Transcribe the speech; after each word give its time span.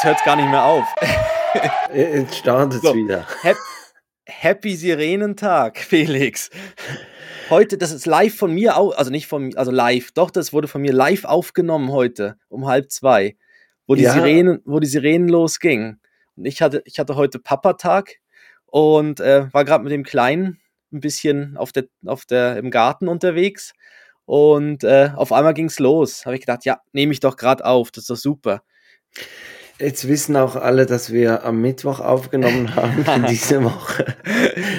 jetzt 0.00 0.04
hört 0.04 0.18
es 0.18 0.24
gar 0.24 0.36
nicht 0.36 0.48
mehr 0.48 0.64
auf. 0.64 0.86
Jetzt 1.92 2.36
startet 2.36 2.82
es 2.82 2.82
so. 2.82 2.94
wieder. 2.94 3.26
Happy 4.24 4.74
Sirenentag, 4.74 5.78
Felix. 5.78 6.48
Heute, 7.50 7.76
das 7.76 7.90
ist 7.90 8.06
live 8.06 8.34
von 8.34 8.54
mir, 8.54 8.76
also 8.76 9.10
nicht 9.10 9.26
von 9.26 9.48
mir, 9.48 9.58
also 9.58 9.70
live, 9.70 10.12
doch, 10.12 10.30
das 10.30 10.52
wurde 10.52 10.68
von 10.68 10.80
mir 10.80 10.92
live 10.92 11.24
aufgenommen 11.24 11.90
heute 11.90 12.38
um 12.48 12.66
halb 12.66 12.90
zwei, 12.90 13.36
wo 13.86 13.94
die, 13.94 14.04
ja. 14.04 14.12
Sirenen, 14.12 14.62
wo 14.64 14.78
die 14.78 14.86
Sirenen 14.86 15.28
losgingen. 15.28 16.00
Und 16.36 16.46
ich 16.46 16.62
hatte, 16.62 16.82
ich 16.86 16.98
hatte 16.98 17.16
heute 17.16 17.38
Papatag 17.38 18.20
und 18.66 19.20
äh, 19.20 19.52
war 19.52 19.64
gerade 19.64 19.84
mit 19.84 19.92
dem 19.92 20.04
Kleinen 20.04 20.60
ein 20.92 21.00
bisschen 21.00 21.56
auf 21.56 21.72
der, 21.72 21.86
auf 22.06 22.24
der, 22.24 22.56
im 22.56 22.70
Garten 22.70 23.08
unterwegs. 23.08 23.74
Und 24.24 24.84
äh, 24.84 25.10
auf 25.14 25.32
einmal 25.32 25.54
ging 25.54 25.66
es 25.66 25.78
los. 25.78 26.24
Habe 26.24 26.36
ich 26.36 26.42
gedacht, 26.42 26.64
ja, 26.64 26.80
nehme 26.92 27.12
ich 27.12 27.20
doch 27.20 27.36
gerade 27.36 27.64
auf, 27.66 27.90
das 27.90 28.04
ist 28.04 28.10
doch 28.10 28.16
super. 28.16 28.62
Jetzt 29.80 30.06
wissen 30.06 30.36
auch 30.36 30.56
alle, 30.56 30.84
dass 30.84 31.10
wir 31.10 31.42
am 31.44 31.62
Mittwoch 31.62 32.00
aufgenommen 32.00 32.74
haben 32.76 33.02
in 33.16 33.26
dieser 33.30 33.64
Woche. 33.64 34.14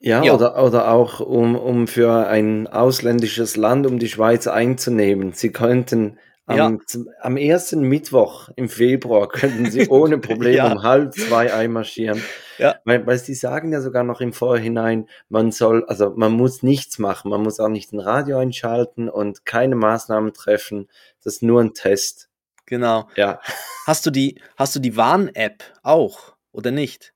Ja, 0.00 0.22
ja, 0.22 0.32
Oder, 0.32 0.62
oder 0.62 0.92
auch 0.92 1.20
um, 1.20 1.56
um 1.56 1.88
für 1.88 2.28
ein 2.28 2.68
ausländisches 2.68 3.56
Land, 3.56 3.86
um 3.86 3.98
die 3.98 4.08
Schweiz 4.08 4.46
einzunehmen. 4.46 5.32
Sie 5.32 5.50
könnten 5.50 6.18
am, 6.48 6.56
ja. 6.56 7.02
am 7.20 7.36
ersten 7.36 7.82
Mittwoch 7.82 8.48
im 8.56 8.68
Februar 8.68 9.28
könnten 9.28 9.70
sie 9.70 9.88
ohne 9.88 10.18
Probleme 10.18 10.56
ja. 10.56 10.72
um 10.72 10.82
halb 10.82 11.14
zwei 11.14 11.52
einmarschieren. 11.52 12.22
Ja. 12.58 12.76
Weil, 12.84 13.06
weil 13.06 13.18
sie 13.18 13.34
sagen 13.34 13.72
ja 13.72 13.80
sogar 13.80 14.02
noch 14.02 14.20
im 14.20 14.32
Vorhinein, 14.32 15.08
man 15.28 15.52
soll, 15.52 15.84
also 15.86 16.14
man 16.16 16.32
muss 16.32 16.62
nichts 16.62 16.98
machen, 16.98 17.30
man 17.30 17.42
muss 17.42 17.60
auch 17.60 17.68
nicht 17.68 17.92
ein 17.92 18.00
Radio 18.00 18.38
einschalten 18.38 19.08
und 19.08 19.44
keine 19.44 19.76
Maßnahmen 19.76 20.32
treffen. 20.32 20.88
Das 21.22 21.34
ist 21.34 21.42
nur 21.42 21.60
ein 21.60 21.74
Test. 21.74 22.28
Genau. 22.66 23.08
Ja. 23.16 23.40
Hast 23.86 24.06
du 24.06 24.10
die, 24.10 24.40
hast 24.56 24.74
du 24.74 24.80
die 24.80 24.96
Warn-App 24.96 25.62
auch 25.82 26.34
oder 26.52 26.70
nicht? 26.70 27.14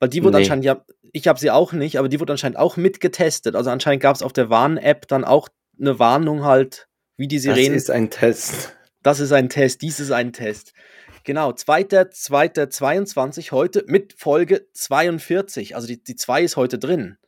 Weil 0.00 0.08
die 0.08 0.22
wurde 0.22 0.36
nee. 0.36 0.44
anscheinend 0.44 0.64
ja, 0.64 0.84
ich 1.12 1.26
habe 1.26 1.38
sie 1.38 1.50
auch 1.50 1.72
nicht, 1.72 1.98
aber 1.98 2.08
die 2.08 2.20
wurde 2.20 2.32
anscheinend 2.32 2.58
auch 2.58 2.76
mitgetestet. 2.76 3.56
Also 3.56 3.70
anscheinend 3.70 4.02
gab 4.02 4.16
es 4.16 4.22
auf 4.22 4.32
der 4.32 4.50
Warn-App 4.50 5.08
dann 5.08 5.24
auch 5.24 5.48
eine 5.80 5.98
Warnung 5.98 6.44
halt 6.44 6.88
wie 7.16 7.28
die 7.28 7.38
Sirenen. 7.38 7.74
Das 7.74 7.82
ist 7.82 7.90
ein 7.90 8.10
Test. 8.10 8.74
Das 9.02 9.20
ist 9.20 9.32
ein 9.32 9.48
Test, 9.48 9.82
dies 9.82 10.00
ist 10.00 10.10
ein 10.10 10.32
Test. 10.32 10.72
Genau, 11.24 11.50
2.2.22 11.50 13.52
heute 13.52 13.84
mit 13.86 14.14
Folge 14.14 14.66
42. 14.72 15.76
Also 15.76 15.86
die, 15.86 16.02
die 16.02 16.16
2 16.16 16.42
ist 16.42 16.56
heute 16.56 16.78
drin. 16.78 17.18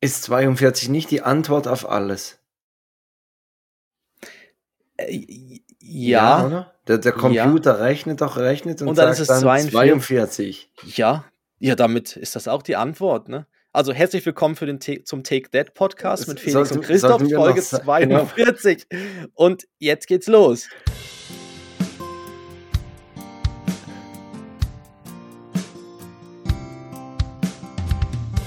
Ist 0.00 0.22
42 0.24 0.88
nicht 0.88 1.10
die 1.10 1.22
Antwort 1.22 1.66
auf 1.66 1.88
alles? 1.88 2.38
Äh, 4.96 5.60
ja. 5.80 6.48
ja? 6.48 6.72
Der, 6.86 6.98
der 6.98 7.12
Computer 7.12 7.76
ja. 7.76 7.84
rechnet 7.84 8.20
doch, 8.20 8.36
rechnet 8.36 8.82
und, 8.82 8.88
und 8.88 8.98
dann 8.98 9.14
sagt 9.14 9.20
ist 9.20 9.30
es 9.30 9.40
dann 9.40 9.70
42. 9.70 10.70
Ja, 10.84 11.24
ja, 11.60 11.74
damit 11.74 12.16
ist 12.16 12.36
das 12.36 12.48
auch 12.48 12.62
die 12.62 12.74
Antwort, 12.74 13.28
ne? 13.28 13.46
Also 13.72 13.92
herzlich 13.92 14.26
willkommen 14.26 14.56
für 14.56 14.66
den 14.66 14.80
zum 14.80 15.22
Take 15.22 15.50
That 15.50 15.74
Podcast 15.74 16.26
mit 16.26 16.40
Felix 16.40 16.54
sollten, 16.54 16.78
und 16.78 16.84
Christoph, 16.84 17.22
Folge 17.22 17.62
42. 17.62 18.88
Genau. 18.88 19.04
Und 19.34 19.68
jetzt 19.78 20.08
geht's 20.08 20.26
los. 20.26 20.68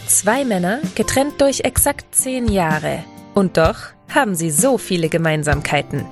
Zwei 0.07 0.43
Männer, 0.43 0.81
getrennt 0.95 1.39
durch 1.39 1.61
exakt 1.61 2.13
zehn 2.13 2.51
Jahre. 2.51 3.03
Und 3.35 3.57
doch 3.57 3.77
haben 4.09 4.35
sie 4.35 4.51
so 4.51 4.77
viele 4.77 5.07
Gemeinsamkeiten. 5.07 6.05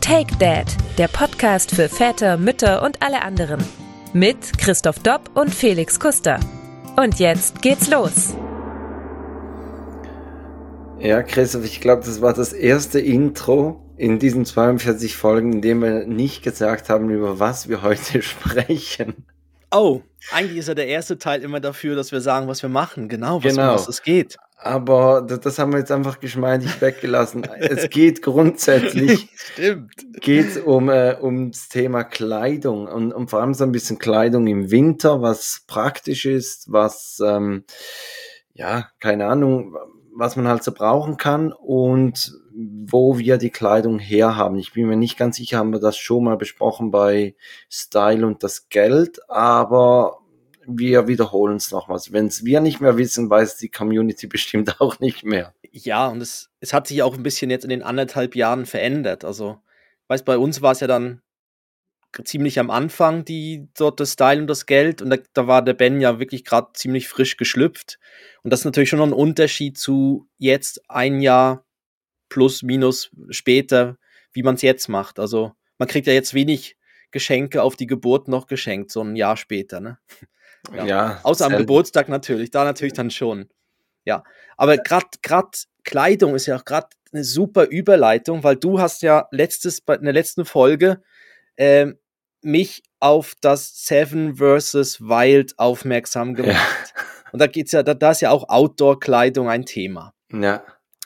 Take 0.00 0.36
Dad, 0.36 0.66
der 0.98 1.08
Podcast 1.08 1.74
für 1.74 1.88
Väter, 1.88 2.36
Mütter 2.36 2.82
und 2.82 3.02
alle 3.02 3.22
anderen. 3.22 3.64
Mit 4.14 4.58
Christoph 4.58 4.98
Dopp 4.98 5.30
und 5.38 5.54
Felix 5.54 5.98
Kuster. 5.98 6.38
Und 6.98 7.18
jetzt 7.18 7.62
geht's 7.62 7.88
los. 7.88 8.36
Ja, 10.98 11.22
Christoph, 11.22 11.64
ich 11.64 11.80
glaube, 11.80 12.02
das 12.04 12.20
war 12.20 12.34
das 12.34 12.52
erste 12.52 13.00
Intro 13.00 13.82
in 13.96 14.18
diesen 14.18 14.44
42 14.44 15.16
Folgen, 15.16 15.54
in 15.54 15.62
dem 15.62 15.80
wir 15.80 16.04
nicht 16.06 16.42
gesagt 16.42 16.90
haben, 16.90 17.08
über 17.08 17.40
was 17.40 17.70
wir 17.70 17.80
heute 17.80 18.20
sprechen. 18.22 19.24
Oh, 19.70 20.02
eigentlich 20.30 20.58
ist 20.58 20.68
ja 20.68 20.74
der 20.74 20.88
erste 20.88 21.16
Teil 21.16 21.40
immer 21.40 21.60
dafür, 21.60 21.96
dass 21.96 22.12
wir 22.12 22.20
sagen, 22.20 22.48
was 22.48 22.60
wir 22.60 22.68
machen. 22.68 23.08
Genau, 23.08 23.42
was, 23.42 23.54
genau. 23.54 23.72
was 23.72 23.88
es 23.88 24.02
geht. 24.02 24.36
Aber 24.62 25.22
das, 25.22 25.40
das, 25.40 25.58
haben 25.58 25.72
wir 25.72 25.80
jetzt 25.80 25.90
einfach 25.90 26.20
geschmeidig 26.20 26.80
weggelassen. 26.80 27.42
es 27.58 27.90
geht 27.90 28.22
grundsätzlich 28.22 29.28
Stimmt. 29.34 29.92
geht 30.20 30.64
um 30.64 30.88
äh, 30.88 31.16
ums 31.20 31.68
Thema 31.68 32.04
Kleidung 32.04 32.86
und, 32.86 33.12
und, 33.12 33.28
vor 33.28 33.40
allem 33.40 33.54
so 33.54 33.64
ein 33.64 33.72
bisschen 33.72 33.98
Kleidung 33.98 34.46
im 34.46 34.70
Winter, 34.70 35.20
was 35.20 35.64
praktisch 35.66 36.26
ist, 36.26 36.70
was 36.70 37.20
ähm, 37.24 37.64
ja 38.54 38.88
keine 39.00 39.26
Ahnung, 39.26 39.76
was 40.14 40.36
man 40.36 40.46
halt 40.46 40.62
so 40.62 40.72
brauchen 40.72 41.16
kann 41.16 41.52
und 41.52 42.32
wo 42.54 43.18
wir 43.18 43.38
die 43.38 43.50
Kleidung 43.50 43.98
herhaben. 43.98 44.58
Ich 44.58 44.74
bin 44.74 44.86
mir 44.86 44.96
nicht 44.96 45.16
ganz 45.16 45.36
sicher, 45.36 45.58
haben 45.58 45.72
wir 45.72 45.80
das 45.80 45.96
schon 45.96 46.24
mal 46.24 46.36
besprochen 46.36 46.90
bei 46.90 47.34
Style 47.68 48.26
und 48.26 48.42
das 48.42 48.68
Geld, 48.68 49.20
aber 49.28 50.21
wir 50.66 51.08
wiederholen 51.08 51.56
es 51.56 51.70
nochmals. 51.70 52.12
Wenn 52.12 52.26
es 52.26 52.44
wir 52.44 52.60
nicht 52.60 52.80
mehr 52.80 52.96
wissen, 52.96 53.30
weiß 53.30 53.56
die 53.56 53.70
Community 53.70 54.26
bestimmt 54.28 54.80
auch 54.80 55.00
nicht 55.00 55.24
mehr. 55.24 55.54
Ja, 55.70 56.08
und 56.08 56.20
es, 56.20 56.50
es 56.60 56.72
hat 56.72 56.86
sich 56.86 57.02
auch 57.02 57.14
ein 57.14 57.22
bisschen 57.22 57.50
jetzt 57.50 57.64
in 57.64 57.70
den 57.70 57.82
anderthalb 57.82 58.36
Jahren 58.36 58.66
verändert. 58.66 59.24
Also, 59.24 59.58
weiß, 60.08 60.24
bei 60.24 60.38
uns 60.38 60.62
war 60.62 60.72
es 60.72 60.80
ja 60.80 60.86
dann 60.86 61.22
ziemlich 62.24 62.58
am 62.58 62.70
Anfang, 62.70 63.24
die 63.24 63.68
dort 63.74 63.98
das 63.98 64.12
Style 64.12 64.42
und 64.42 64.46
das 64.46 64.66
Geld. 64.66 65.00
Und 65.00 65.10
da, 65.10 65.16
da 65.32 65.46
war 65.46 65.62
der 65.62 65.72
Ben 65.72 66.00
ja 66.00 66.18
wirklich 66.18 66.44
gerade 66.44 66.72
ziemlich 66.74 67.08
frisch 67.08 67.38
geschlüpft. 67.38 67.98
Und 68.42 68.52
das 68.52 68.60
ist 68.60 68.64
natürlich 68.66 68.90
schon 68.90 68.98
noch 68.98 69.06
ein 69.06 69.14
Unterschied 69.14 69.78
zu 69.78 70.28
jetzt 70.36 70.82
ein 70.90 71.20
Jahr 71.20 71.64
plus, 72.28 72.62
minus 72.62 73.10
später, 73.30 73.96
wie 74.32 74.42
man 74.42 74.56
es 74.56 74.62
jetzt 74.62 74.88
macht. 74.88 75.18
Also 75.18 75.52
man 75.78 75.88
kriegt 75.88 76.06
ja 76.06 76.12
jetzt 76.12 76.34
wenig 76.34 76.76
Geschenke 77.10 77.62
auf 77.62 77.76
die 77.76 77.86
Geburt 77.86 78.28
noch 78.28 78.46
geschenkt, 78.46 78.90
so 78.90 79.02
ein 79.02 79.16
Jahr 79.16 79.36
später. 79.36 79.80
Ne? 79.80 79.98
Ja. 80.74 80.84
ja 80.84 81.20
Außer 81.22 81.46
am 81.46 81.56
Geburtstag 81.56 82.08
natürlich, 82.08 82.50
da 82.50 82.64
natürlich 82.64 82.92
dann 82.92 83.10
schon. 83.10 83.48
Ja, 84.04 84.24
aber 84.56 84.76
gerade 84.78 85.06
Kleidung 85.84 86.34
ist 86.34 86.46
ja 86.46 86.56
auch 86.56 86.64
gerade 86.64 86.88
eine 87.12 87.24
super 87.24 87.66
Überleitung, 87.66 88.42
weil 88.42 88.56
du 88.56 88.80
hast 88.80 89.02
ja 89.02 89.28
letztes, 89.30 89.80
in 89.80 90.04
der 90.04 90.12
letzten 90.12 90.44
Folge 90.44 91.02
ähm, 91.56 91.98
mich 92.40 92.82
auf 93.00 93.34
das 93.40 93.84
Seven 93.86 94.36
vs. 94.36 95.00
Wild 95.00 95.58
aufmerksam 95.58 96.34
gemacht. 96.34 96.56
Ja. 96.96 97.02
Und 97.32 97.40
da 97.40 97.46
geht's 97.46 97.72
ja, 97.72 97.82
da, 97.82 97.94
da 97.94 98.10
ist 98.10 98.20
ja 98.20 98.30
auch 98.30 98.48
Outdoor-Kleidung 98.48 99.48
ein 99.48 99.64
Thema. 99.64 100.14
Ja. 100.32 100.64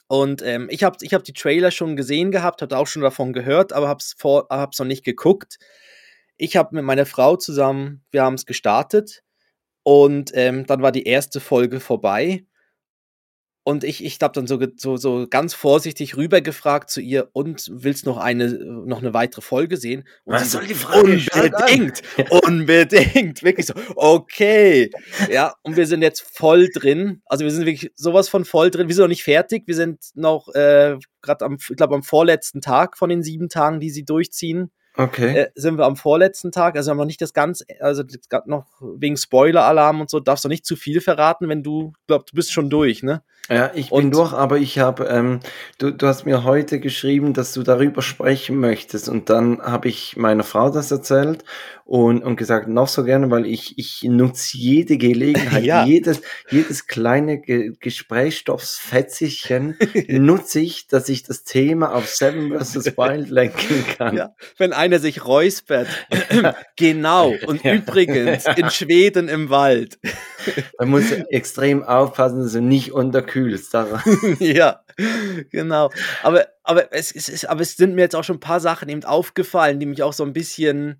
Und 0.08 0.42
ähm, 0.42 0.68
ich 0.70 0.84
habe 0.84 0.96
ich 1.00 1.14
hab 1.14 1.24
die 1.24 1.32
Trailer 1.32 1.70
schon 1.70 1.96
gesehen 1.96 2.30
gehabt, 2.30 2.62
habe 2.62 2.76
auch 2.76 2.86
schon 2.86 3.02
davon 3.02 3.32
gehört, 3.32 3.72
aber 3.72 3.88
habe 3.88 3.98
es 4.00 4.16
hab's 4.22 4.78
noch 4.78 4.86
nicht 4.86 5.04
geguckt. 5.04 5.58
Ich 6.36 6.56
habe 6.56 6.76
mit 6.76 6.84
meiner 6.84 7.06
Frau 7.06 7.36
zusammen, 7.36 8.04
wir 8.10 8.22
haben 8.22 8.34
es 8.34 8.46
gestartet 8.46 9.24
und 9.86 10.32
ähm, 10.34 10.66
dann 10.66 10.82
war 10.82 10.90
die 10.90 11.04
erste 11.04 11.38
Folge 11.38 11.78
vorbei. 11.78 12.44
Und 13.62 13.84
ich, 13.84 14.04
ich 14.04 14.18
habe 14.20 14.32
dann 14.32 14.48
so, 14.48 14.58
so, 14.76 14.96
so 14.96 15.28
ganz 15.30 15.54
vorsichtig 15.54 16.16
rübergefragt 16.16 16.90
zu 16.90 17.00
ihr, 17.00 17.28
und 17.34 17.70
willst 17.72 18.04
noch 18.04 18.16
eine, 18.16 18.48
noch 18.48 18.98
eine 18.98 19.14
weitere 19.14 19.42
Folge 19.42 19.76
sehen? 19.76 20.02
Und 20.24 20.34
Was 20.34 20.42
sie 20.42 20.48
soll 20.48 20.62
so, 20.62 20.68
die 20.68 20.74
Frage? 20.74 21.20
Schalt 21.20 21.54
an. 21.54 21.62
Unbedingt, 21.62 22.02
unbedingt. 22.48 23.42
Wirklich 23.44 23.66
so, 23.66 23.74
okay. 23.94 24.90
Ja, 25.30 25.54
und 25.62 25.76
wir 25.76 25.86
sind 25.86 26.02
jetzt 26.02 26.22
voll 26.36 26.68
drin. 26.74 27.22
Also 27.24 27.44
wir 27.44 27.52
sind 27.52 27.64
wirklich 27.64 27.92
sowas 27.94 28.28
von 28.28 28.44
voll 28.44 28.72
drin. 28.72 28.88
Wir 28.88 28.94
sind 28.96 29.04
noch 29.04 29.08
nicht 29.08 29.22
fertig. 29.22 29.68
Wir 29.68 29.76
sind 29.76 30.00
noch 30.14 30.48
äh, 30.52 30.96
gerade 31.22 31.44
am, 31.44 31.58
ich 31.60 31.76
glaube, 31.76 31.94
am 31.94 32.02
vorletzten 32.02 32.60
Tag 32.60 32.98
von 32.98 33.08
den 33.08 33.22
sieben 33.22 33.48
Tagen, 33.48 33.78
die 33.78 33.90
sie 33.90 34.04
durchziehen 34.04 34.72
Okay. 34.96 35.36
äh, 35.36 35.50
sind 35.54 35.76
wir 35.78 35.84
am 35.84 35.96
vorletzten 35.96 36.52
Tag, 36.52 36.76
also 36.76 36.90
haben 36.90 36.96
wir 36.98 37.02
noch 37.02 37.06
nicht 37.06 37.20
das 37.22 37.32
ganz, 37.34 37.64
also 37.80 38.02
das 38.02 38.18
noch 38.46 38.66
wegen 38.80 39.16
Spoiler-Alarm 39.16 40.00
und 40.00 40.10
so, 40.10 40.20
darfst 40.20 40.44
du 40.44 40.48
nicht 40.48 40.64
zu 40.66 40.76
viel 40.76 41.00
verraten, 41.00 41.48
wenn 41.48 41.62
du, 41.62 41.92
glaub, 42.06 42.26
du 42.26 42.34
bist 42.34 42.52
schon 42.52 42.70
durch, 42.70 43.02
ne? 43.02 43.22
Ja, 43.48 43.70
ich 43.74 43.90
bin 43.90 43.98
Und- 44.06 44.14
durch, 44.14 44.32
aber 44.32 44.58
ich 44.58 44.80
habe, 44.80 45.04
ähm, 45.04 45.38
du, 45.78 45.92
du 45.92 46.06
hast 46.08 46.24
mir 46.26 46.42
heute 46.42 46.80
geschrieben, 46.80 47.32
dass 47.32 47.52
du 47.52 47.62
darüber 47.62 48.02
sprechen 48.02 48.58
möchtest 48.58 49.08
und 49.08 49.30
dann 49.30 49.60
habe 49.62 49.88
ich 49.88 50.16
meiner 50.16 50.42
Frau 50.42 50.68
das 50.70 50.90
erzählt 50.90 51.44
und, 51.84 52.24
und 52.24 52.34
gesagt, 52.34 52.66
noch 52.66 52.88
so 52.88 53.04
gerne, 53.04 53.30
weil 53.30 53.46
ich, 53.46 53.78
ich 53.78 54.02
nutze 54.02 54.56
jede 54.58 54.96
Gelegenheit, 54.96 55.62
Ja. 55.64 55.84
jedes, 55.84 56.22
jedes 56.50 56.88
kleine 56.88 57.38
Ge 57.40 57.74
Gesprächsstoffsfetzchen 57.80 59.76
nutze 60.08 60.60
ich, 60.60 60.88
dass 60.88 61.08
ich 61.08 61.22
das 61.22 61.44
Thema 61.44 61.94
auf 61.94 62.08
Seven 62.08 62.58
vs. 62.58 62.74
Wild 62.96 63.30
lenken 63.30 63.84
kann. 63.96 64.16
Ja. 64.16 64.34
Wenn 64.58 64.72
einer 64.86 64.98
sich 64.98 65.24
räuspert. 65.24 65.88
genau. 66.76 67.34
Und 67.46 67.64
übrigens, 67.64 68.44
in 68.56 68.70
Schweden 68.70 69.28
im 69.28 69.50
Wald. 69.50 69.98
Man 70.78 70.90
muss 70.90 71.10
extrem 71.10 71.82
aufpassen, 71.82 72.42
dass 72.42 72.52
du 72.52 72.62
nicht 72.62 72.92
unterkühlst. 72.92 73.74
Ja, 74.38 74.80
genau. 75.50 75.90
Aber, 76.22 76.46
aber, 76.62 76.92
es, 76.92 77.14
es 77.14 77.44
aber 77.44 77.60
es 77.60 77.76
sind 77.76 77.94
mir 77.94 78.02
jetzt 78.02 78.16
auch 78.16 78.24
schon 78.24 78.36
ein 78.36 78.40
paar 78.40 78.60
Sachen 78.60 78.88
eben 78.88 79.04
aufgefallen, 79.04 79.80
die 79.80 79.86
mich 79.86 80.02
auch 80.02 80.12
so 80.12 80.24
ein 80.24 80.32
bisschen, 80.32 80.98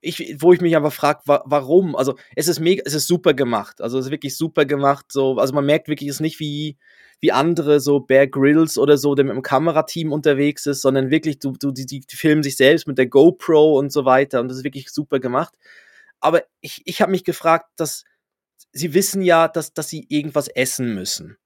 ich, 0.00 0.36
wo 0.40 0.52
ich 0.52 0.60
mich 0.60 0.76
aber 0.76 0.90
frage, 0.90 1.20
wa 1.26 1.42
warum? 1.44 1.94
Also 1.94 2.16
es 2.34 2.48
ist 2.48 2.60
mega, 2.60 2.82
es 2.86 2.94
ist 2.94 3.06
super 3.06 3.34
gemacht. 3.34 3.80
Also 3.80 3.98
es 3.98 4.06
ist 4.06 4.10
wirklich 4.10 4.36
super 4.36 4.64
gemacht. 4.64 5.06
So, 5.12 5.36
also 5.38 5.54
man 5.54 5.66
merkt 5.66 5.88
wirklich, 5.88 6.08
es 6.08 6.16
ist 6.16 6.20
nicht 6.20 6.40
wie, 6.40 6.78
wie 7.20 7.32
andere, 7.32 7.80
so 7.80 8.00
Bear 8.00 8.26
Grylls 8.26 8.78
oder 8.78 8.96
so, 8.96 9.14
der 9.14 9.24
mit 9.24 9.34
dem 9.34 9.42
Kamerateam 9.42 10.12
unterwegs 10.12 10.66
ist, 10.66 10.80
sondern 10.82 11.10
wirklich, 11.10 11.38
du, 11.38 11.52
du, 11.52 11.70
die, 11.70 11.84
die 11.86 12.04
filmen 12.08 12.42
sich 12.42 12.56
selbst 12.56 12.86
mit 12.86 12.98
der 12.98 13.06
GoPro 13.06 13.78
und 13.78 13.92
so 13.92 14.04
weiter 14.04 14.40
und 14.40 14.48
das 14.48 14.58
ist 14.58 14.64
wirklich 14.64 14.90
super 14.90 15.20
gemacht. 15.20 15.54
Aber 16.20 16.42
ich, 16.60 16.82
ich 16.86 17.02
habe 17.02 17.10
mich 17.10 17.24
gefragt, 17.24 17.66
dass 17.76 18.04
sie 18.72 18.94
wissen 18.94 19.22
ja, 19.22 19.48
dass, 19.48 19.74
dass 19.74 19.88
sie 19.88 20.06
irgendwas 20.08 20.48
essen 20.48 20.94
müssen. 20.94 21.36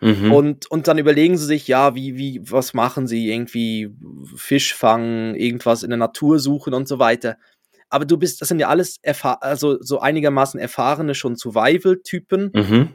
Mhm. 0.00 0.32
Und, 0.32 0.70
und 0.70 0.88
dann 0.88 0.98
überlegen 0.98 1.38
sie 1.38 1.46
sich, 1.46 1.66
ja, 1.68 1.94
wie, 1.94 2.16
wie, 2.16 2.40
was 2.42 2.74
machen 2.74 3.06
sie? 3.06 3.30
Irgendwie 3.32 3.90
Fisch 4.36 4.74
fangen, 4.74 5.34
irgendwas 5.34 5.82
in 5.82 5.90
der 5.90 5.98
Natur 5.98 6.38
suchen 6.38 6.74
und 6.74 6.86
so 6.86 6.98
weiter. 6.98 7.38
Aber 7.88 8.04
du 8.04 8.16
bist, 8.16 8.40
das 8.40 8.48
sind 8.48 8.58
ja 8.58 8.68
alles 8.68 8.98
also 9.40 9.80
so 9.80 10.00
einigermaßen 10.00 10.58
erfahrene 10.58 11.14
schon 11.14 11.36
Survival-Typen. 11.36 12.50
Mhm. 12.54 12.88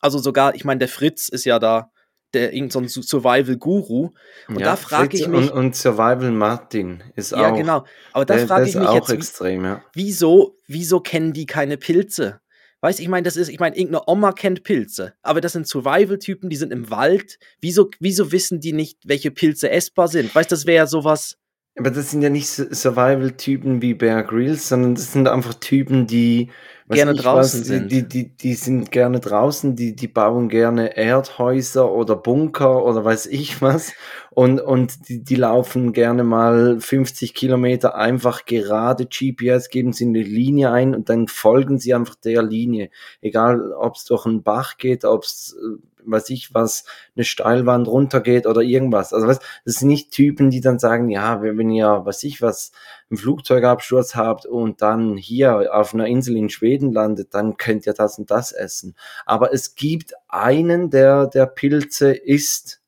Also 0.00 0.18
sogar, 0.18 0.54
ich 0.54 0.64
meine, 0.64 0.78
der 0.80 0.88
Fritz 0.88 1.28
ist 1.28 1.44
ja 1.44 1.58
da 1.58 1.90
der 2.34 2.52
irgendein 2.54 2.88
so 2.88 3.02
Survival-Guru. 3.02 4.10
Und 4.48 4.60
da 4.60 4.76
frag 4.76 5.10
Fritz 5.10 5.20
ich 5.20 5.28
mich- 5.28 5.50
Und, 5.50 5.50
und 5.50 5.76
Survival 5.76 6.30
Martin 6.30 7.02
ist 7.14 7.32
Ja, 7.32 7.50
auch. 7.50 7.56
genau. 7.56 7.84
Aber 8.12 8.24
da 8.24 8.38
frage 8.38 8.68
ich 8.68 8.74
mich 8.74 8.88
auch 8.88 8.94
jetzt, 8.94 9.10
extrem, 9.10 9.64
ja. 9.64 9.84
wieso, 9.94 10.56
wieso 10.66 11.00
kennen 11.00 11.32
die 11.32 11.46
keine 11.46 11.76
Pilze? 11.76 12.40
Weißt 12.80 12.98
ich 12.98 13.08
meine, 13.08 13.24
das 13.24 13.36
ist, 13.36 13.48
ich 13.48 13.60
meine, 13.60 13.76
irgendeine 13.76 14.04
Oma 14.08 14.32
kennt 14.32 14.64
Pilze, 14.64 15.14
aber 15.22 15.40
das 15.40 15.52
sind 15.52 15.68
Survival-Typen, 15.68 16.50
die 16.50 16.56
sind 16.56 16.72
im 16.72 16.90
Wald. 16.90 17.38
Wieso, 17.60 17.90
wieso 18.00 18.32
wissen 18.32 18.58
die 18.60 18.72
nicht, 18.72 18.98
welche 19.04 19.30
Pilze 19.30 19.70
essbar 19.70 20.08
sind? 20.08 20.34
Weißt 20.34 20.50
das 20.50 20.66
wäre 20.66 20.78
ja 20.78 20.86
sowas. 20.86 21.36
Aber 21.76 21.90
das 21.90 22.10
sind 22.10 22.22
ja 22.22 22.28
nicht 22.28 22.48
Su- 22.48 22.72
Survival-Typen 22.72 23.80
wie 23.80 23.94
Bear 23.94 24.22
Grylls, 24.24 24.68
sondern 24.68 24.94
das 24.94 25.12
sind 25.12 25.28
einfach 25.28 25.54
Typen, 25.54 26.06
die 26.06 26.50
Gerne 26.88 27.14
draußen 27.14 27.60
was, 27.60 27.66
sind. 27.66 27.90
Die, 27.90 28.06
die, 28.06 28.36
die 28.36 28.54
sind 28.54 28.90
gerne 28.90 29.20
draußen, 29.20 29.76
die, 29.76 29.96
die 29.96 30.08
bauen 30.08 30.48
gerne 30.48 30.96
Erdhäuser 30.96 31.90
oder 31.90 32.16
Bunker 32.16 32.84
oder 32.84 33.04
weiß 33.04 33.26
ich 33.26 33.62
was. 33.62 33.94
Und, 34.30 34.60
und 34.60 35.08
die, 35.08 35.22
die 35.22 35.36
laufen 35.36 35.92
gerne 35.92 36.24
mal 36.24 36.80
50 36.80 37.34
Kilometer 37.34 37.94
einfach 37.94 38.44
gerade 38.44 39.06
GPS, 39.06 39.70
geben 39.70 39.92
sie 39.92 40.04
eine 40.06 40.22
Linie 40.22 40.70
ein 40.70 40.94
und 40.94 41.08
dann 41.08 41.28
folgen 41.28 41.78
sie 41.78 41.94
einfach 41.94 42.16
der 42.16 42.42
Linie. 42.42 42.90
Egal, 43.22 43.72
ob 43.72 43.94
es 43.94 44.04
durch 44.04 44.26
einen 44.26 44.42
Bach 44.42 44.76
geht, 44.76 45.04
ob 45.04 45.24
es, 45.24 45.56
weiß 46.04 46.30
ich 46.30 46.54
was, 46.54 46.84
eine 47.16 47.24
Steilwand 47.24 47.88
runtergeht 47.88 48.46
oder 48.46 48.60
irgendwas. 48.60 49.12
Also 49.12 49.26
weißt, 49.26 49.42
das 49.64 49.74
sind 49.76 49.88
nicht 49.88 50.10
Typen, 50.10 50.50
die 50.50 50.60
dann 50.60 50.78
sagen, 50.78 51.08
ja, 51.08 51.42
wenn 51.42 51.70
ihr, 51.70 52.02
was 52.04 52.22
ich 52.22 52.42
was, 52.42 52.72
einen 53.10 53.18
Flugzeugabsturz 53.18 54.14
habt 54.14 54.46
und 54.46 54.82
dann 54.82 55.16
hier 55.16 55.74
auf 55.74 55.94
einer 55.94 56.06
Insel 56.06 56.36
in 56.36 56.48
Schweden 56.50 56.92
landet, 56.92 57.34
dann 57.34 57.56
könnt 57.56 57.86
ihr 57.86 57.92
das 57.92 58.18
und 58.18 58.30
das 58.30 58.52
essen. 58.52 58.94
Aber 59.26 59.52
es 59.52 59.74
gibt 59.74 60.14
einen, 60.28 60.90
der 60.90 61.26
der 61.26 61.46
Pilze 61.46 62.12
isst. 62.12 62.81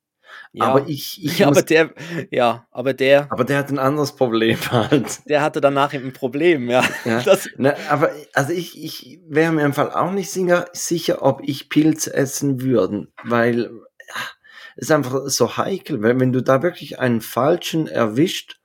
Ja, 0.56 0.66
Aber 0.66 0.88
ich, 0.88 1.22
ich 1.22 1.44
aber 1.46 1.62
der, 1.62 1.90
ja, 2.30 2.64
aber 2.70 2.94
der, 2.94 3.26
aber 3.32 3.44
der 3.44 3.58
hat 3.58 3.70
ein 3.70 3.80
anderes 3.80 4.12
Problem 4.12 4.56
halt. 4.70 5.28
der 5.28 5.42
hatte 5.42 5.60
danach 5.60 5.92
eben 5.92 6.06
ein 6.06 6.12
Problem, 6.12 6.70
ja. 6.70 6.84
Ja. 7.04 7.20
Das, 7.24 7.48
Na, 7.56 7.74
aber 7.90 8.12
also 8.34 8.52
ich, 8.52 8.82
ich 8.82 9.18
wäre 9.26 9.52
mir 9.52 9.64
im 9.64 9.72
Fall 9.72 9.90
auch 9.90 10.12
nicht 10.12 10.30
sicher, 10.30 11.22
ob 11.22 11.40
ich 11.42 11.68
Pilz 11.68 12.06
essen 12.06 12.60
würden, 12.62 13.12
weil 13.24 13.62
ja, 13.62 14.22
es 14.76 14.84
ist 14.84 14.92
einfach 14.92 15.22
so 15.26 15.56
heikel, 15.56 16.02
wenn, 16.02 16.20
wenn 16.20 16.32
du 16.32 16.40
da 16.40 16.62
wirklich 16.62 17.00
einen 17.00 17.20
falschen 17.20 17.88
erwischt 17.88 18.60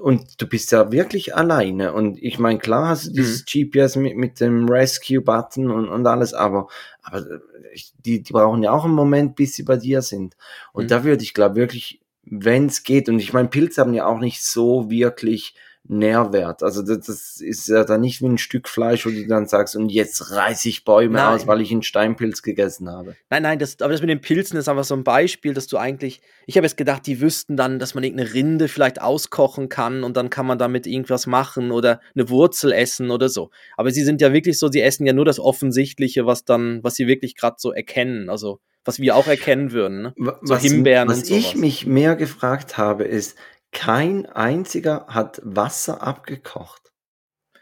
und 0.00 0.40
du 0.40 0.46
bist 0.48 0.72
ja 0.72 0.90
wirklich 0.90 1.34
alleine 1.36 1.92
und 1.92 2.18
ich 2.20 2.38
meine, 2.38 2.58
klar 2.58 2.88
hast 2.88 3.06
du 3.06 3.12
dieses 3.12 3.44
GPS 3.44 3.96
mit, 3.96 4.16
mit 4.16 4.40
dem 4.40 4.68
Rescue-Button 4.68 5.70
und, 5.70 5.88
und 5.88 6.06
alles, 6.06 6.34
aber, 6.34 6.68
aber 7.02 7.24
ich, 7.72 7.92
die, 8.04 8.22
die 8.22 8.32
brauchen 8.32 8.62
ja 8.62 8.72
auch 8.72 8.84
einen 8.84 8.94
Moment, 8.94 9.36
bis 9.36 9.54
sie 9.54 9.62
bei 9.62 9.76
dir 9.76 10.02
sind. 10.02 10.36
Und 10.72 10.84
Mhm. 10.84 10.88
da 10.88 11.04
würde 11.04 11.22
ich 11.22 11.34
glaube 11.34 11.56
wirklich, 11.56 12.00
wenn 12.24 12.66
es 12.66 12.82
geht, 12.82 13.08
und 13.08 13.20
ich 13.20 13.32
meine, 13.32 13.48
Pilze 13.48 13.80
haben 13.80 13.94
ja 13.94 14.06
auch 14.06 14.18
nicht 14.18 14.42
so 14.42 14.90
wirklich 14.90 15.54
Nährwert. 15.88 16.62
Also 16.62 16.82
das, 16.82 17.06
das 17.06 17.40
ist 17.40 17.68
ja 17.68 17.84
dann 17.84 18.00
nicht 18.00 18.20
wie 18.20 18.26
ein 18.26 18.38
Stück 18.38 18.68
Fleisch, 18.68 19.06
wo 19.06 19.10
du 19.10 19.26
dann 19.26 19.46
sagst, 19.46 19.76
und 19.76 19.90
jetzt 19.90 20.32
reiß 20.32 20.64
ich 20.64 20.84
Bäume 20.84 21.18
Nein. 21.18 21.34
aus, 21.34 21.46
weil 21.46 21.60
ich 21.60 21.70
einen 21.70 21.82
Steinpilz 21.82 22.42
gegessen 22.42 22.88
habe. 22.90 23.16
Nein, 23.30 23.42
nein, 23.42 23.58
das, 23.58 23.80
aber 23.80 23.92
das 23.92 24.00
mit 24.00 24.10
den 24.10 24.20
Pilzen 24.20 24.56
ist 24.58 24.68
einfach 24.68 24.84
so 24.84 24.94
ein 24.94 25.04
Beispiel, 25.04 25.54
dass 25.54 25.66
du 25.66 25.76
eigentlich, 25.76 26.20
ich 26.46 26.56
habe 26.56 26.66
jetzt 26.66 26.76
gedacht, 26.76 27.06
die 27.06 27.20
wüssten 27.20 27.56
dann, 27.56 27.78
dass 27.78 27.94
man 27.94 28.04
irgendeine 28.04 28.34
Rinde 28.34 28.68
vielleicht 28.68 29.00
auskochen 29.00 29.68
kann 29.68 30.04
und 30.04 30.16
dann 30.16 30.30
kann 30.30 30.46
man 30.46 30.58
damit 30.58 30.86
irgendwas 30.86 31.26
machen 31.26 31.70
oder 31.70 32.00
eine 32.14 32.28
Wurzel 32.28 32.72
essen 32.72 33.10
oder 33.10 33.28
so. 33.28 33.50
Aber 33.76 33.90
sie 33.90 34.04
sind 34.04 34.20
ja 34.20 34.32
wirklich 34.32 34.58
so, 34.58 34.68
sie 34.68 34.80
essen 34.80 35.06
ja 35.06 35.12
nur 35.12 35.24
das 35.24 35.38
Offensichtliche, 35.40 36.26
was 36.26 36.44
dann, 36.44 36.82
was 36.82 36.94
sie 36.94 37.06
wirklich 37.06 37.36
gerade 37.36 37.56
so 37.58 37.72
erkennen, 37.72 38.28
also 38.28 38.60
was 38.86 39.00
wir 39.00 39.16
auch 39.16 39.26
erkennen 39.26 39.72
würden. 39.72 40.02
Ne? 40.02 40.14
So 40.42 40.56
Himbeeren 40.56 41.08
was 41.08 41.18
und 41.18 41.30
ich 41.30 41.48
sowas. 41.48 41.60
mich 41.60 41.86
mehr 41.86 42.16
gefragt 42.16 42.78
habe, 42.78 43.04
ist, 43.04 43.36
kein 43.76 44.26
einziger 44.26 45.06
hat 45.08 45.40
Wasser 45.44 46.02
abgekocht. 46.02 46.90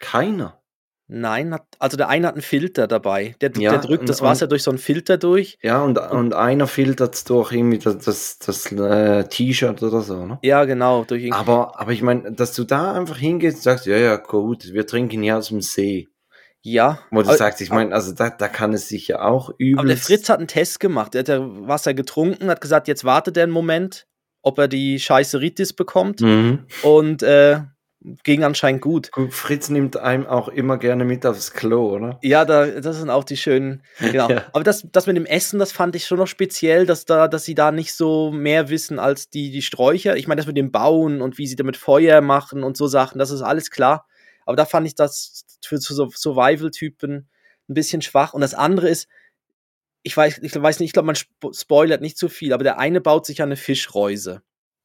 Keiner. 0.01 0.61
Nein, 1.07 1.53
hat, 1.53 1.67
also 1.81 1.99
der 1.99 2.09
eine 2.09 2.29
hat 2.29 2.35
einen 2.35 2.43
Filter 2.43 2.87
dabei, 2.87 3.35
der, 3.43 3.51
Ja, 3.59 3.73
der 3.73 3.81
drückt 3.81 4.09
das 4.09 4.23
und- 4.23 4.27
Wasser 4.27 4.47
durch 4.47 4.63
so 4.63 4.71
einen 4.71 4.79
Filter 4.79 5.19
durch. 5.19 5.59
Ja, 5.61 5.83
und, 5.83 5.99
und 5.99 6.33
einer 6.33 6.67
filtert 6.67 7.29
durch 7.29 7.53
irgendwie 7.53 7.79
das, 7.79 7.99
das, 7.99 8.39
das 8.39 8.73
äh, 8.73 9.25
T-Shirt 9.29 9.83
oder 9.83 10.01
so, 10.01 10.25
ne? 10.25 10.39
Ja, 10.43 10.65
genau, 10.65 11.05
durch 11.05 11.31
Aber, 11.33 11.79
aber 11.79 11.93
ich 11.93 12.01
meine, 12.01 12.33
dass 12.33 12.55
du 12.55 12.65
da 12.65 12.95
einfach 12.95 13.19
hingehst 13.19 13.57
und 13.59 13.63
sagst, 13.65 13.85
ja, 13.85 13.99
ja, 13.99 14.17
gut, 14.17 14.73
wir 14.73 14.87
trinken 14.87 15.23
hier 15.23 15.37
aus 15.37 15.49
dem 15.49 15.61
See. 15.61 16.09
ja. 16.63 16.99
Wo 17.11 17.21
du 17.21 17.29
aber- 17.29 17.37
sagst, 17.37 17.61
ich 17.61 17.69
meine, 17.71 17.95
also 17.95 18.13
da, 18.15 18.31
da 18.31 18.49
kann 18.49 18.73
es 18.73 18.89
sich 18.89 19.09
ja 19.09 19.21
auch 19.21 19.51
übel. 19.59 19.81
Aber 19.81 19.89
der 19.89 19.99
Fritz 19.99 20.31
hat 20.31 20.39
einen 20.39 20.49
Test 20.49 20.81
gemacht. 20.81 21.15
Er 21.15 21.21
hat 21.21 21.29
Wasser 21.69 21.93
getrunken, 21.93 22.49
hat 22.49 22.63
gesagt, 22.63 22.89
jetzt 22.89 23.05
wartet 23.05 23.37
er 23.37 23.43
einen 23.43 23.53
Moment, 23.53 24.07
ob 24.45 24.59
er 24.59 24.69
die 24.69 25.01
Scheißeritis 25.01 25.73
bekommt. 25.73 26.21
Mhm. 26.21 26.67
Und 26.83 27.23
äh, 27.23 27.61
ging 28.23 28.45
anscheinend 28.45 28.83
gut. 28.83 29.11
Gut, 29.11 29.33
Fritz 29.33 29.71
nimmt 29.71 29.97
einem 29.97 30.27
auch 30.27 30.49
immer 30.49 30.77
gerne 30.77 31.07
mit 31.07 31.25
aufs 31.25 31.55
Klo, 31.55 31.95
oder? 31.95 32.19
Ja, 32.23 32.45
da, 32.45 32.67
das 32.67 32.99
sind 32.99 33.09
auch 33.09 33.25
die 33.25 33.39
schönen. 33.39 33.83
Genau. 33.99 34.29
Ja. 34.35 34.45
Aber 34.53 34.63
das, 34.63 34.87
das 34.93 35.07
mit 35.07 35.17
dem 35.17 35.27
Essen, 35.27 35.59
das 35.59 35.73
fand 35.73 35.97
ich 35.97 36.07
schon 36.07 36.19
noch 36.19 36.27
speziell, 36.27 36.87
dass, 36.87 37.07
da, 37.07 37.27
dass 37.27 37.45
sie 37.45 37.55
da 37.55 37.73
nicht 37.73 37.95
so 37.95 38.31
mehr 38.31 38.69
wissen 38.69 38.99
als 38.99 39.31
die, 39.31 39.51
die 39.51 39.63
Sträucher. 39.63 40.17
Ich 40.17 40.29
meine, 40.29 40.41
das 40.41 40.47
mit 40.47 40.57
dem 40.57 40.71
Bauen 40.71 41.23
und 41.23 41.39
wie 41.39 41.47
sie 41.47 41.57
damit 41.57 41.77
Feuer 41.77 42.21
machen 42.21 42.63
und 42.63 42.77
so 42.77 42.87
Sachen, 42.87 43.19
das 43.19 43.31
ist 43.31 43.43
alles 43.43 43.71
klar. 43.71 44.07
Aber 44.45 44.57
da 44.57 44.67
fand 44.67 44.87
ich 44.87 44.95
das 44.95 45.45
für 45.65 45.79
so 45.79 46.11
Survival-Typen 46.11 47.29
ein 47.69 47.75
bisschen 47.75 48.03
schwach. 48.03 48.35
Und 48.35 48.43
das 48.43 48.55
andere 48.55 48.89
ist, 48.91 49.09
ich 50.05 50.17
weiß, 50.17 50.39
ich 50.43 50.55
weiß 50.55 50.79
nicht, 50.79 50.91
ich 50.91 50.93
glaube, 50.93 51.07
man 51.07 51.17
spo 51.17 51.53
spoilert 51.53 52.01
nicht 52.01 52.17
zu 52.17 52.29
viel, 52.29 52.53
aber 52.53 52.63
der 52.63 52.79
eine 52.79 53.01
baut 53.01 53.27
sich 53.27 53.43
eine 53.43 53.57
Fischreuse. 53.57 54.43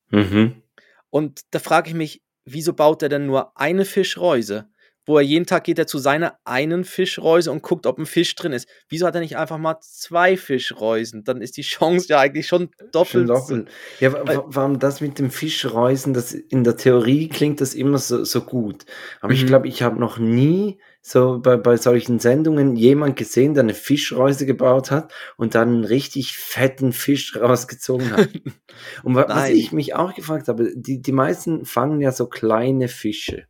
Mhm. 0.10 0.64
Und 1.12 1.42
da 1.52 1.60
frage 1.60 1.90
ich 1.90 1.96
mich, 1.96 2.24
wieso 2.46 2.74
baut 2.74 3.04
er 3.04 3.10
denn 3.10 3.28
nur 3.28 3.56
eine 3.56 3.86
Fischreuse? 3.86 4.70
wo 5.10 5.18
er 5.18 5.24
jeden 5.24 5.48
Tag 5.48 5.64
geht 5.64 5.80
er 5.80 5.88
zu 5.88 5.98
seiner 5.98 6.38
einen 6.46 6.84
Fischreuse 6.84 7.52
und 7.52 7.64
guckt, 7.64 7.88
ob 7.88 7.98
ein 7.98 8.06
Fisch 8.06 8.36
drin 8.36 8.54
ist. 8.54 8.70
Wieso 8.90 9.08
hat 9.08 9.16
er 9.16 9.22
nicht 9.22 9.38
einfach 9.38 9.58
mal 9.58 9.78
zwei 9.82 10.38
Fischreusen? 10.38 11.24
Dann 11.24 11.42
ist 11.42 11.58
die 11.58 11.64
Chance 11.64 12.06
ja 12.10 12.20
eigentlich 12.20 12.46
schon 12.46 12.70
doppelt. 12.92 13.28
Schon 13.28 13.28
doppelt. 13.28 13.70
Ja, 14.00 14.14
warum 14.14 14.78
das 14.78 15.02
mit 15.02 15.18
dem 15.18 15.32
Fischreusen, 15.32 16.14
das 16.14 16.34
in 16.34 16.64
der 16.64 16.78
Theorie 16.78 17.28
klingt 17.28 17.60
das 17.60 17.74
immer 17.74 17.98
so, 17.98 18.24
so 18.24 18.42
gut. 18.42 18.86
Aber 19.20 19.34
mhm. 19.34 19.40
ich 19.40 19.48
glaube, 19.48 19.68
ich 19.68 19.82
habe 19.82 20.00
noch 20.00 20.20
nie 20.20 20.80
so 21.02 21.40
bei, 21.40 21.58
bei 21.58 21.78
solchen 21.78 22.20
Sendungen 22.20 22.76
jemand 22.76 23.16
gesehen, 23.16 23.54
der 23.54 23.64
eine 23.64 23.74
Fischreuse 23.74 24.46
gebaut 24.46 24.92
hat 24.92 25.14
und 25.38 25.56
dann 25.56 25.70
einen 25.70 25.84
richtig 25.86 26.38
fetten 26.38 26.92
Fisch 26.92 27.36
rausgezogen 27.40 28.12
hat. 28.12 28.30
und 29.04 29.16
was 29.16 29.28
Nein. 29.28 29.56
ich 29.56 29.72
mich 29.72 29.96
auch 29.96 30.14
gefragt 30.14 30.48
habe, 30.48 30.72
die, 30.76 31.02
die 31.02 31.12
meisten 31.12 31.66
fangen 31.66 32.02
ja 32.02 32.12
so 32.12 32.28
kleine 32.28 32.88
Fische. 32.88 33.46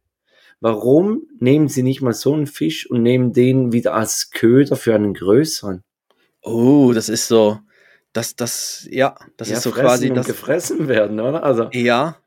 Warum 0.61 1.23
nehmen 1.39 1.69
sie 1.69 1.83
nicht 1.83 2.01
mal 2.01 2.13
so 2.13 2.33
einen 2.33 2.47
Fisch 2.47 2.89
und 2.89 3.01
nehmen 3.01 3.31
den 3.31 3.71
wieder 3.71 3.93
als 3.93 4.29
Köder 4.29 4.75
für 4.75 4.93
einen 4.93 5.13
größeren? 5.13 5.83
Oh, 6.41 6.91
das 6.93 7.07
ist 7.07 7.27
so, 7.27 7.59
das, 8.13 8.35
das, 8.35 8.87
ja, 8.89 9.15
das 9.37 9.49
ja, 9.49 9.57
ist 9.57 9.63
so 9.63 9.71
quasi 9.71 10.09
das. 10.09 10.25
gefressen 10.25 10.87
werden, 10.87 11.19
oder? 11.19 11.43
Also. 11.43 11.69
Ja. 11.71 12.17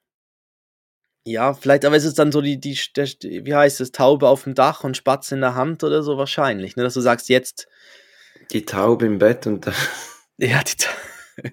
Ja, 1.24 1.54
vielleicht, 1.54 1.84
aber 1.84 1.96
ist 1.96 2.04
es 2.04 2.14
dann 2.14 2.32
so 2.32 2.40
die, 2.40 2.58
die, 2.58 2.78
der, 2.96 3.06
wie 3.06 3.54
heißt 3.54 3.80
es, 3.80 3.92
Taube 3.92 4.28
auf 4.28 4.44
dem 4.44 4.54
Dach 4.54 4.82
und 4.82 4.96
Spatz 4.96 5.30
in 5.30 5.40
der 5.40 5.54
Hand 5.54 5.84
oder 5.84 6.02
so 6.02 6.18
wahrscheinlich, 6.18 6.76
ne? 6.76 6.82
Dass 6.82 6.94
du 6.94 7.00
sagst, 7.00 7.28
jetzt. 7.28 7.68
Die 8.50 8.64
Taube 8.64 9.06
im 9.06 9.18
Bett 9.18 9.46
und. 9.46 9.66
ja, 10.38 10.60
die 10.62 11.52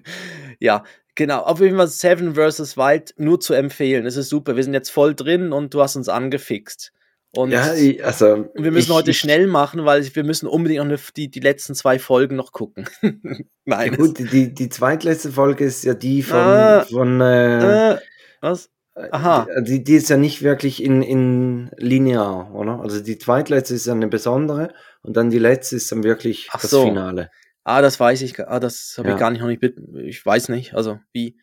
Ja, 0.60 0.84
Genau, 1.16 1.40
auf 1.40 1.60
jeden 1.60 1.76
Fall 1.76 1.88
Seven 1.88 2.34
vs. 2.34 2.76
Wild 2.76 3.14
nur 3.18 3.40
zu 3.40 3.52
empfehlen. 3.52 4.06
Es 4.06 4.16
ist 4.16 4.28
super. 4.30 4.56
Wir 4.56 4.64
sind 4.64 4.72
jetzt 4.72 4.90
voll 4.90 5.14
drin 5.14 5.52
und 5.52 5.74
du 5.74 5.82
hast 5.82 5.96
uns 5.96 6.08
angefixt. 6.08 6.92
Und 7.32 7.50
ja, 7.50 7.74
also 8.02 8.48
wir 8.54 8.70
müssen 8.72 8.90
ich, 8.90 8.96
heute 8.96 9.10
ich, 9.10 9.18
schnell 9.18 9.46
machen, 9.46 9.84
weil 9.84 10.02
wir 10.14 10.24
müssen 10.24 10.48
unbedingt 10.48 10.88
noch 10.88 10.98
die, 11.14 11.30
die 11.30 11.40
letzten 11.40 11.74
zwei 11.74 11.98
Folgen 11.98 12.36
noch 12.36 12.52
gucken. 12.52 12.88
Nein. 13.64 13.92
Ja 13.92 13.96
gut, 13.96 14.18
die, 14.18 14.54
die 14.54 14.68
zweitletzte 14.68 15.30
Folge 15.30 15.64
ist 15.64 15.84
ja 15.84 15.94
die 15.94 16.22
von. 16.22 16.38
Ah, 16.38 16.84
von 16.84 17.20
äh, 17.20 17.92
äh, 17.92 17.98
was? 18.40 18.70
Aha. 19.10 19.46
Die, 19.62 19.82
die 19.84 19.94
ist 19.94 20.10
ja 20.10 20.16
nicht 20.16 20.42
wirklich 20.42 20.82
in, 20.82 21.02
in 21.02 21.70
linear, 21.76 22.54
oder? 22.54 22.80
Also 22.80 23.02
die 23.02 23.18
zweitletzte 23.18 23.74
ist 23.74 23.86
ja 23.86 23.92
eine 23.92 24.08
besondere 24.08 24.72
und 25.02 25.16
dann 25.16 25.30
die 25.30 25.38
letzte 25.38 25.76
ist 25.76 25.90
dann 25.90 26.04
wirklich 26.04 26.48
Ach 26.52 26.60
das 26.60 26.70
so. 26.70 26.84
Finale. 26.84 27.30
Ah, 27.64 27.82
das 27.82 28.00
weiß 28.00 28.22
ich. 28.22 28.38
Ah, 28.40 28.60
das 28.60 28.94
habe 28.98 29.08
ja. 29.08 29.14
ich 29.14 29.20
gar 29.20 29.30
nicht 29.30 29.40
noch 29.40 29.48
nicht. 29.48 29.62
Ich 30.04 30.24
weiß 30.24 30.48
nicht. 30.48 30.74
Also 30.74 30.98
wie. 31.12 31.38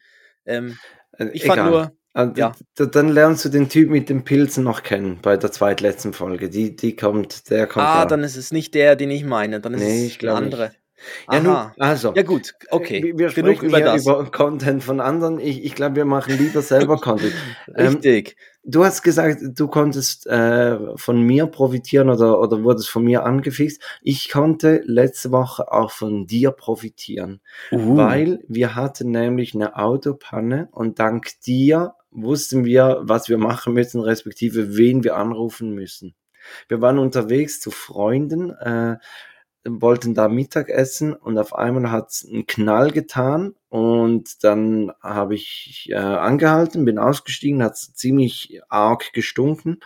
Ähm, 0.46 0.78
äh, 1.18 1.30
ich 1.34 1.46
fand 1.46 1.64
nur. 1.66 1.92
Also, 2.14 2.34
ja. 2.36 2.56
Dann 2.76 3.10
lernst 3.10 3.46
du 3.46 3.50
den 3.50 3.70
Typ 3.70 3.92
mit 3.92 4.10
den 4.10 4.24
Pilzen 4.24 4.64
noch 4.64 4.82
kennen 4.82 5.20
bei 5.22 5.38
der 5.38 5.52
zweitletzten 5.52 6.14
Folge. 6.14 6.50
Die, 6.50 6.76
die 6.76 6.96
kommt, 6.96 7.52
der 7.52 7.68
kommt. 7.68 7.86
Ah, 7.86 8.00
ja. 8.00 8.06
dann 8.06 8.24
ist 8.24 8.38
es 8.38 8.52
nicht 8.52 8.74
der, 8.74 8.96
den 8.96 9.12
ich 9.12 9.24
meine. 9.24 9.60
Dann 9.60 9.76
ist 9.76 9.82
nee, 9.82 10.08
es 10.08 10.18
der 10.18 10.34
andere. 10.34 10.70
Nicht. 10.70 10.80
Ja, 11.32 11.39
nun, 11.39 11.56
also. 11.77 12.13
Ja, 12.16 12.24
gut, 12.24 12.54
okay. 12.70 13.04
Wir, 13.04 13.18
wir 13.18 13.30
Genug 13.30 13.58
sprechen 13.58 13.70
über, 13.70 13.80
das. 13.80 14.04
über 14.04 14.32
Content 14.32 14.84
von 14.84 15.00
anderen. 15.00 15.39
Ich, 15.39 15.63
ich 15.63 15.75
glaube, 15.75 15.98
wir 15.98 16.06
machen 16.06 16.38
lieber 16.38 16.62
selber 16.62 16.98
Content. 17.01 17.34
Ähm, 17.75 17.94
Richtig. 17.94 18.30
Ähm, 18.30 18.36
du 18.72 18.84
hast 18.84 19.04
gesagt, 19.04 19.42
du 19.42 19.68
konntest 19.68 20.27
äh, 20.27 20.77
von 20.96 21.22
mir 21.22 21.46
profitieren 21.48 22.10
oder, 22.10 22.39
oder 22.39 22.63
wurdest 22.63 22.89
von 22.89 23.04
mir 23.04 23.24
angefixt. 23.24 23.82
Ich 24.01 24.30
konnte 24.30 24.82
letzte 24.86 25.32
Woche 25.32 25.72
auch 25.72 25.92
von 25.92 26.27
dir 26.27 26.51
profitieren, 26.51 27.42
uh. 27.72 27.98
weil 27.98 28.39
wir 28.48 28.75
hatten 28.75 29.12
nämlich 29.12 29.54
eine 29.54 29.75
Autopanne 29.77 30.70
und 30.72 31.00
dank 31.00 31.30
dir 31.46 31.94
wussten 32.12 32.66
wir, 32.66 33.01
was 33.04 33.30
wir 33.30 33.38
machen 33.38 33.74
müssen, 33.74 34.01
respektive 34.01 34.75
wen 34.75 35.04
wir 35.04 35.18
anrufen 35.18 35.74
müssen. 35.74 36.16
Wir 36.68 36.82
waren 36.82 36.98
unterwegs 36.98 37.60
zu 37.60 37.72
Freunden. 37.72 38.51
Äh, 38.51 38.98
wollten 39.70 40.14
da 40.14 40.28
Mittag 40.28 40.70
essen 40.70 41.14
und 41.14 41.38
auf 41.38 41.56
einmal 41.56 41.92
hat 41.92 42.10
es 42.10 42.28
einen 42.28 42.48
Knall 42.48 42.92
getan 42.92 43.56
und 43.70 44.44
dann 44.44 44.92
habe 45.02 45.36
ich 45.36 45.88
äh, 45.92 45.96
angehalten, 45.96 46.86
bin 46.86 47.00
ausgestiegen, 47.00 47.64
hat 47.64 47.78
ziemlich 47.78 48.62
arg 48.70 49.14
gestunken 49.14 49.80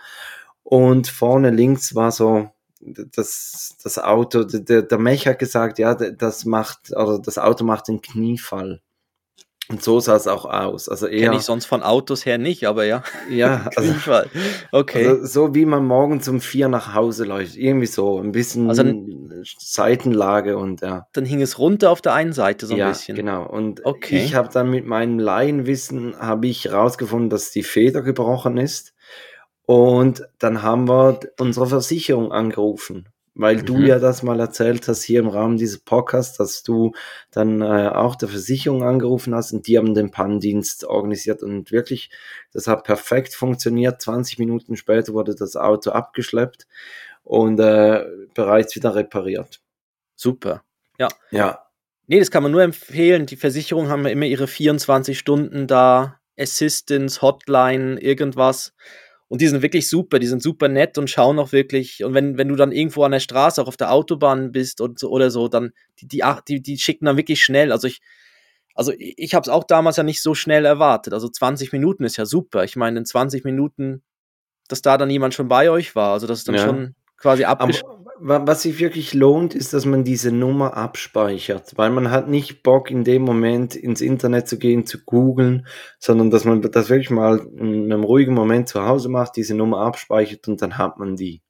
und 0.62 1.08
vorne 1.08 1.50
links 1.50 1.94
war 1.94 2.12
so 2.12 2.50
das, 2.80 3.76
das 3.82 3.98
Auto, 3.98 4.44
der, 4.44 4.82
der 4.82 4.98
Mech 4.98 5.26
hat 5.26 5.38
gesagt, 5.38 5.78
ja, 5.78 5.94
das 5.94 6.44
macht, 6.44 6.90
oder 6.90 7.18
das 7.18 7.38
Auto 7.38 7.64
macht 7.64 7.88
den 7.88 8.02
Kniefall. 8.02 8.80
Und 9.68 9.82
so 9.82 10.00
sah 10.00 10.16
es 10.16 10.26
auch 10.26 10.44
aus. 10.44 10.88
Also 10.88 11.06
eher. 11.06 11.22
Kenne 11.22 11.36
ich 11.36 11.42
sonst 11.42 11.66
von 11.66 11.82
Autos 11.82 12.26
her 12.26 12.36
nicht, 12.36 12.66
aber 12.66 12.84
ja. 12.84 13.02
Ja, 13.30 13.70
also, 13.76 13.94
okay. 14.72 15.06
Also 15.06 15.26
so 15.26 15.54
wie 15.54 15.64
man 15.64 15.86
morgens 15.86 16.28
um 16.28 16.40
vier 16.40 16.68
nach 16.68 16.94
Hause 16.94 17.24
läuft. 17.24 17.56
Irgendwie 17.56 17.86
so. 17.86 18.18
Ein 18.18 18.32
bisschen 18.32 18.68
also, 18.68 18.84
Seitenlage 19.58 20.58
und 20.58 20.80
ja. 20.82 21.06
Dann 21.12 21.24
hing 21.24 21.40
es 21.40 21.58
runter 21.58 21.90
auf 21.90 22.02
der 22.02 22.12
einen 22.14 22.32
Seite 22.32 22.66
so 22.66 22.74
ein 22.74 22.78
ja, 22.78 22.88
bisschen. 22.88 23.16
Genau. 23.16 23.46
Und 23.48 23.84
okay. 23.86 24.22
ich 24.24 24.34
habe 24.34 24.48
dann 24.52 24.68
mit 24.68 24.84
meinem 24.84 25.18
Laienwissen 25.18 26.18
habe 26.18 26.48
ich 26.48 26.64
herausgefunden, 26.64 27.30
dass 27.30 27.50
die 27.50 27.62
Feder 27.62 28.02
gebrochen 28.02 28.58
ist. 28.58 28.94
Und 29.64 30.28
dann 30.38 30.62
haben 30.62 30.88
wir 30.88 31.20
unsere 31.38 31.68
Versicherung 31.68 32.32
angerufen 32.32 33.08
weil 33.34 33.56
mhm. 33.56 33.66
du 33.66 33.78
ja 33.80 33.98
das 33.98 34.22
mal 34.22 34.40
erzählt 34.40 34.86
hast 34.88 35.02
hier 35.02 35.20
im 35.20 35.28
Rahmen 35.28 35.56
dieses 35.56 35.78
Podcasts, 35.78 36.36
dass 36.36 36.62
du 36.62 36.92
dann 37.30 37.62
äh, 37.62 37.88
auch 37.88 38.14
der 38.16 38.28
Versicherung 38.28 38.82
angerufen 38.82 39.34
hast 39.34 39.52
und 39.52 39.66
die 39.66 39.78
haben 39.78 39.94
den 39.94 40.10
Pannendienst 40.10 40.84
organisiert 40.84 41.42
und 41.42 41.72
wirklich, 41.72 42.10
das 42.52 42.66
hat 42.66 42.84
perfekt 42.84 43.34
funktioniert. 43.34 44.00
20 44.02 44.38
Minuten 44.38 44.76
später 44.76 45.14
wurde 45.14 45.34
das 45.34 45.56
Auto 45.56 45.90
abgeschleppt 45.90 46.66
und 47.24 47.58
äh, 47.58 48.04
bereits 48.34 48.76
wieder 48.76 48.94
repariert. 48.94 49.60
Super. 50.14 50.62
Ja. 50.98 51.08
Ja. 51.30 51.66
Nee, 52.06 52.18
das 52.18 52.30
kann 52.30 52.42
man 52.42 52.52
nur 52.52 52.62
empfehlen. 52.62 53.26
Die 53.26 53.36
Versicherungen 53.36 53.90
haben 53.90 54.04
ja 54.04 54.10
immer 54.10 54.26
ihre 54.26 54.46
24 54.46 55.18
Stunden 55.18 55.66
da, 55.66 56.20
Assistance, 56.38 57.22
Hotline, 57.22 58.00
irgendwas. 58.00 58.74
Und 59.32 59.40
die 59.40 59.48
sind 59.48 59.62
wirklich 59.62 59.88
super, 59.88 60.18
die 60.18 60.26
sind 60.26 60.42
super 60.42 60.68
nett 60.68 60.98
und 60.98 61.08
schauen 61.08 61.38
auch 61.38 61.52
wirklich. 61.52 62.04
Und 62.04 62.12
wenn, 62.12 62.36
wenn 62.36 62.48
du 62.48 62.54
dann 62.54 62.70
irgendwo 62.70 63.02
an 63.02 63.12
der 63.12 63.18
Straße, 63.18 63.62
auch 63.62 63.66
auf 63.66 63.78
der 63.78 63.90
Autobahn 63.90 64.52
bist 64.52 64.82
und 64.82 64.98
so, 64.98 65.08
oder 65.08 65.30
so, 65.30 65.48
dann 65.48 65.72
die, 66.00 66.06
die, 66.06 66.22
die, 66.46 66.60
die 66.60 66.76
schicken 66.76 67.06
dann 67.06 67.16
wirklich 67.16 67.42
schnell. 67.42 67.72
Also 67.72 67.88
ich, 67.88 68.02
also 68.74 68.92
ich 68.98 69.34
habe 69.34 69.42
es 69.42 69.48
auch 69.48 69.64
damals 69.64 69.96
ja 69.96 70.02
nicht 70.02 70.20
so 70.20 70.34
schnell 70.34 70.66
erwartet. 70.66 71.14
Also 71.14 71.30
20 71.30 71.72
Minuten 71.72 72.04
ist 72.04 72.18
ja 72.18 72.26
super. 72.26 72.62
Ich 72.64 72.76
meine, 72.76 72.98
in 72.98 73.06
20 73.06 73.42
Minuten, 73.42 74.02
dass 74.68 74.82
da 74.82 74.98
dann 74.98 75.08
jemand 75.08 75.32
schon 75.32 75.48
bei 75.48 75.70
euch 75.70 75.96
war. 75.96 76.12
Also 76.12 76.26
das 76.26 76.40
ist 76.40 76.48
dann 76.48 76.56
ja. 76.56 76.66
schon 76.66 76.94
quasi 77.16 77.44
abgeschlossen. 77.44 78.01
Was 78.24 78.62
sich 78.62 78.78
wirklich 78.78 79.14
lohnt, 79.14 79.52
ist, 79.52 79.72
dass 79.72 79.84
man 79.84 80.04
diese 80.04 80.30
Nummer 80.30 80.76
abspeichert, 80.76 81.72
weil 81.76 81.90
man 81.90 82.12
hat 82.12 82.28
nicht 82.28 82.62
Bock 82.62 82.88
in 82.88 83.02
dem 83.02 83.22
Moment 83.22 83.74
ins 83.74 84.00
Internet 84.00 84.46
zu 84.46 84.58
gehen, 84.58 84.86
zu 84.86 85.02
googeln, 85.04 85.66
sondern 85.98 86.30
dass 86.30 86.44
man 86.44 86.62
das 86.62 86.88
wirklich 86.88 87.10
mal 87.10 87.40
in 87.56 87.92
einem 87.92 88.04
ruhigen 88.04 88.32
Moment 88.32 88.68
zu 88.68 88.86
Hause 88.86 89.08
macht, 89.08 89.34
diese 89.34 89.56
Nummer 89.56 89.78
abspeichert 89.78 90.46
und 90.46 90.62
dann 90.62 90.78
hat 90.78 91.00
man 91.00 91.16
die. 91.16 91.42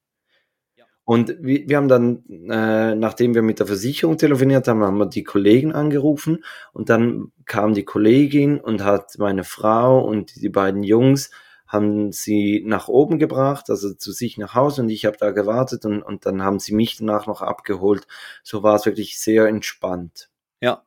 Und 1.05 1.37
wir, 1.41 1.69
wir 1.69 1.77
haben 1.77 1.89
dann, 1.89 2.25
äh, 2.49 2.95
nachdem 2.95 3.35
wir 3.35 3.43
mit 3.43 3.59
der 3.59 3.67
Versicherung 3.67 4.17
telefoniert 4.17 4.67
haben, 4.67 4.83
haben 4.83 4.97
wir 4.97 5.07
die 5.07 5.25
Kollegen 5.25 5.73
angerufen 5.73 6.43
und 6.73 6.89
dann 6.89 7.33
kam 7.45 7.75
die 7.75 7.85
Kollegin 7.85 8.59
und 8.59 8.83
hat 8.83 9.19
meine 9.19 9.45
Frau 9.45 10.03
und 10.03 10.41
die 10.41 10.49
beiden 10.49 10.85
Jungs 10.85 11.31
haben 11.73 12.13
sie 12.13 12.63
nach 12.67 12.89
oben 12.89 13.19
gebracht, 13.19 13.71
also 13.71 13.95
zu 13.95 14.13
sich 14.13 14.37
nach 14.37 14.55
Hause 14.55 14.83
und 14.83 14.91
ich 14.91 15.07
habe 15.07 15.17
da 15.17 15.31
gewartet 15.31 15.87
und, 15.87 16.03
und 16.03 16.27
dann 16.27 16.43
haben 16.43 16.59
sie 16.59 16.75
mich 16.75 16.99
danach 16.99 17.27
noch 17.27 17.41
abgeholt. 17.41 18.07
So 18.43 18.63
war 18.63 18.75
es 18.75 18.85
wirklich 18.85 19.19
sehr 19.19 19.47
entspannt. 19.47 20.29
Ja. 20.61 20.83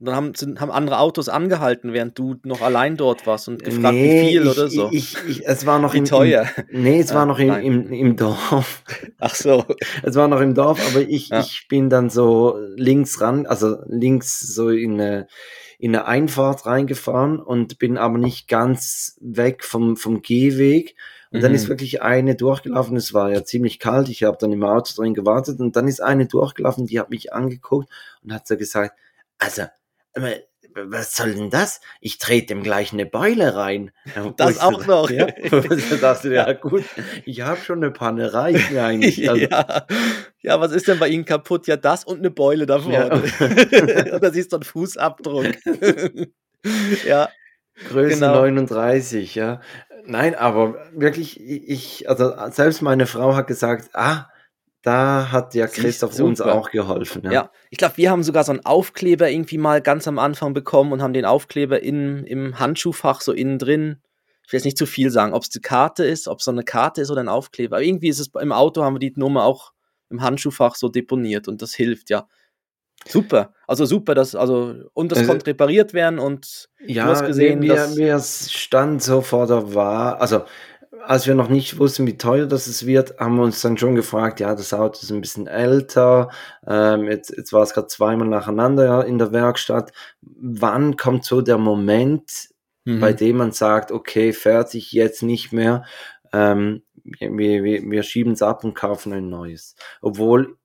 Und 0.00 0.06
dann 0.06 0.16
haben, 0.16 0.34
sind, 0.34 0.60
haben 0.60 0.72
andere 0.72 0.98
Autos 0.98 1.28
angehalten, 1.28 1.92
während 1.92 2.18
du 2.18 2.34
noch 2.42 2.62
allein 2.62 2.96
dort 2.96 3.28
warst 3.28 3.46
und 3.46 3.62
gefragt, 3.62 3.94
nee, 3.94 4.22
wie 4.22 4.28
viel 4.28 4.42
ich, 4.42 4.48
oder 4.48 4.68
so. 4.68 4.88
Ich, 4.90 5.16
ich, 5.28 5.46
es 5.46 5.66
war 5.66 5.78
noch 5.78 5.94
wie 5.94 5.98
im, 5.98 6.04
teuer. 6.04 6.48
Im, 6.68 6.82
nee, 6.82 6.98
es 6.98 7.10
ja, 7.10 7.16
war 7.16 7.26
noch 7.26 7.38
im, 7.38 7.54
im, 7.54 7.92
im, 7.92 8.16
Dorf. 8.16 8.82
Ach 9.20 9.36
so. 9.36 9.64
Es 10.02 10.16
war 10.16 10.26
noch 10.26 10.40
im 10.40 10.54
Dorf, 10.54 10.80
aber 10.90 11.02
ich, 11.08 11.28
ja. 11.28 11.38
ich 11.38 11.68
bin 11.68 11.90
dann 11.90 12.10
so 12.10 12.58
links 12.74 13.20
ran, 13.20 13.46
also 13.46 13.78
links 13.86 14.40
so 14.40 14.68
in 14.68 15.00
eine 15.00 15.28
in 15.78 15.94
eine 15.94 16.06
Einfahrt 16.06 16.66
reingefahren 16.66 17.40
und 17.40 17.78
bin 17.78 17.98
aber 17.98 18.18
nicht 18.18 18.48
ganz 18.48 19.16
weg 19.20 19.64
vom, 19.64 19.96
vom 19.96 20.22
Gehweg. 20.22 20.96
Und 21.30 21.38
mhm. 21.38 21.42
dann 21.42 21.54
ist 21.54 21.64
mhm. 21.64 21.70
wirklich 21.70 22.02
eine 22.02 22.34
durchgelaufen. 22.34 22.96
Es 22.96 23.12
war 23.12 23.30
ja 23.32 23.44
ziemlich 23.44 23.78
kalt. 23.78 24.08
Ich 24.08 24.22
habe 24.22 24.36
dann 24.40 24.52
im 24.52 24.64
Auto 24.64 24.94
drin 24.94 25.14
gewartet 25.14 25.60
und 25.60 25.76
dann 25.76 25.88
ist 25.88 26.00
eine 26.00 26.26
durchgelaufen, 26.26 26.86
die 26.86 27.00
hat 27.00 27.10
mich 27.10 27.32
angeguckt 27.32 27.88
und 28.22 28.32
hat 28.32 28.46
so 28.46 28.56
gesagt, 28.56 28.98
also, 29.38 29.64
was 30.74 31.14
soll 31.14 31.34
denn 31.34 31.50
das? 31.50 31.80
Ich 32.00 32.18
trete 32.18 32.48
dem 32.48 32.62
gleich 32.62 32.92
eine 32.92 33.06
Beule 33.06 33.54
rein. 33.54 33.90
Das 34.36 34.58
auch 34.58 34.86
noch. 34.86 35.10
Ja, 35.10 35.26
da 35.26 35.96
dachte 35.96 36.32
ja 36.32 36.52
gut, 36.52 36.84
ich 37.24 37.42
habe 37.42 37.60
schon 37.60 37.82
eine 37.82 37.90
Panne, 37.90 38.32
reicht 38.32 38.70
mir 38.70 38.84
eigentlich. 38.84 39.28
Also, 39.28 39.46
ja. 39.46 39.86
ja, 40.42 40.60
was 40.60 40.72
ist 40.72 40.88
denn 40.88 40.98
bei 40.98 41.08
Ihnen 41.08 41.24
kaputt? 41.24 41.66
Ja, 41.66 41.76
das 41.76 42.04
und 42.04 42.18
eine 42.18 42.30
Beule 42.30 42.66
da 42.66 42.78
vorne. 42.78 43.22
Ja. 43.70 44.18
da 44.18 44.30
siehst 44.30 44.52
du 44.52 44.56
einen 44.56 44.64
Fußabdruck. 44.64 45.46
ja. 47.06 47.28
Größe 47.88 48.16
genau. 48.16 48.34
39, 48.34 49.34
ja. 49.34 49.60
Nein, 50.06 50.34
aber 50.34 50.76
wirklich, 50.92 51.40
ich, 51.40 52.08
also 52.08 52.32
selbst 52.50 52.82
meine 52.82 53.06
Frau 53.06 53.34
hat 53.34 53.46
gesagt, 53.46 53.90
ah, 53.94 54.28
da 54.84 55.32
hat 55.32 55.54
ja 55.54 55.66
Christoph 55.66 56.20
uns 56.20 56.42
auch 56.42 56.70
geholfen. 56.70 57.22
Ja, 57.24 57.32
ja 57.32 57.50
ich 57.70 57.78
glaube, 57.78 57.96
wir 57.96 58.10
haben 58.10 58.22
sogar 58.22 58.44
so 58.44 58.52
einen 58.52 58.64
Aufkleber 58.66 59.30
irgendwie 59.30 59.56
mal 59.56 59.80
ganz 59.80 60.06
am 60.06 60.18
Anfang 60.18 60.52
bekommen 60.52 60.92
und 60.92 61.02
haben 61.02 61.14
den 61.14 61.24
Aufkleber 61.24 61.82
in, 61.82 62.24
im 62.24 62.58
Handschuhfach 62.58 63.22
so 63.22 63.32
innen 63.32 63.58
drin. 63.58 64.02
Ich 64.46 64.52
will 64.52 64.58
jetzt 64.58 64.66
nicht 64.66 64.76
zu 64.76 64.84
viel 64.84 65.10
sagen, 65.10 65.32
ob 65.32 65.42
es 65.42 65.48
die 65.48 65.60
Karte 65.60 66.04
ist, 66.04 66.28
ob 66.28 66.40
es 66.40 66.44
so 66.44 66.50
eine 66.50 66.64
Karte 66.64 67.00
ist 67.00 67.10
oder 67.10 67.22
ein 67.22 67.30
Aufkleber. 67.30 67.76
Aber 67.76 67.84
irgendwie 67.84 68.08
ist 68.08 68.20
es 68.20 68.30
im 68.38 68.52
Auto, 68.52 68.84
haben 68.84 68.96
wir 68.96 69.00
die 69.00 69.14
Nummer 69.16 69.44
auch 69.44 69.72
im 70.10 70.20
Handschuhfach 70.20 70.74
so 70.74 70.90
deponiert 70.90 71.48
und 71.48 71.62
das 71.62 71.72
hilft, 71.74 72.10
ja. 72.10 72.28
Super, 73.06 73.52
also 73.66 73.84
super, 73.84 74.14
dass, 74.14 74.34
also, 74.34 74.74
und 74.94 75.12
das 75.12 75.18
also, 75.18 75.30
konnte 75.30 75.46
repariert 75.46 75.92
werden 75.92 76.18
und 76.18 76.70
ja, 76.86 77.04
du 77.04 77.10
hast 77.10 77.26
gesehen, 77.26 77.58
mir, 77.58 77.74
dass 77.74 77.96
mir 77.96 78.18
stand 78.20 79.02
so 79.02 79.20
vor 79.20 79.46
der 79.46 79.74
Wahl, 79.74 80.14
also 80.14 80.44
als 81.02 81.26
wir 81.26 81.34
noch 81.34 81.48
nicht 81.48 81.78
wussten, 81.78 82.06
wie 82.06 82.18
teuer 82.18 82.46
das 82.46 82.66
es 82.66 82.86
wird, 82.86 83.18
haben 83.18 83.36
wir 83.36 83.42
uns 83.42 83.60
dann 83.60 83.78
schon 83.78 83.94
gefragt, 83.94 84.40
ja, 84.40 84.54
das 84.54 84.72
Auto 84.72 85.00
ist 85.02 85.10
ein 85.10 85.20
bisschen 85.20 85.46
älter, 85.46 86.30
ähm, 86.66 87.04
jetzt, 87.04 87.30
jetzt 87.36 87.52
war 87.52 87.62
es 87.62 87.74
gerade 87.74 87.88
zweimal 87.88 88.28
nacheinander 88.28 89.04
in 89.04 89.18
der 89.18 89.32
Werkstatt. 89.32 89.92
Wann 90.22 90.96
kommt 90.96 91.24
so 91.24 91.40
der 91.40 91.58
Moment, 91.58 92.48
mhm. 92.84 93.00
bei 93.00 93.12
dem 93.12 93.36
man 93.36 93.52
sagt, 93.52 93.92
okay, 93.92 94.32
fertig, 94.32 94.92
jetzt 94.92 95.22
nicht 95.22 95.52
mehr, 95.52 95.84
ähm, 96.32 96.82
wir, 97.04 97.62
wir, 97.62 97.82
wir 97.82 98.02
schieben 98.02 98.32
es 98.32 98.42
ab 98.42 98.64
und 98.64 98.74
kaufen 98.74 99.12
ein 99.12 99.28
neues. 99.28 99.76
Obwohl 100.00 100.56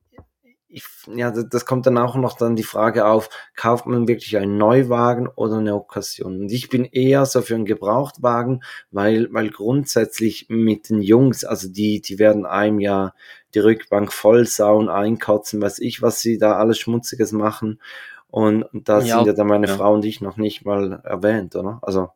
ich, 0.69 0.83
ja, 1.07 1.31
das 1.31 1.65
kommt 1.65 1.87
dann 1.87 1.97
auch 1.97 2.15
noch 2.15 2.37
dann 2.37 2.55
die 2.55 2.63
Frage 2.63 3.07
auf, 3.07 3.29
kauft 3.55 3.87
man 3.87 4.07
wirklich 4.07 4.37
einen 4.37 4.57
Neuwagen 4.57 5.27
oder 5.27 5.57
eine 5.57 5.73
Okkasion? 5.73 6.41
Und 6.41 6.51
ich 6.51 6.69
bin 6.69 6.85
eher 6.85 7.25
so 7.25 7.41
für 7.41 7.55
einen 7.55 7.65
Gebrauchtwagen, 7.65 8.63
weil, 8.91 9.27
weil 9.33 9.49
grundsätzlich 9.49 10.45
mit 10.49 10.89
den 10.89 11.01
Jungs, 11.01 11.43
also 11.43 11.69
die, 11.69 12.01
die 12.01 12.19
werden 12.19 12.45
einem 12.45 12.79
ja 12.79 13.13
die 13.55 13.59
Rückbank 13.59 14.13
vollsauen, 14.13 14.89
einkotzen, 14.89 15.61
weiß 15.61 15.79
ich, 15.79 16.03
was 16.03 16.19
sie 16.21 16.37
da 16.37 16.53
alles 16.57 16.77
Schmutziges 16.77 17.31
machen. 17.31 17.81
Und, 18.27 18.63
und 18.63 18.87
da 18.87 18.99
ja, 19.01 19.17
sind 19.17 19.27
ja 19.27 19.33
dann 19.33 19.47
meine 19.47 19.67
ja. 19.67 19.75
Frau 19.75 19.95
und 19.95 20.05
ich 20.05 20.21
noch 20.21 20.37
nicht 20.37 20.65
mal 20.65 21.01
erwähnt, 21.03 21.55
oder? 21.55 21.79
Also. 21.81 22.09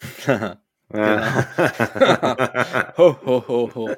Genau. 0.90 1.22
ho, 2.98 3.16
ho, 3.24 3.44
ho, 3.48 3.70
ho. 3.74 3.90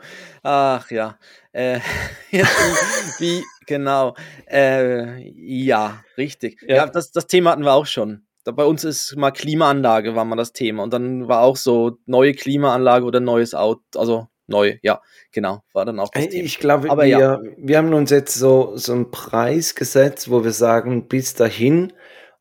Ach 0.43 0.91
ja. 0.91 1.19
Äh, 1.53 1.81
jetzt, 2.31 3.21
wie, 3.21 3.43
genau. 3.67 4.15
Äh, 4.47 5.29
ja, 5.35 6.03
richtig. 6.17 6.63
Ja, 6.67 6.77
ja 6.77 6.87
das, 6.87 7.13
das 7.13 7.27
Thema 7.27 7.51
hatten 7.51 7.65
wir 7.65 7.73
auch 7.73 7.87
schon. 7.87 8.27
Bei 8.45 8.65
uns 8.65 8.85
ist 8.85 9.17
mal 9.17 9.33
Klimaanlage, 9.33 10.15
war 10.15 10.25
mal 10.25 10.37
das 10.37 10.53
Thema. 10.53 10.85
Und 10.85 10.93
dann 10.93 11.27
war 11.27 11.41
auch 11.41 11.57
so 11.57 11.99
neue 12.07 12.33
Klimaanlage 12.33 13.05
oder 13.05 13.19
neues 13.19 13.55
Auto, 13.55 13.83
also 13.97 14.29
neu, 14.47 14.79
ja, 14.83 15.01
genau, 15.33 15.63
war 15.73 15.85
dann 15.85 15.99
auch 15.99 16.11
das 16.11 16.29
Thema. 16.29 16.45
Ich 16.45 16.59
glaube, 16.59 16.89
wir, 16.89 17.07
ja. 17.07 17.41
wir 17.57 17.79
haben 17.79 17.93
uns 17.93 18.11
jetzt 18.11 18.35
so, 18.35 18.77
so 18.77 18.93
einen 18.93 19.11
Preis 19.11 19.75
gesetzt, 19.75 20.31
wo 20.31 20.45
wir 20.45 20.53
sagen, 20.53 21.09
bis 21.09 21.35
dahin 21.35 21.93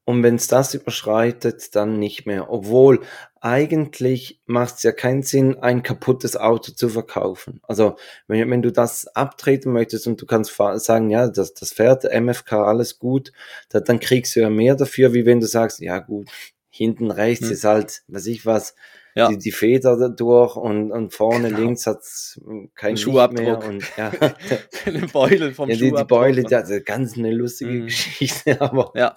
und 0.05 0.21
wenn 0.21 0.35
es 0.35 0.47
das 0.47 0.75
überschreitet, 0.75 1.75
dann 1.75 1.97
nicht 1.97 2.27
mehr. 2.27 2.51
Obwohl 2.51 3.01
eigentlich 3.41 4.39
macht 4.45 4.75
es 4.75 4.83
ja 4.83 4.91
keinen 4.91 5.23
Sinn, 5.23 5.57
ein 5.57 5.81
kaputtes 5.81 6.37
Auto 6.37 6.71
zu 6.71 6.89
verkaufen. 6.89 7.59
Also 7.63 7.95
wenn, 8.27 8.49
wenn 8.51 8.61
du 8.61 8.71
das 8.71 9.07
abtreten 9.07 9.73
möchtest 9.73 10.07
und 10.07 10.21
du 10.21 10.27
kannst 10.27 10.55
sagen, 10.55 11.09
ja, 11.09 11.27
das, 11.27 11.55
das 11.55 11.73
fährt 11.73 12.03
MFK 12.03 12.53
alles 12.53 12.99
gut, 12.99 13.31
da, 13.69 13.79
dann 13.79 13.99
kriegst 13.99 14.35
du 14.35 14.41
ja 14.41 14.49
mehr 14.49 14.75
dafür, 14.75 15.13
wie 15.13 15.25
wenn 15.25 15.39
du 15.39 15.47
sagst, 15.47 15.79
ja 15.79 15.97
gut, 15.97 16.29
hinten 16.69 17.09
rechts 17.09 17.47
hm. 17.47 17.53
ist 17.53 17.63
halt, 17.63 18.03
weiß 18.07 18.27
ich 18.27 18.45
was, 18.45 18.75
ja. 19.15 19.29
die, 19.29 19.37
die 19.37 19.51
Feder 19.51 20.09
durch 20.09 20.55
und, 20.55 20.91
und 20.91 21.13
vorne 21.13 21.47
genau. 21.47 21.61
links 21.61 21.87
hat's 21.87 22.39
kein 22.75 22.97
Schuhabdruck. 22.97 23.43
mehr. 23.43 23.63
Und, 23.63 23.83
ja. 23.97 24.11
Den 24.85 25.07
Beutel 25.07 25.53
vom 25.53 25.69
ja, 25.69 25.75
die, 25.77 25.91
die 25.91 26.03
Beule, 26.03 26.43
das 26.43 26.69
ist 26.69 26.85
ganz 26.85 27.17
eine 27.17 27.31
lustige 27.31 27.71
mhm. 27.71 27.85
Geschichte, 27.85 28.59
aber 28.61 28.91
ja. 28.93 29.15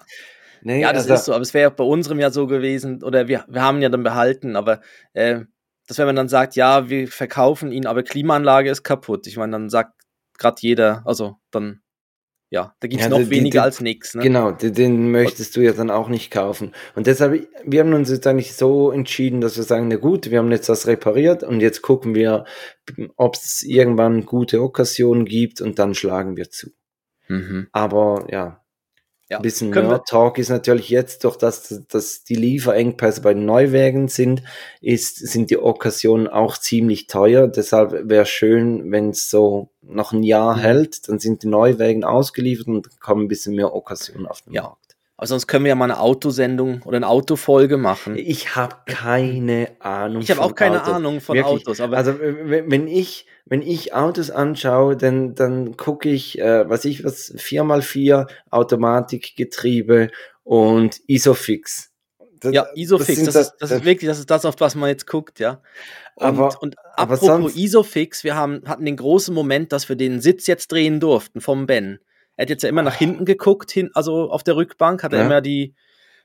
Nee, 0.61 0.81
ja, 0.81 0.93
das 0.93 1.03
also, 1.03 1.13
ist 1.13 1.25
so, 1.25 1.33
aber 1.33 1.41
es 1.41 1.53
wäre 1.53 1.71
bei 1.71 1.83
unserem 1.83 2.19
ja 2.19 2.31
so 2.31 2.47
gewesen, 2.47 3.03
oder 3.03 3.27
wir, 3.27 3.45
wir 3.47 3.61
haben 3.61 3.77
ihn 3.77 3.83
ja 3.83 3.89
dann 3.89 4.03
behalten, 4.03 4.55
aber 4.55 4.81
äh, 5.13 5.41
dass 5.89 5.97
wenn 5.97 6.05
man 6.05 6.15
dann 6.15 6.29
sagt, 6.29 6.55
ja, 6.55 6.87
wir 6.89 7.07
verkaufen 7.07 7.71
ihn, 7.71 7.87
aber 7.87 8.03
Klimaanlage 8.03 8.69
ist 8.69 8.83
kaputt. 8.83 9.25
Ich 9.25 9.37
meine, 9.37 9.53
dann 9.53 9.69
sagt 9.69 9.93
gerade 10.37 10.57
jeder, 10.61 11.01
also 11.05 11.37
dann, 11.49 11.81
ja, 12.51 12.75
da 12.79 12.87
gibt 12.87 13.01
es 13.01 13.07
ja, 13.07 13.09
noch 13.09 13.17
die, 13.17 13.31
weniger 13.31 13.61
die, 13.61 13.65
als 13.65 13.81
nichts. 13.81 14.13
Ne? 14.13 14.21
Genau, 14.21 14.51
den, 14.51 14.73
den 14.73 15.11
möchtest 15.11 15.55
du 15.55 15.61
ja 15.61 15.73
dann 15.73 15.89
auch 15.89 16.07
nicht 16.07 16.29
kaufen. 16.29 16.73
Und 16.93 17.07
deshalb, 17.07 17.47
wir 17.65 17.79
haben 17.79 17.93
uns 17.93 18.11
jetzt 18.11 18.27
eigentlich 18.27 18.53
so 18.53 18.91
entschieden, 18.91 19.41
dass 19.41 19.57
wir 19.57 19.63
sagen, 19.63 19.87
na 19.87 19.95
gut, 19.95 20.29
wir 20.29 20.37
haben 20.37 20.51
jetzt 20.51 20.69
das 20.69 20.85
repariert 20.85 21.41
und 21.41 21.59
jetzt 21.59 21.81
gucken 21.81 22.13
wir, 22.13 22.45
ob 23.17 23.35
es 23.35 23.63
irgendwann 23.63 24.27
gute 24.27 24.61
Okkasionen 24.61 25.25
gibt 25.25 25.59
und 25.59 25.79
dann 25.79 25.95
schlagen 25.95 26.37
wir 26.37 26.51
zu. 26.51 26.69
Mhm. 27.29 27.67
Aber 27.71 28.27
ja, 28.29 28.63
ja. 29.29 29.37
Ein 29.37 29.43
bisschen 29.43 29.69
Nerd 29.69 30.07
Talk 30.07 30.39
ist 30.39 30.49
natürlich 30.49 30.89
jetzt, 30.89 31.23
durch 31.23 31.37
das, 31.37 31.83
dass 31.87 32.23
die 32.23 32.33
Lieferengpässe 32.33 33.21
bei 33.21 33.35
Neuwägen 33.35 34.07
sind, 34.07 34.41
ist, 34.81 35.17
sind 35.17 35.51
die 35.51 35.61
Okkasionen 35.61 36.27
auch 36.27 36.57
ziemlich 36.57 37.05
teuer. 37.05 37.47
Deshalb 37.47 38.09
wäre 38.09 38.25
schön, 38.25 38.91
wenn 38.91 39.11
es 39.11 39.29
so 39.29 39.69
noch 39.83 40.13
ein 40.13 40.23
Jahr 40.23 40.57
mhm. 40.57 40.61
hält, 40.61 41.09
dann 41.09 41.19
sind 41.19 41.43
die 41.43 41.47
Neuwägen 41.47 42.03
ausgeliefert 42.03 42.67
und 42.67 42.99
kommen 42.99 43.25
ein 43.25 43.27
bisschen 43.27 43.55
mehr 43.55 43.75
Okkasionen 43.75 44.25
auf 44.25 44.41
den 44.41 44.53
ja. 44.53 44.63
Markt. 44.63 44.88
Aber 45.19 45.27
sonst 45.27 45.47
können 45.47 45.65
wir 45.65 45.69
ja 45.69 45.75
mal 45.75 45.83
eine 45.83 45.99
Autosendung 45.99 46.81
oder 46.83 46.95
eine 46.95 47.09
Autofolge 47.09 47.75
machen. 47.75 48.15
Ich 48.15 48.55
habe 48.55 48.77
keine 48.85 49.69
Ahnung. 49.79 50.21
Ich 50.21 50.31
habe 50.31 50.39
auch 50.39 50.55
keine 50.55 50.81
Autos. 50.81 50.93
Ahnung 50.93 51.19
von 51.19 51.35
Wirklich. 51.35 51.67
Autos. 51.67 51.81
Aber 51.81 51.97
also 51.97 52.17
wenn 52.21 52.87
ich 52.87 53.25
wenn 53.43 53.61
ich 53.61 53.93
Autos 53.93 54.31
anschaue, 54.31 54.95
dann 54.95 55.35
dann 55.35 55.75
gucke 55.75 56.07
ich, 56.07 56.39
äh, 56.39 56.69
was 56.69 56.85
ich 56.85 57.03
was 57.03 57.35
4x4 57.35 58.29
Automatikgetriebe 58.49 60.07
und 60.43 61.01
Isofix. 61.07 61.91
Das, 62.39 62.53
ja, 62.53 62.67
Isofix, 62.73 63.21
das, 63.25 63.33
das, 63.33 63.47
ist, 63.47 63.55
das, 63.59 63.71
ist 63.71 63.83
wirklich, 63.83 64.07
das 64.07 64.19
ist 64.19 64.31
das, 64.31 64.45
auf 64.45 64.55
was 64.59 64.75
man 64.75 64.87
jetzt 64.87 65.05
guckt, 65.05 65.41
ja. 65.41 65.61
Und, 66.15 66.25
aber, 66.25 66.61
und 66.61 66.75
apropos 66.95 67.29
aber 67.29 67.49
Isofix, 67.57 68.23
wir 68.23 68.37
haben, 68.37 68.61
hatten 68.65 68.85
den 68.85 68.95
großen 68.95 69.35
Moment, 69.35 69.73
dass 69.73 69.89
wir 69.89 69.97
den 69.97 70.21
Sitz 70.21 70.47
jetzt 70.47 70.71
drehen 70.71 71.01
durften 71.01 71.41
vom 71.41 71.67
Ben. 71.67 71.99
Er 72.39 72.43
hat 72.43 72.49
jetzt 72.51 72.63
ja 72.63 72.69
immer 72.69 72.83
nach 72.83 72.95
hinten 72.95 73.25
geguckt, 73.25 73.69
hin, 73.69 73.89
also 73.95 74.31
auf 74.31 74.43
der 74.43 74.55
Rückbank, 74.55 75.03
hat 75.03 75.11
er 75.11 75.25
immer 75.25 75.41
die, 75.41 75.75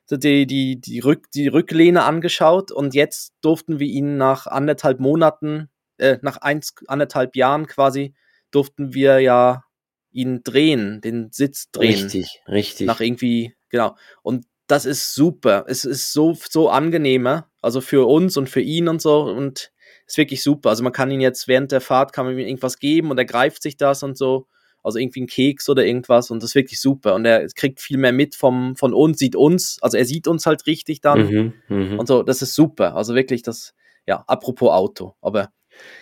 die, 0.08 0.46
die, 0.46 0.80
die, 0.80 1.00
Rück, 1.00 1.28
die 1.32 1.48
Rücklehne 1.48 2.04
angeschaut 2.04 2.70
und 2.70 2.94
jetzt 2.94 3.32
durften 3.40 3.80
wir 3.80 3.88
ihn 3.88 4.16
nach 4.16 4.46
anderthalb 4.46 5.00
Monaten, 5.00 5.70
äh, 5.98 6.18
nach 6.22 6.36
eins, 6.36 6.72
anderthalb 6.86 7.34
Jahren 7.34 7.66
quasi, 7.66 8.14
durften 8.52 8.94
wir 8.94 9.18
ja 9.18 9.64
ihn 10.12 10.44
drehen, 10.44 11.00
den 11.00 11.32
Sitz 11.32 11.72
drehen. 11.72 12.04
Richtig, 12.04 12.42
richtig. 12.46 12.86
Nach 12.86 13.00
irgendwie, 13.00 13.56
genau. 13.68 13.96
Und 14.22 14.46
das 14.68 14.84
ist 14.84 15.16
super. 15.16 15.64
Es 15.66 15.84
ist 15.84 16.12
so, 16.12 16.38
so 16.48 16.68
angenehmer, 16.70 17.50
also 17.60 17.80
für 17.80 18.06
uns 18.06 18.36
und 18.36 18.48
für 18.48 18.60
ihn 18.60 18.86
und 18.86 19.02
so 19.02 19.22
und 19.22 19.72
ist 20.06 20.16
wirklich 20.16 20.44
super. 20.44 20.68
Also 20.68 20.84
man 20.84 20.92
kann 20.92 21.10
ihn 21.10 21.20
jetzt 21.20 21.48
während 21.48 21.72
der 21.72 21.80
Fahrt, 21.80 22.12
kann 22.12 22.24
man 22.24 22.38
ihm 22.38 22.46
irgendwas 22.46 22.78
geben 22.78 23.10
und 23.10 23.18
er 23.18 23.24
greift 23.24 23.64
sich 23.64 23.76
das 23.76 24.04
und 24.04 24.16
so 24.16 24.46
also 24.84 24.98
irgendwie 24.98 25.22
ein 25.22 25.26
Keks 25.26 25.68
oder 25.68 25.84
irgendwas 25.84 26.30
und 26.30 26.42
das 26.42 26.50
ist 26.50 26.54
wirklich 26.54 26.80
super 26.80 27.14
und 27.14 27.24
er 27.24 27.46
kriegt 27.48 27.80
viel 27.80 27.96
mehr 27.96 28.12
mit 28.12 28.36
vom, 28.36 28.76
von 28.76 28.94
uns, 28.94 29.18
sieht 29.18 29.34
uns, 29.34 29.78
also 29.80 29.96
er 29.96 30.04
sieht 30.04 30.28
uns 30.28 30.46
halt 30.46 30.66
richtig 30.66 31.00
dann 31.00 31.26
mhm, 31.26 31.52
mh. 31.68 31.96
und 31.96 32.06
so, 32.06 32.22
das 32.22 32.42
ist 32.42 32.54
super, 32.54 32.94
also 32.94 33.14
wirklich 33.14 33.42
das, 33.42 33.74
ja, 34.06 34.22
apropos 34.26 34.70
Auto, 34.70 35.14
aber 35.20 35.50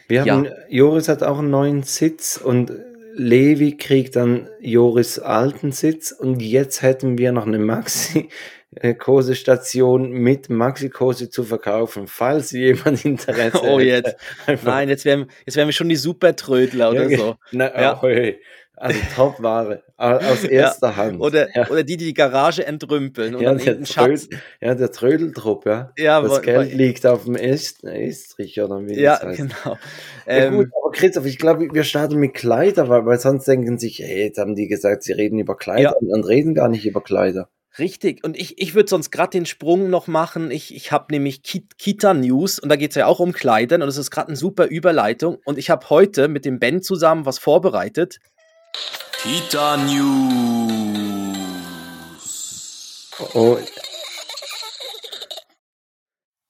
wir 0.08 0.26
ja. 0.26 0.34
haben, 0.34 0.48
Joris 0.68 1.08
hat 1.08 1.22
auch 1.22 1.38
einen 1.38 1.50
neuen 1.50 1.82
Sitz 1.82 2.36
und 2.36 2.72
Levi 3.14 3.76
kriegt 3.76 4.16
dann 4.16 4.48
Joris 4.60 5.18
alten 5.18 5.72
Sitz 5.72 6.12
und 6.12 6.42
jetzt 6.42 6.82
hätten 6.82 7.16
wir 7.18 7.32
noch 7.32 7.46
eine 7.46 7.58
Maxi 7.58 8.28
Kose-Station 8.98 10.12
mit 10.12 10.48
Maxi-Kose 10.48 11.28
zu 11.28 11.44
verkaufen, 11.44 12.06
falls 12.06 12.52
jemand 12.52 13.04
Interesse 13.04 13.58
hat. 13.58 13.64
Oh, 13.64 13.78
jetzt. 13.78 14.16
Nein, 14.64 14.88
jetzt 14.88 15.04
wären, 15.04 15.26
jetzt 15.44 15.56
wären 15.56 15.68
wir 15.68 15.72
schon 15.72 15.90
die 15.90 15.96
Supertrödler 15.96 16.90
oder 16.90 17.10
so. 17.10 17.36
Na, 17.52 17.80
ja. 17.80 17.98
oh, 18.00 18.06
hey. 18.06 18.40
Also 18.82 18.98
Top-Ware 19.14 19.80
aus 19.96 20.42
erster 20.42 20.88
ja. 20.88 20.96
Hand. 20.96 21.20
Oder, 21.20 21.54
ja. 21.54 21.70
oder 21.70 21.84
die, 21.84 21.96
die 21.96 22.06
die 22.06 22.14
Garage 22.14 22.66
entrümpeln 22.66 23.36
und 23.36 23.42
ja, 23.42 23.54
dann 23.54 23.86
Schatz. 23.86 24.28
Ja, 24.60 24.74
der 24.74 24.90
Trödeltrupp, 24.90 25.66
ja. 25.66 25.92
ja 25.96 26.20
das 26.20 26.32
weil, 26.32 26.40
Geld 26.40 26.56
weil, 26.56 26.76
liegt 26.76 27.06
auf 27.06 27.24
dem 27.24 27.36
Est 27.36 27.84
Estrich 27.84 28.60
oder 28.60 28.84
wie 28.84 29.00
Ja, 29.00 29.18
das 29.18 29.22
heißt. 29.22 29.38
genau. 29.38 29.78
Ja, 30.26 30.50
gut, 30.50 30.66
ähm, 30.66 30.72
aber 30.82 30.90
Christoph, 30.90 31.26
ich 31.26 31.38
glaube, 31.38 31.68
wir 31.72 31.84
starten 31.84 32.16
mit 32.16 32.34
Kleider, 32.34 32.88
weil, 32.88 33.06
weil 33.06 33.20
sonst 33.20 33.46
denken 33.46 33.78
sich, 33.78 34.00
hey, 34.00 34.24
jetzt 34.24 34.38
haben 34.38 34.56
die 34.56 34.66
gesagt, 34.66 35.04
sie 35.04 35.12
reden 35.12 35.38
über 35.38 35.56
Kleider 35.56 35.94
und 36.00 36.24
reden 36.24 36.54
gar 36.54 36.68
nicht 36.68 36.84
über 36.84 37.02
Kleider. 37.04 37.48
Richtig. 37.78 38.22
Und 38.22 38.36
ich, 38.36 38.60
ich 38.60 38.74
würde 38.74 38.90
sonst 38.90 39.10
gerade 39.10 39.30
den 39.30 39.46
Sprung 39.46 39.88
noch 39.88 40.06
machen. 40.06 40.50
Ich, 40.50 40.74
ich 40.74 40.92
habe 40.92 41.06
nämlich 41.10 41.42
Kita 41.42 42.12
News 42.12 42.58
und 42.58 42.68
da 42.68 42.76
geht 42.76 42.90
es 42.90 42.96
ja 42.96 43.06
auch 43.06 43.18
um 43.18 43.32
Kleidern 43.32 43.80
und 43.80 43.86
das 43.86 43.96
ist 43.96 44.10
gerade 44.10 44.28
eine 44.28 44.36
super 44.36 44.66
Überleitung. 44.66 45.38
Und 45.44 45.56
ich 45.56 45.70
habe 45.70 45.88
heute 45.88 46.28
mit 46.28 46.44
dem 46.44 46.58
Ben 46.58 46.82
zusammen 46.82 47.24
was 47.24 47.38
vorbereitet. 47.38 48.18
Kita 49.22 49.76
News. 49.76 51.10
Oh. 53.34 53.58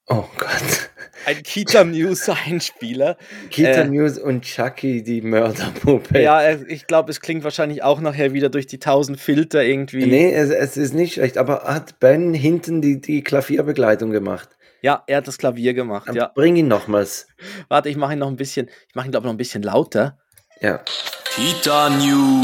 Oh 0.08 0.24
Gott. 0.38 0.90
ein 1.26 1.42
Kita 1.42 1.84
News 1.84 2.28
Einspieler. 2.28 3.16
Kita 3.50 3.82
äh, 3.82 3.88
News 3.88 4.18
und 4.18 4.42
Chucky, 4.42 5.02
die 5.02 5.20
Mörderpuppe. 5.20 6.20
Ja, 6.20 6.52
ich 6.52 6.86
glaube, 6.86 7.10
es 7.10 7.20
klingt 7.20 7.44
wahrscheinlich 7.44 7.82
auch 7.82 8.00
nachher 8.00 8.32
wieder 8.32 8.48
durch 8.48 8.66
die 8.66 8.78
tausend 8.78 9.20
Filter 9.20 9.62
irgendwie. 9.62 10.06
Nee, 10.06 10.32
es, 10.32 10.50
es 10.50 10.76
ist 10.76 10.94
nicht 10.94 11.14
schlecht, 11.14 11.38
aber 11.38 11.64
hat 11.64 12.00
Ben 12.00 12.34
hinten 12.34 12.80
die, 12.80 13.00
die 13.00 13.22
Klavierbegleitung 13.22 14.10
gemacht? 14.10 14.50
Ja, 14.80 15.04
er 15.06 15.18
hat 15.18 15.28
das 15.28 15.38
Klavier 15.38 15.74
gemacht, 15.74 16.08
Dann 16.08 16.16
ja. 16.16 16.32
Bring 16.34 16.56
ihn 16.56 16.68
nochmals. 16.68 17.28
Warte, 17.68 17.88
ich 17.88 17.96
mache 17.96 18.14
ihn 18.14 18.18
noch 18.18 18.28
ein 18.28 18.36
bisschen, 18.36 18.68
ich 18.88 18.94
mache 18.94 19.06
ihn 19.06 19.12
glaube 19.12 19.24
ich 19.24 19.28
noch 19.28 19.34
ein 19.34 19.38
bisschen 19.38 19.62
lauter. 19.62 20.18
Ja. 20.62 20.80
Kita 21.34 21.90
News. 21.90 22.42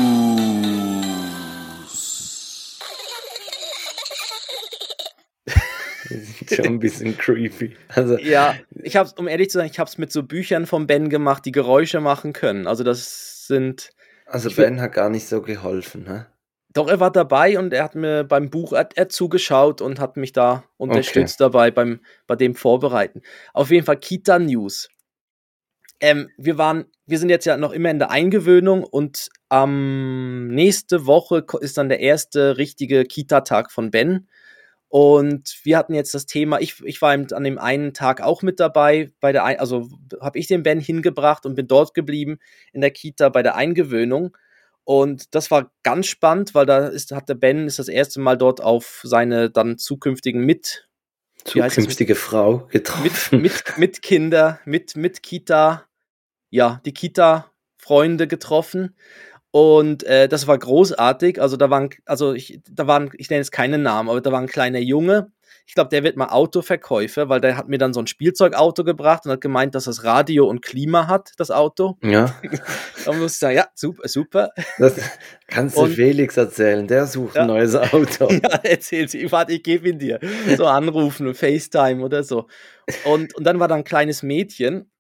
schon 6.48 6.64
ein 6.66 6.78
bisschen 6.80 7.16
creepy. 7.16 7.76
Also, 7.94 8.18
ja, 8.18 8.56
ich 8.82 8.96
habe 8.96 9.08
um 9.18 9.28
ehrlich 9.28 9.50
zu 9.50 9.58
sein, 9.58 9.70
ich 9.70 9.78
habe 9.78 9.88
es 9.88 9.98
mit 9.98 10.10
so 10.10 10.24
Büchern 10.24 10.66
von 10.66 10.88
Ben 10.88 11.10
gemacht, 11.10 11.44
die 11.44 11.52
Geräusche 11.52 12.00
machen 12.00 12.32
können. 12.32 12.66
Also 12.66 12.82
das 12.82 13.46
sind. 13.46 13.90
Also 14.26 14.50
Ben 14.50 14.80
hat 14.80 14.94
gar 14.94 15.10
nicht 15.10 15.28
so 15.28 15.40
geholfen, 15.40 16.02
ne? 16.02 16.26
Doch, 16.72 16.88
er 16.88 16.98
war 16.98 17.12
dabei 17.12 17.56
und 17.56 17.72
er 17.72 17.84
hat 17.84 17.94
mir 17.94 18.24
beim 18.24 18.50
Buch 18.50 18.72
er, 18.72 18.88
er 18.96 19.08
zugeschaut 19.08 19.80
und 19.80 20.00
hat 20.00 20.16
mich 20.16 20.32
da 20.32 20.64
unterstützt 20.76 21.40
okay. 21.40 21.50
dabei 21.50 21.70
beim 21.70 22.00
bei 22.26 22.34
dem 22.34 22.56
Vorbereiten. 22.56 23.22
Auf 23.52 23.70
jeden 23.70 23.86
Fall 23.86 23.98
Kita 23.98 24.40
News. 24.40 24.88
Ähm, 26.00 26.30
wir 26.36 26.58
waren, 26.58 26.86
wir 27.06 27.18
sind 27.18 27.28
jetzt 27.28 27.44
ja 27.44 27.56
noch 27.56 27.72
immer 27.72 27.90
in 27.90 27.98
der 27.98 28.10
Eingewöhnung 28.10 28.84
und 28.84 29.28
ähm, 29.50 30.48
nächste 30.48 31.06
Woche 31.06 31.44
ist 31.60 31.78
dann 31.78 31.88
der 31.88 32.00
erste 32.00 32.56
richtige 32.56 33.04
Kita-Tag 33.04 33.72
von 33.72 33.90
Ben. 33.90 34.28
Und 34.90 35.60
wir 35.64 35.76
hatten 35.76 35.92
jetzt 35.92 36.14
das 36.14 36.24
Thema, 36.24 36.60
ich, 36.60 36.82
ich 36.82 37.02
war 37.02 37.10
an 37.10 37.44
dem 37.44 37.58
einen 37.58 37.92
Tag 37.92 38.22
auch 38.22 38.42
mit 38.42 38.58
dabei, 38.58 39.10
bei 39.20 39.32
der, 39.32 39.44
ein, 39.44 39.60
also 39.60 39.88
habe 40.20 40.38
ich 40.38 40.46
den 40.46 40.62
Ben 40.62 40.80
hingebracht 40.80 41.44
und 41.44 41.56
bin 41.56 41.66
dort 41.66 41.92
geblieben 41.92 42.38
in 42.72 42.80
der 42.80 42.90
Kita 42.90 43.28
bei 43.28 43.42
der 43.42 43.54
Eingewöhnung. 43.54 44.36
Und 44.84 45.34
das 45.34 45.50
war 45.50 45.70
ganz 45.82 46.06
spannend, 46.06 46.54
weil 46.54 46.64
da 46.64 46.88
ist, 46.88 47.12
hat 47.12 47.28
der 47.28 47.34
Ben 47.34 47.66
ist 47.66 47.78
das 47.78 47.88
erste 47.88 48.20
Mal 48.20 48.38
dort 48.38 48.62
auf 48.62 49.02
seine 49.04 49.50
dann 49.50 49.76
zukünftigen 49.76 50.40
mit 50.46 50.88
zukünftige 51.44 52.14
Frau 52.14 52.66
getroffen. 52.70 53.42
Mit, 53.42 53.62
mit, 53.66 53.78
mit 53.78 54.02
Kinder, 54.02 54.60
mit, 54.64 54.96
mit 54.96 55.22
Kita, 55.22 55.87
ja, 56.50 56.80
die 56.84 56.92
Kita-Freunde 56.92 58.26
getroffen. 58.26 58.94
Und 59.50 60.04
äh, 60.04 60.28
das 60.28 60.46
war 60.46 60.58
großartig. 60.58 61.40
Also 61.40 61.56
da 61.56 61.70
waren, 61.70 61.90
also 62.04 62.34
ich, 62.34 62.60
da 62.70 62.86
waren, 62.86 63.10
ich 63.16 63.30
nenne 63.30 63.40
jetzt 63.40 63.52
keinen 63.52 63.82
Namen, 63.82 64.08
aber 64.08 64.20
da 64.20 64.30
war 64.30 64.40
ein 64.40 64.46
kleiner 64.46 64.78
Junge. 64.78 65.32
Ich 65.66 65.74
glaube, 65.74 65.90
der 65.90 66.02
wird 66.02 66.16
mal 66.16 66.28
Autoverkäufer, 66.28 67.28
weil 67.28 67.42
der 67.42 67.56
hat 67.58 67.68
mir 67.68 67.76
dann 67.76 67.92
so 67.92 68.00
ein 68.00 68.06
Spielzeugauto 68.06 68.84
gebracht 68.84 69.26
und 69.26 69.32
hat 69.32 69.42
gemeint, 69.42 69.74
dass 69.74 69.84
das 69.84 70.02
Radio 70.02 70.46
und 70.46 70.62
Klima 70.62 71.08
hat, 71.08 71.32
das 71.36 71.50
Auto. 71.50 71.98
Ja. 72.02 72.34
da 73.04 73.12
muss 73.12 73.34
ich 73.34 73.38
sagen, 73.38 73.56
ja, 73.56 73.66
super, 73.74 74.08
super. 74.08 74.50
Das 74.78 74.94
kannst 75.46 75.76
du 75.76 75.82
und, 75.82 75.94
Felix 75.94 76.38
erzählen, 76.38 76.86
der 76.86 77.06
sucht 77.06 77.36
ja. 77.36 77.42
ein 77.42 77.48
neues 77.48 77.74
Auto. 77.74 78.30
ja, 78.30 78.60
erzähl 78.62 79.08
sie. 79.08 79.30
Warte, 79.30 79.52
ich 79.52 79.62
gebe 79.62 79.88
ihn 79.90 79.98
dir. 79.98 80.20
So 80.56 80.66
anrufen, 80.66 81.34
FaceTime 81.34 82.02
oder 82.02 82.22
so. 82.22 82.46
Und, 83.04 83.34
und 83.34 83.44
dann 83.44 83.60
war 83.60 83.68
da 83.68 83.74
ein 83.74 83.84
kleines 83.84 84.22
Mädchen 84.22 84.90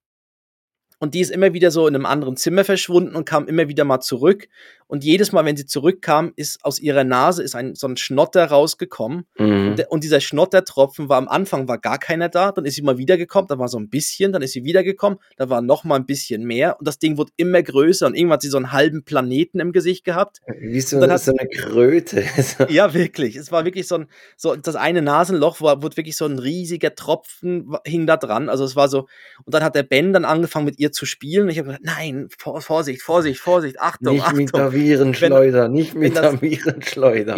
und 0.98 1.14
die 1.14 1.20
ist 1.20 1.30
immer 1.30 1.52
wieder 1.52 1.70
so 1.70 1.86
in 1.86 1.94
einem 1.94 2.06
anderen 2.06 2.36
Zimmer 2.36 2.64
verschwunden 2.64 3.14
und 3.14 3.24
kam 3.24 3.46
immer 3.46 3.68
wieder 3.68 3.84
mal 3.84 4.00
zurück. 4.00 4.48
Und 4.88 5.04
jedes 5.04 5.32
Mal, 5.32 5.44
wenn 5.44 5.56
sie 5.56 5.66
zurückkam, 5.66 6.32
ist 6.34 6.64
aus 6.64 6.80
ihrer 6.80 7.04
Nase 7.04 7.42
ist 7.42 7.54
ein 7.54 7.74
so 7.74 7.86
ein 7.86 7.98
Schnotter 7.98 8.46
rausgekommen. 8.46 9.26
Mhm. 9.38 9.68
Und, 9.68 9.88
und, 9.90 10.04
dieser 10.04 10.20
Schnottertropfen 10.20 11.10
war 11.10 11.18
am 11.18 11.28
Anfang 11.28 11.68
war 11.68 11.78
gar 11.78 11.98
keiner 11.98 12.30
da. 12.30 12.52
Dann 12.52 12.64
ist 12.64 12.74
sie 12.74 12.82
mal 12.82 12.96
wiedergekommen, 12.96 13.48
da 13.48 13.58
war 13.58 13.68
so 13.68 13.78
ein 13.78 13.90
bisschen, 13.90 14.32
dann 14.32 14.40
ist 14.40 14.52
sie 14.52 14.64
wiedergekommen, 14.64 15.18
da 15.36 15.50
war 15.50 15.60
noch 15.60 15.84
mal 15.84 15.96
ein 15.96 16.06
bisschen 16.06 16.44
mehr. 16.44 16.78
Und 16.78 16.88
das 16.88 16.98
Ding 16.98 17.18
wurde 17.18 17.32
immer 17.36 17.62
größer. 17.62 18.06
Und 18.06 18.14
irgendwann 18.14 18.36
hat 18.36 18.42
sie 18.42 18.48
so 18.48 18.56
einen 18.56 18.72
halben 18.72 19.04
Planeten 19.04 19.60
im 19.60 19.72
Gesicht 19.72 20.04
gehabt. 20.04 20.38
Wie 20.58 20.80
so, 20.80 20.98
dann 20.98 21.12
hat, 21.12 21.20
so 21.20 21.32
eine 21.36 21.48
Kröte. 21.48 22.24
ja, 22.70 22.94
wirklich. 22.94 23.36
Es 23.36 23.52
war 23.52 23.66
wirklich 23.66 23.86
so 23.86 23.96
ein, 23.96 24.06
so 24.36 24.56
das 24.56 24.74
eine 24.74 25.02
Nasenloch 25.02 25.60
war, 25.60 25.82
wurde 25.82 25.98
wirklich 25.98 26.16
so 26.16 26.24
ein 26.24 26.38
riesiger 26.38 26.94
Tropfen 26.94 27.76
hing 27.84 28.06
da 28.06 28.16
dran. 28.16 28.48
Also 28.48 28.64
es 28.64 28.74
war 28.74 28.88
so. 28.88 29.06
Und 29.44 29.54
dann 29.54 29.62
hat 29.62 29.74
der 29.74 29.82
Ben 29.82 30.14
dann 30.14 30.24
angefangen 30.24 30.64
mit 30.64 30.78
ihr 30.78 30.92
zu 30.92 31.04
spielen. 31.04 31.50
ich 31.50 31.58
habe 31.58 31.68
gesagt, 31.68 31.84
nein, 31.84 32.28
Vorsicht, 32.38 33.02
Vorsicht, 33.02 33.40
Vorsicht, 33.40 33.78
Achtung, 33.80 34.14
nicht 34.14 34.24
Achtung. 34.24 34.48
Virenschleuder, 34.80 35.64
wenn, 35.64 35.72
nicht 35.72 35.94
mit 35.94 36.16
das. 36.16 36.40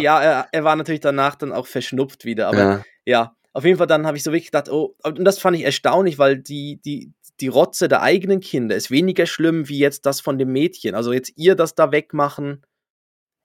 Ja, 0.01 0.21
er, 0.21 0.47
er, 0.51 0.63
war 0.63 0.75
natürlich 0.75 1.01
danach 1.01 1.35
dann 1.35 1.51
auch 1.51 1.67
verschnupft 1.67 2.25
wieder, 2.25 2.47
aber 2.47 2.57
ja, 2.57 2.83
ja 3.05 3.35
auf 3.53 3.65
jeden 3.65 3.77
Fall 3.77 3.87
dann 3.87 4.07
habe 4.07 4.17
ich 4.17 4.23
so 4.23 4.31
wirklich 4.31 4.51
gedacht, 4.51 4.69
oh, 4.69 4.95
und 5.03 5.23
das 5.25 5.39
fand 5.39 5.57
ich 5.57 5.63
erstaunlich, 5.63 6.17
weil 6.17 6.37
die, 6.37 6.79
die, 6.83 7.13
die 7.39 7.47
Rotze 7.47 7.87
der 7.87 8.01
eigenen 8.01 8.39
Kinder 8.39 8.75
ist 8.75 8.91
weniger 8.91 9.25
schlimm 9.25 9.67
wie 9.67 9.79
jetzt 9.79 10.05
das 10.05 10.21
von 10.21 10.37
dem 10.37 10.51
Mädchen. 10.51 10.95
Also 10.95 11.11
jetzt 11.11 11.33
ihr 11.35 11.55
das 11.55 11.75
da 11.75 11.91
wegmachen, 11.91 12.65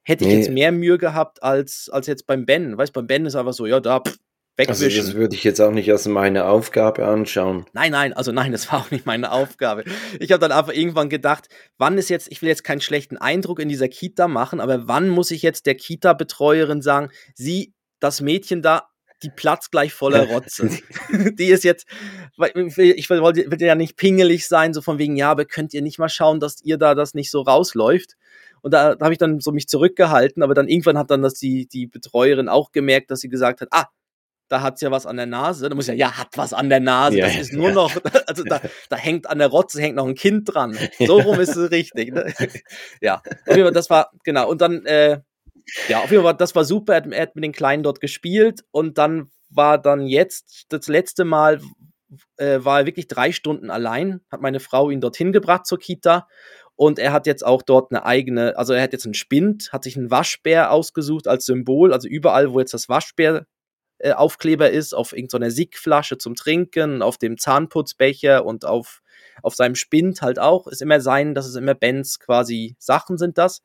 hätte 0.04 0.24
ich 0.24 0.30
nee. 0.30 0.37
jetzt 0.37 0.50
mehr 0.50 0.70
Mühe 0.70 0.98
gehabt 0.98 1.42
als, 1.42 1.88
als 1.90 2.06
jetzt 2.06 2.26
beim 2.26 2.46
Ben. 2.46 2.78
Weißt 2.78 2.92
beim 2.92 3.09
Ben 3.09 3.26
ist 3.26 3.35
einfach 3.35 3.52
so, 3.52 3.66
ja, 3.66 3.80
da, 3.80 4.00
pff, 4.00 4.16
Wegwischen. 4.57 4.85
Also 4.85 5.03
das 5.03 5.14
würde 5.14 5.35
ich 5.35 5.45
jetzt 5.45 5.61
auch 5.61 5.71
nicht 5.71 5.90
als 5.90 6.07
meine 6.07 6.47
Aufgabe 6.47 7.07
anschauen. 7.07 7.66
Nein, 7.75 7.92
nein, 7.92 8.12
also 8.14 8.33
nein, 8.33 8.53
das 8.53 8.73
war 8.73 8.81
auch 8.81 8.90
nicht 8.90 9.05
meine 9.05 9.31
Aufgabe. 9.31 9.85
Ich 10.19 10.33
habe 10.33 10.40
dann 10.40 10.53
einfach 10.53 10.73
irgendwann 10.73 11.11
gedacht, 11.11 11.49
wann 11.77 11.99
ist 11.99 12.09
jetzt, 12.09 12.31
ich 12.31 12.40
will 12.40 12.49
jetzt 12.49 12.64
keinen 12.64 12.81
schlechten 12.81 13.19
Eindruck 13.19 13.61
in 13.61 13.69
dieser 13.69 13.88
Kita 13.88 14.29
machen, 14.29 14.61
aber 14.61 14.88
wann 14.88 15.11
muss 15.11 15.31
ich 15.31 15.42
jetzt 15.42 15.66
der 15.66 15.75
Kita-Betreuerin 15.75 16.81
sagen, 16.81 17.11
sie, 17.35 17.75
das 18.01 18.23
Mädchen 18.23 18.62
da, 18.62 18.88
die 19.23 19.31
platzt 19.31 19.73
gleich 19.73 19.92
voller 19.92 20.27
Rotze. 20.29 20.71
die 21.38 21.47
ist 21.47 21.64
jetzt, 21.64 21.87
ich 22.38 23.11
wollte 23.11 23.51
will 23.51 23.62
ja 23.62 23.75
nicht 23.75 23.97
pingelig 23.97 24.47
sein, 24.47 24.73
so 24.73 24.81
von 24.81 24.99
wegen, 24.99 25.16
ja, 25.16 25.31
aber 25.31 25.45
könnt 25.45 25.75
ihr 25.75 25.83
nicht 25.83 25.99
mal 25.99 26.09
schauen, 26.09 26.40
dass 26.40 26.62
ihr 26.62 26.79
da 26.79 26.95
das 26.95 27.14
nicht 27.14 27.31
so 27.31 27.42
rausläuft? 27.42 28.14
Und 28.62 28.73
da, 28.73 28.95
da 28.95 29.05
habe 29.05 29.14
ich 29.14 29.19
dann 29.19 29.40
so 29.40 29.53
mich 29.53 29.69
zurückgehalten, 29.69 30.42
aber 30.42 30.55
dann 30.55 30.69
irgendwann 30.69 30.99
hat 30.99 31.11
dann 31.11 31.23
das 31.23 31.35
die, 31.35 31.66
die 31.66 31.87
Betreuerin 31.87 32.49
auch 32.49 32.73
gemerkt, 32.73 33.11
dass 33.11 33.21
sie 33.21 33.29
gesagt 33.29 33.61
hat, 33.61 33.69
ah, 33.71 33.87
da 34.48 34.62
hat's 34.62 34.80
ja 34.80 34.90
was 34.90 35.06
an 35.06 35.16
der 35.16 35.26
Nase. 35.26 35.68
Da 35.68 35.74
muss 35.74 35.87
ja, 35.87 35.94
ja, 35.94 36.18
hat 36.18 36.28
was 36.37 36.52
an 36.52 36.68
der 36.68 36.80
Nase. 36.80 37.18
Ja, 37.18 37.26
das 37.26 37.37
ist 37.37 37.52
nur 37.52 37.68
ja. 37.68 37.74
noch, 37.74 37.96
also 38.26 38.44
da, 38.44 38.61
da 38.88 38.96
hängt 38.96 39.28
an 39.28 39.38
der 39.38 39.48
Rotze 39.48 39.80
hängt 39.80 39.96
noch 39.96 40.06
ein 40.06 40.14
Kind 40.14 40.52
dran. 40.52 40.76
So 40.98 41.18
rum 41.20 41.40
ist 41.40 41.56
es 41.56 41.70
richtig. 41.70 42.12
Ne? 42.12 42.32
Ja, 43.00 43.16
auf 43.46 43.56
jeden 43.56 43.64
Fall, 43.64 43.72
das 43.72 43.90
war, 43.90 44.11
genau. 44.24 44.48
Und 44.48 44.61
dann, 44.61 44.85
äh, 44.87 45.20
ja, 45.88 46.00
auf 46.00 46.11
jeden 46.11 46.22
Fall, 46.22 46.35
das 46.35 46.54
war 46.54 46.64
super. 46.64 46.94
Er 46.94 46.96
hat, 46.96 47.12
er 47.12 47.22
hat 47.22 47.35
mit 47.35 47.44
den 47.44 47.52
Kleinen 47.52 47.82
dort 47.82 48.00
gespielt 48.00 48.64
und 48.70 48.98
dann 48.98 49.30
war 49.50 49.78
dann 49.78 50.06
jetzt, 50.06 50.66
das 50.68 50.88
letzte 50.88 51.24
Mal 51.24 51.61
äh, 52.37 52.59
war 52.62 52.80
er 52.80 52.87
wirklich 52.87 53.09
drei 53.09 53.32
Stunden 53.32 53.70
allein, 53.70 54.20
hat 54.30 54.40
meine 54.40 54.61
Frau 54.61 54.90
ihn 54.90 55.00
dorthin 55.00 55.32
gebracht 55.32 55.66
zur 55.66 55.78
Kita 55.78 56.26
und 56.76 56.98
er 56.98 57.12
hat 57.12 57.26
jetzt 57.26 57.44
auch 57.44 57.62
dort 57.62 57.90
eine 57.90 58.04
eigene, 58.04 58.56
also 58.56 58.74
er 58.74 58.82
hat 58.82 58.92
jetzt 58.92 59.06
einen 59.06 59.14
Spind, 59.14 59.70
hat 59.72 59.85
sich 59.85 59.96
einen 59.96 60.11
Waschbär 60.11 60.70
ausgesucht 60.70 61.26
als 61.26 61.46
Symbol, 61.46 61.92
also 61.92 62.06
überall, 62.06 62.52
wo 62.52 62.61
jetzt 62.61 62.74
das 62.74 62.88
Waschbär 62.88 63.46
äh, 63.98 64.12
Aufkleber 64.12 64.70
ist, 64.70 64.94
auf 64.94 65.12
irgendeiner 65.12 65.50
Siegflasche 65.50 66.18
zum 66.18 66.35
Trinken, 66.35 67.02
auf 67.02 67.18
dem 67.18 67.38
Zahnputzbecher 67.38 68.44
und 68.44 68.64
auf, 68.64 69.02
auf 69.42 69.54
seinem 69.54 69.74
Spind 69.74 70.22
halt 70.22 70.38
auch. 70.38 70.66
Ist 70.66 70.82
immer 70.82 71.00
sein, 71.00 71.35
dass 71.35 71.46
es 71.46 71.56
immer 71.56 71.74
Bands 71.74 72.18
quasi 72.18 72.76
Sachen 72.78 73.18
sind 73.18 73.38
das. 73.38 73.62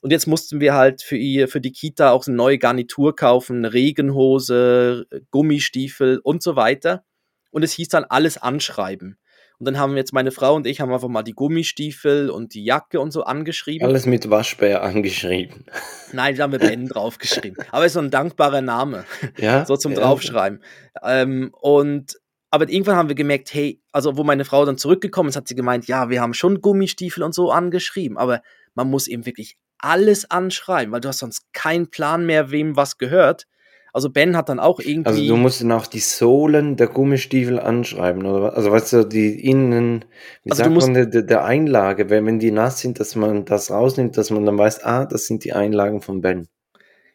Und 0.00 0.10
jetzt 0.10 0.26
mussten 0.26 0.60
wir 0.60 0.74
halt 0.74 1.02
für, 1.02 1.16
ihr, 1.16 1.46
für 1.48 1.60
die 1.60 1.72
Kita 1.72 2.10
auch 2.10 2.26
eine 2.26 2.36
neue 2.36 2.58
Garnitur 2.58 3.14
kaufen, 3.14 3.58
eine 3.58 3.72
Regenhose, 3.72 5.06
Gummistiefel 5.30 6.18
und 6.18 6.42
so 6.42 6.56
weiter. 6.56 7.04
Und 7.50 7.62
es 7.62 7.72
hieß 7.72 7.88
dann 7.88 8.04
alles 8.04 8.36
anschreiben. 8.36 9.18
Und 9.62 9.66
dann 9.66 9.78
haben 9.78 9.96
jetzt 9.96 10.12
meine 10.12 10.32
Frau 10.32 10.56
und 10.56 10.66
ich 10.66 10.80
haben 10.80 10.92
einfach 10.92 11.06
mal 11.06 11.22
die 11.22 11.34
Gummistiefel 11.34 12.30
und 12.30 12.52
die 12.52 12.64
Jacke 12.64 12.98
und 12.98 13.12
so 13.12 13.22
angeschrieben. 13.22 13.86
Alles 13.86 14.06
mit 14.06 14.28
Waschbär 14.28 14.82
angeschrieben. 14.82 15.66
Nein, 16.12 16.34
da 16.34 16.42
haben 16.42 16.50
wir 16.50 16.58
Ben 16.58 16.88
draufgeschrieben. 16.88 17.64
Aber 17.70 17.86
ist 17.86 17.92
so 17.92 18.00
ein 18.00 18.10
dankbarer 18.10 18.60
Name. 18.60 19.04
Ja. 19.38 19.64
so 19.66 19.76
zum 19.76 19.92
ja. 19.92 20.00
Draufschreiben. 20.00 20.64
Ähm, 21.04 21.54
und 21.60 22.18
aber 22.50 22.68
irgendwann 22.68 22.96
haben 22.96 23.08
wir 23.08 23.14
gemerkt, 23.14 23.54
hey, 23.54 23.80
also 23.92 24.16
wo 24.16 24.24
meine 24.24 24.44
Frau 24.44 24.64
dann 24.64 24.78
zurückgekommen 24.78 25.28
ist, 25.28 25.36
hat 25.36 25.46
sie 25.46 25.54
gemeint, 25.54 25.86
ja, 25.86 26.10
wir 26.10 26.20
haben 26.20 26.34
schon 26.34 26.60
Gummistiefel 26.60 27.22
und 27.22 27.32
so 27.32 27.52
angeschrieben, 27.52 28.18
aber 28.18 28.42
man 28.74 28.90
muss 28.90 29.06
eben 29.06 29.26
wirklich 29.26 29.56
alles 29.78 30.28
anschreiben, 30.28 30.92
weil 30.92 31.00
du 31.00 31.08
hast 31.08 31.20
sonst 31.20 31.52
keinen 31.52 31.88
Plan 31.88 32.26
mehr, 32.26 32.50
wem 32.50 32.74
was 32.74 32.98
gehört. 32.98 33.46
Also 33.94 34.08
Ben 34.08 34.36
hat 34.36 34.48
dann 34.48 34.58
auch 34.58 34.80
irgendwie. 34.80 35.08
Also 35.08 35.26
du 35.26 35.36
musst 35.36 35.60
dann 35.60 35.72
auch 35.72 35.86
die 35.86 36.00
Sohlen 36.00 36.76
der 36.76 36.86
Gummistiefel 36.86 37.60
anschreiben, 37.60 38.24
oder 38.24 38.42
was? 38.42 38.54
Also 38.54 38.72
weißt 38.72 38.92
du, 38.94 39.04
die 39.04 39.46
innen, 39.46 40.06
wie 40.44 40.50
also 40.50 40.64
sagt 40.64 40.74
man, 40.74 40.94
der, 41.10 41.22
der 41.22 41.44
Einlage, 41.44 42.08
wenn, 42.08 42.24
wenn 42.24 42.38
die 42.38 42.52
nass 42.52 42.80
sind, 42.80 43.00
dass 43.00 43.16
man 43.16 43.44
das 43.44 43.70
rausnimmt, 43.70 44.16
dass 44.16 44.30
man 44.30 44.46
dann 44.46 44.56
weiß, 44.56 44.84
ah, 44.84 45.04
das 45.04 45.26
sind 45.26 45.44
die 45.44 45.52
Einlagen 45.52 46.00
von 46.00 46.22
Ben. 46.22 46.48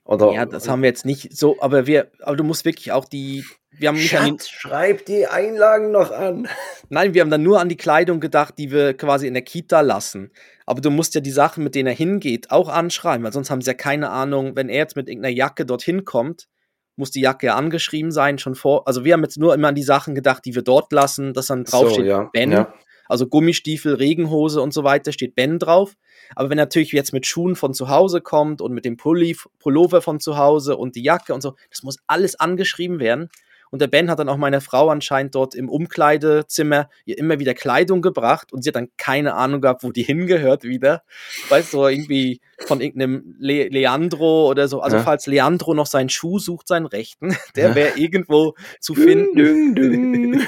Oder, 0.07 0.31
ja, 0.31 0.45
das 0.45 0.69
haben 0.69 0.83
wir 0.83 0.87
jetzt 0.87 1.05
nicht 1.05 1.35
so, 1.35 1.57
aber 1.59 1.85
wir, 1.85 2.11
aber 2.21 2.37
du 2.37 2.43
musst 2.45 2.63
wirklich 2.63 2.93
auch 2.93 3.05
die, 3.05 3.43
wir 3.71 3.89
haben 3.89 3.95
nicht 3.95 4.11
Schatz, 4.11 4.21
an 4.21 4.37
die, 4.37 4.43
schreib 4.47 5.05
die 5.05 5.27
Einlagen 5.27 5.91
noch 5.91 6.11
an. 6.11 6.47
Nein, 6.89 7.13
wir 7.13 7.21
haben 7.21 7.31
dann 7.31 7.43
nur 7.43 7.59
an 7.59 7.69
die 7.69 7.75
Kleidung 7.75 8.19
gedacht, 8.19 8.53
die 8.57 8.71
wir 8.71 8.93
quasi 8.93 9.27
in 9.27 9.33
der 9.33 9.43
Kita 9.43 9.81
lassen. 9.81 10.31
Aber 10.65 10.79
du 10.79 10.91
musst 10.91 11.15
ja 11.15 11.21
die 11.21 11.31
Sachen, 11.31 11.63
mit 11.63 11.75
denen 11.75 11.87
er 11.87 11.93
hingeht, 11.93 12.51
auch 12.51 12.69
anschreiben, 12.69 13.25
weil 13.25 13.33
sonst 13.33 13.49
haben 13.49 13.61
sie 13.61 13.71
ja 13.71 13.73
keine 13.73 14.09
Ahnung, 14.09 14.55
wenn 14.55 14.69
er 14.69 14.77
jetzt 14.77 14.95
mit 14.95 15.09
irgendeiner 15.09 15.35
Jacke 15.35 15.65
dorthin 15.65 16.05
kommt, 16.05 16.47
muss 16.97 17.11
die 17.11 17.21
Jacke 17.21 17.53
angeschrieben 17.53 18.11
sein, 18.11 18.37
schon 18.37 18.55
vor. 18.55 18.87
Also 18.87 19.03
wir 19.03 19.13
haben 19.13 19.23
jetzt 19.23 19.37
nur 19.37 19.53
immer 19.53 19.69
an 19.69 19.75
die 19.75 19.83
Sachen 19.83 20.15
gedacht, 20.15 20.45
die 20.45 20.55
wir 20.55 20.63
dort 20.63 20.91
lassen, 20.91 21.33
dass 21.33 21.47
dann 21.47 21.63
draufsteht 21.63 22.05
So, 22.05 22.09
ja, 22.09 22.29
Ben. 22.33 22.51
ja. 22.51 22.73
Also 23.07 23.27
Gummistiefel, 23.27 23.95
Regenhose 23.95 24.61
und 24.61 24.73
so 24.73 24.83
weiter 24.83 25.11
steht 25.13 25.35
Ben 25.35 25.59
drauf. 25.59 25.95
Aber 26.35 26.49
wenn 26.49 26.57
er 26.57 26.65
natürlich 26.65 26.91
jetzt 26.91 27.13
mit 27.13 27.25
Schuhen 27.25 27.55
von 27.55 27.73
zu 27.73 27.89
Hause 27.89 28.19
kommt 28.19 28.61
und 28.61 28.73
mit 28.73 28.83
dem 28.83 28.97
Pulli, 28.97 29.37
Pullover 29.59 30.01
von 30.01 30.19
zu 30.19 30.37
Hause 30.37 30.75
und 30.75 30.95
die 30.95 31.03
Jacke 31.03 31.33
und 31.33 31.41
so, 31.41 31.55
das 31.69 31.83
muss 31.83 31.97
alles 32.07 32.37
angeschrieben 32.37 32.99
werden. 32.99 33.29
Und 33.71 33.81
der 33.81 33.87
Ben 33.87 34.09
hat 34.09 34.19
dann 34.19 34.29
auch 34.29 34.37
meiner 34.37 34.61
Frau 34.61 34.89
anscheinend 34.89 35.35
dort 35.35 35.55
im 35.55 35.69
Umkleidezimmer 35.69 36.89
ihr 37.05 37.17
immer 37.17 37.39
wieder 37.39 37.53
Kleidung 37.53 38.01
gebracht 38.01 38.53
und 38.53 38.63
sie 38.63 38.69
hat 38.69 38.75
dann 38.75 38.89
keine 38.97 39.33
Ahnung 39.35 39.61
gehabt, 39.61 39.83
wo 39.83 39.91
die 39.91 40.03
hingehört 40.03 40.63
wieder. 40.63 41.03
Weißt 41.49 41.73
du, 41.73 41.85
irgendwie 41.85 42.39
von 42.65 42.81
irgendeinem 42.81 43.35
Le 43.39 43.67
Leandro 43.67 44.49
oder 44.49 44.67
so. 44.67 44.81
Also 44.81 44.97
Ja. 44.97 45.03
falls 45.03 45.27
Leandro 45.27 45.73
noch 45.73 45.85
seinen 45.85 46.09
Schuh 46.09 46.39
sucht, 46.39 46.67
seinen 46.67 46.85
rechten, 46.85 47.35
der 47.55 47.75
wäre 47.75 47.97
irgendwo 47.97 48.55
zu 48.79 48.95
finden. 48.95 50.47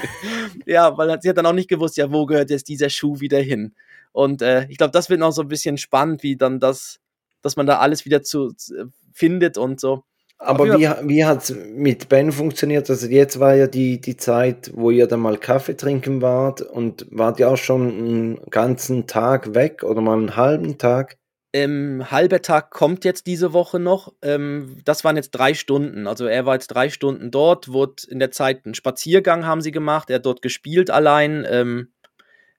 Ja, 0.66 0.96
weil 0.96 1.20
sie 1.22 1.28
hat 1.28 1.36
dann 1.38 1.46
auch 1.46 1.52
nicht 1.52 1.68
gewusst, 1.68 1.96
ja, 1.96 2.12
wo 2.12 2.26
gehört 2.26 2.50
jetzt 2.50 2.68
dieser 2.68 2.90
Schuh 2.90 3.20
wieder 3.20 3.38
hin. 3.38 3.74
Und 4.12 4.42
äh, 4.42 4.66
ich 4.68 4.76
glaube, 4.78 4.92
das 4.92 5.08
wird 5.10 5.20
noch 5.20 5.32
so 5.32 5.42
ein 5.42 5.48
bisschen 5.48 5.78
spannend, 5.78 6.22
wie 6.22 6.36
dann 6.36 6.60
das, 6.60 7.00
dass 7.42 7.56
man 7.56 7.66
da 7.66 7.78
alles 7.78 8.04
wieder 8.04 8.22
zu, 8.22 8.52
zu 8.52 8.90
findet 9.12 9.56
und 9.58 9.80
so. 9.80 10.04
Aber 10.42 10.78
wie, 10.78 10.88
wie 11.02 11.24
hat 11.26 11.42
es 11.42 11.54
mit 11.74 12.08
Ben 12.08 12.32
funktioniert? 12.32 12.88
Also 12.88 13.06
jetzt 13.08 13.38
war 13.40 13.54
ja 13.54 13.66
die, 13.66 14.00
die 14.00 14.16
Zeit, 14.16 14.70
wo 14.74 14.90
ihr 14.90 15.06
dann 15.06 15.20
mal 15.20 15.36
Kaffee 15.36 15.76
trinken 15.76 16.22
wart 16.22 16.62
und 16.62 17.06
wart 17.10 17.38
ihr 17.38 17.50
auch 17.50 17.58
schon 17.58 17.88
einen 17.88 18.40
ganzen 18.50 19.06
Tag 19.06 19.54
weg 19.54 19.82
oder 19.82 20.00
mal 20.00 20.16
einen 20.16 20.36
halben 20.36 20.78
Tag? 20.78 21.18
Ähm, 21.52 22.10
halber 22.10 22.40
Tag 22.40 22.70
kommt 22.70 23.04
jetzt 23.04 23.26
diese 23.26 23.52
Woche 23.52 23.78
noch. 23.78 24.14
Ähm, 24.22 24.78
das 24.86 25.04
waren 25.04 25.16
jetzt 25.16 25.32
drei 25.32 25.52
Stunden. 25.52 26.06
Also 26.06 26.24
er 26.24 26.46
war 26.46 26.54
jetzt 26.54 26.68
drei 26.68 26.88
Stunden 26.88 27.30
dort, 27.30 27.70
wurde 27.70 28.04
in 28.08 28.18
der 28.18 28.30
Zeit 28.30 28.64
einen 28.64 28.74
Spaziergang 28.74 29.44
haben 29.44 29.60
sie 29.60 29.72
gemacht. 29.72 30.08
Er 30.08 30.16
hat 30.16 30.26
dort 30.26 30.40
gespielt 30.40 30.90
allein 30.90 31.44
ähm, 31.50 31.88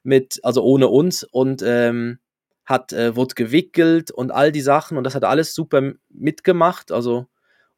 mit, 0.03 0.39
also 0.43 0.63
ohne 0.63 0.87
uns 0.87 1.23
und 1.23 1.63
ähm, 1.65 2.19
hat 2.63 2.93
äh, 2.93 3.15
wurde 3.15 3.33
gewickelt 3.33 4.11
und 4.11 4.29
all 4.29 4.51
die 4.51 4.61
Sachen 4.61 4.97
und 4.97 5.03
das 5.03 5.15
hat 5.15 5.23
alles 5.23 5.55
super 5.55 5.93
mitgemacht. 6.09 6.91
Also 6.91 7.25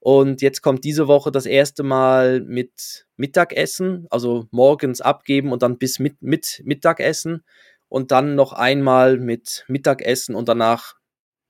und 0.05 0.41
jetzt 0.41 0.61
kommt 0.61 0.83
diese 0.83 1.07
Woche 1.07 1.31
das 1.31 1.45
erste 1.45 1.81
Mal 1.81 2.41
mit 2.41 3.07
Mittagessen, 3.15 4.05
also 4.09 4.47
morgens 4.51 4.99
abgeben 4.99 5.53
und 5.53 5.63
dann 5.63 5.77
bis 5.77 5.97
mit, 5.97 6.21
mit 6.21 6.61
Mittagessen 6.65 7.45
und 7.87 8.11
dann 8.11 8.35
noch 8.35 8.51
einmal 8.51 9.17
mit 9.17 9.63
Mittagessen 9.69 10.35
und 10.35 10.49
danach 10.49 10.95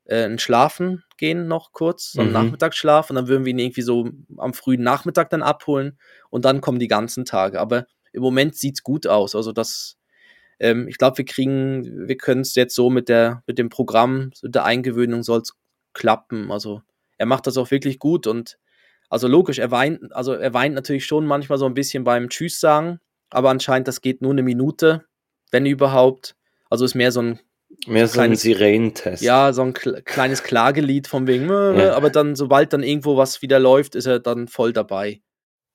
äh, 0.05 0.25
ein 0.25 0.37
Schlafen 0.37 1.03
gehen 1.17 1.47
noch 1.47 1.71
kurz, 1.71 2.11
so 2.11 2.21
einen 2.21 2.29
Mhm. 2.29 2.33
Nachmittagsschlaf 2.35 3.09
und 3.09 3.15
dann 3.15 3.27
würden 3.27 3.43
wir 3.43 3.49
ihn 3.51 3.57
irgendwie 3.59 3.81
so 3.81 4.07
am 4.37 4.53
frühen 4.53 4.83
Nachmittag 4.83 5.31
dann 5.31 5.41
abholen 5.41 5.97
und 6.29 6.45
dann 6.45 6.61
kommen 6.61 6.77
die 6.77 6.87
ganzen 6.87 7.25
Tage. 7.25 7.59
Aber 7.59 7.87
im 8.11 8.21
Moment 8.21 8.55
sieht's 8.55 8.83
gut 8.83 9.07
aus. 9.07 9.33
Also 9.33 9.51
das, 9.51 9.97
ähm, 10.59 10.87
ich 10.87 10.99
glaube, 10.99 11.17
wir 11.17 11.25
kriegen, 11.25 12.07
wir 12.07 12.17
können 12.17 12.41
es 12.41 12.53
jetzt 12.53 12.75
so 12.75 12.91
mit 12.91 13.09
der, 13.09 13.41
mit 13.47 13.57
dem 13.57 13.69
Programm, 13.69 14.29
mit 14.43 14.53
der 14.53 14.65
Eingewöhnung 14.65 15.23
soll's 15.23 15.53
klappen. 15.93 16.51
Also 16.51 16.83
er 17.17 17.25
macht 17.25 17.47
das 17.47 17.57
auch 17.57 17.71
wirklich 17.71 17.99
gut 17.99 18.27
und 18.27 18.57
also 19.09 19.27
logisch, 19.27 19.59
er 19.59 19.69
weint, 19.71 20.13
also 20.15 20.33
er 20.33 20.53
weint 20.53 20.73
natürlich 20.75 21.05
schon 21.05 21.25
manchmal 21.25 21.57
so 21.59 21.65
ein 21.65 21.73
bisschen 21.75 22.03
beim 22.03 22.29
Tschüss 22.29 22.59
sagen, 22.59 22.99
aber 23.29 23.49
anscheinend 23.49 23.87
das 23.87 24.01
geht 24.01 24.21
nur 24.21 24.31
eine 24.31 24.41
Minute, 24.43 25.05
wenn 25.51 25.65
überhaupt. 25.65 26.35
Also 26.69 26.85
ist 26.85 26.95
mehr 26.95 27.11
so 27.11 27.21
ein 27.21 27.39
Mehr 27.87 28.07
so 28.07 28.21
ein 28.21 28.35
Sirenentest. 28.35 29.21
ja, 29.23 29.51
so 29.53 29.61
ein 29.63 29.73
kle- 29.73 30.01
kleines 30.03 30.43
Klagelied 30.43 31.07
von 31.07 31.27
wegen, 31.27 31.49
Ja. 31.49 31.95
aber 31.95 32.09
dann, 32.09 32.35
sobald 32.35 32.71
dann 32.73 32.83
irgendwo 32.83 33.17
was 33.17 33.41
wieder 33.41 33.59
läuft, 33.59 33.95
ist 33.95 34.05
er 34.05 34.19
dann 34.19 34.47
voll 34.47 34.73
dabei. 34.73 35.21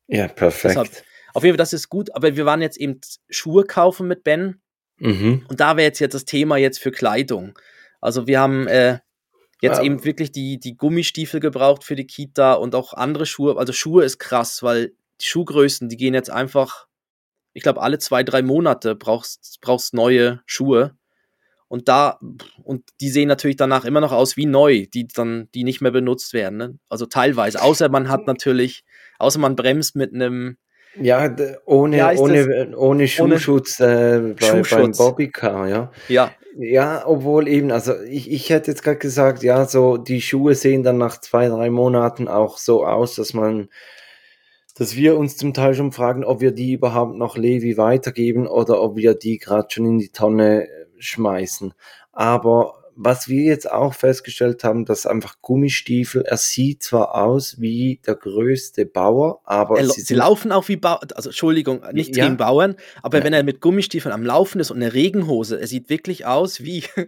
Ja, 0.07 0.27
perfekt. 0.29 0.77
Deshalb- 0.77 1.03
Auf 1.35 1.43
jeden 1.45 1.55
Fall, 1.55 1.59
das 1.59 1.73
ist 1.73 1.89
gut, 1.89 2.15
aber 2.15 2.35
wir 2.37 2.47
waren 2.47 2.63
jetzt 2.63 2.79
eben 2.79 3.01
Schuhe 3.29 3.65
kaufen 3.65 4.09
mit 4.09 4.25
Ben 4.25 4.61
Mhm. 4.99 5.45
und 5.49 5.61
da 5.61 5.77
wäre 5.77 5.87
jetzt, 5.89 5.99
jetzt 6.01 6.15
das 6.15 6.25
Thema 6.25 6.57
jetzt 6.57 6.79
für 6.81 6.91
Kleidung. 6.91 7.57
Also 8.01 8.27
wir 8.27 8.41
haben 8.41 8.67
äh, 8.67 8.99
jetzt 9.61 9.79
Ja. 9.79 9.85
eben 9.85 10.05
wirklich 10.05 10.33
die, 10.33 10.59
die 10.59 10.77
Gummistiefel 10.77 11.41
gebraucht 11.41 11.85
für 11.85 11.97
die 11.97 12.07
Kita 12.07 12.55
und 12.55 12.75
auch 12.75 12.95
andere 12.95 13.27
Schuhe. 13.27 13.57
Also 13.59 13.73
Schuhe 13.73 14.05
ist 14.05 14.19
krass, 14.19 14.63
weil 14.63 14.93
die 15.21 15.27
Schuhgrößen, 15.27 15.89
die 15.89 15.97
gehen 15.97 16.15
jetzt 16.15 16.31
einfach, 16.31 16.87
ich 17.53 17.63
glaube, 17.63 17.83
alle 17.83 17.99
zwei, 17.99 18.23
drei 18.23 18.43
Monate 18.43 18.95
brauchst 18.95 19.59
brauchst 19.61 19.95
neue 19.95 20.41
Schuhe. 20.47 20.95
Und 21.71 21.89
da, 21.89 22.19
und 22.63 22.85
die 23.01 23.11
sehen 23.11 23.29
natürlich 23.29 23.57
danach 23.57 23.85
immer 23.85 24.01
noch 24.01 24.13
aus 24.13 24.39
wie 24.39 24.47
neu, 24.47 24.87
die 24.95 25.07
dann, 25.07 25.49
die 25.55 25.65
nicht 25.65 25.83
mehr 25.83 25.91
benutzt 25.91 26.33
werden. 26.33 26.57
Ne? 26.57 26.79
Also 26.89 27.05
teilweise. 27.05 27.61
Außer 27.61 27.91
man 27.91 28.09
hat 28.09 28.27
natürlich, 28.27 28.85
außer 29.19 29.39
man 29.39 29.55
bremst 29.55 29.95
mit 29.95 30.15
einem, 30.15 30.57
Ja, 30.99 31.29
ohne, 31.67 31.99
ohne, 32.17 32.75
ohne 32.77 33.07
Schuhschutz 33.07 33.81
äh, 33.81 34.35
bei, 34.41 34.51
beim 34.53 34.65
Schuhschutz. 34.65 34.97
Bobbycar, 34.97 35.69
ja. 35.69 35.93
ja, 36.09 36.31
Ja, 36.57 37.07
obwohl 37.07 37.47
eben, 37.49 37.71
also 37.71 38.01
ich, 38.03 38.31
ich 38.31 38.51
hätte 38.51 38.71
jetzt 38.71 38.83
gerade 38.83 38.99
gesagt, 38.99 39.43
ja, 39.43 39.65
so 39.67 39.97
die 39.97 40.21
Schuhe 40.21 40.55
sehen 40.55 40.83
dann 40.83 40.99
nach 40.99 41.21
zwei, 41.21 41.49
drei 41.49 41.71
Monaten 41.71 42.27
auch 42.27 42.59
so 42.59 42.85
aus, 42.85 43.15
dass 43.17 43.35
man, 43.35 43.69
dass 44.75 44.97
wir 44.97 45.17
uns 45.19 45.37
zum 45.37 45.55
Teil 45.55 45.75
schon 45.75 45.93
fragen, 45.93 46.25
ob 46.25 46.41
wir 46.41 46.53
die 46.53 46.73
überhaupt 46.73 47.17
noch 47.17 47.37
Levi 47.37 47.77
weitergeben 47.77 48.47
oder 48.47 48.83
ob 48.83 48.97
wir 48.97 49.15
die 49.15 49.39
gerade 49.39 49.69
schon 49.71 49.87
in 49.87 49.99
die 49.99 50.11
Tonne 50.11 50.69
schmeißen. 50.99 51.75
Aber 52.13 52.78
was 53.01 53.29
wir 53.29 53.43
jetzt 53.45 53.71
auch 53.71 53.95
festgestellt 53.95 54.65
haben, 54.65 54.85
dass 54.85 55.07
einfach 55.07 55.37
Gummistiefel, 55.41 56.23
er 56.23 56.37
sieht 56.37 56.83
zwar 56.83 57.15
aus 57.15 57.61
wie 57.61 58.01
der 58.05 58.17
größte 58.17 58.87
Bauer, 58.87 59.41
aber 59.45 59.79
er, 59.79 59.87
sie 59.89 60.01
sie 60.01 60.15
laufen 60.15 60.51
auch 60.51 60.67
wie 60.69 60.77
Bauern, 60.77 60.99
also 61.15 61.29
Entschuldigung, 61.29 61.83
nicht 61.93 62.17
Ja. 62.17 62.25
gegen 62.25 62.37
Bauern, 62.37 62.75
aber 63.03 63.19
Ja. 63.19 63.25
wenn 63.25 63.33
er 63.33 63.45
mit 63.45 63.61
Gummistiefeln 63.61 64.13
am 64.13 64.25
Laufen 64.25 64.61
ist 64.61 64.71
und 64.73 64.79
eine 64.83 64.95
Regenhose, 64.95 65.61
er 65.61 65.67
sieht 65.69 65.89
wirklich 65.91 66.27
aus 66.27 66.65
wie, 66.65 66.81
ja, 66.97 67.07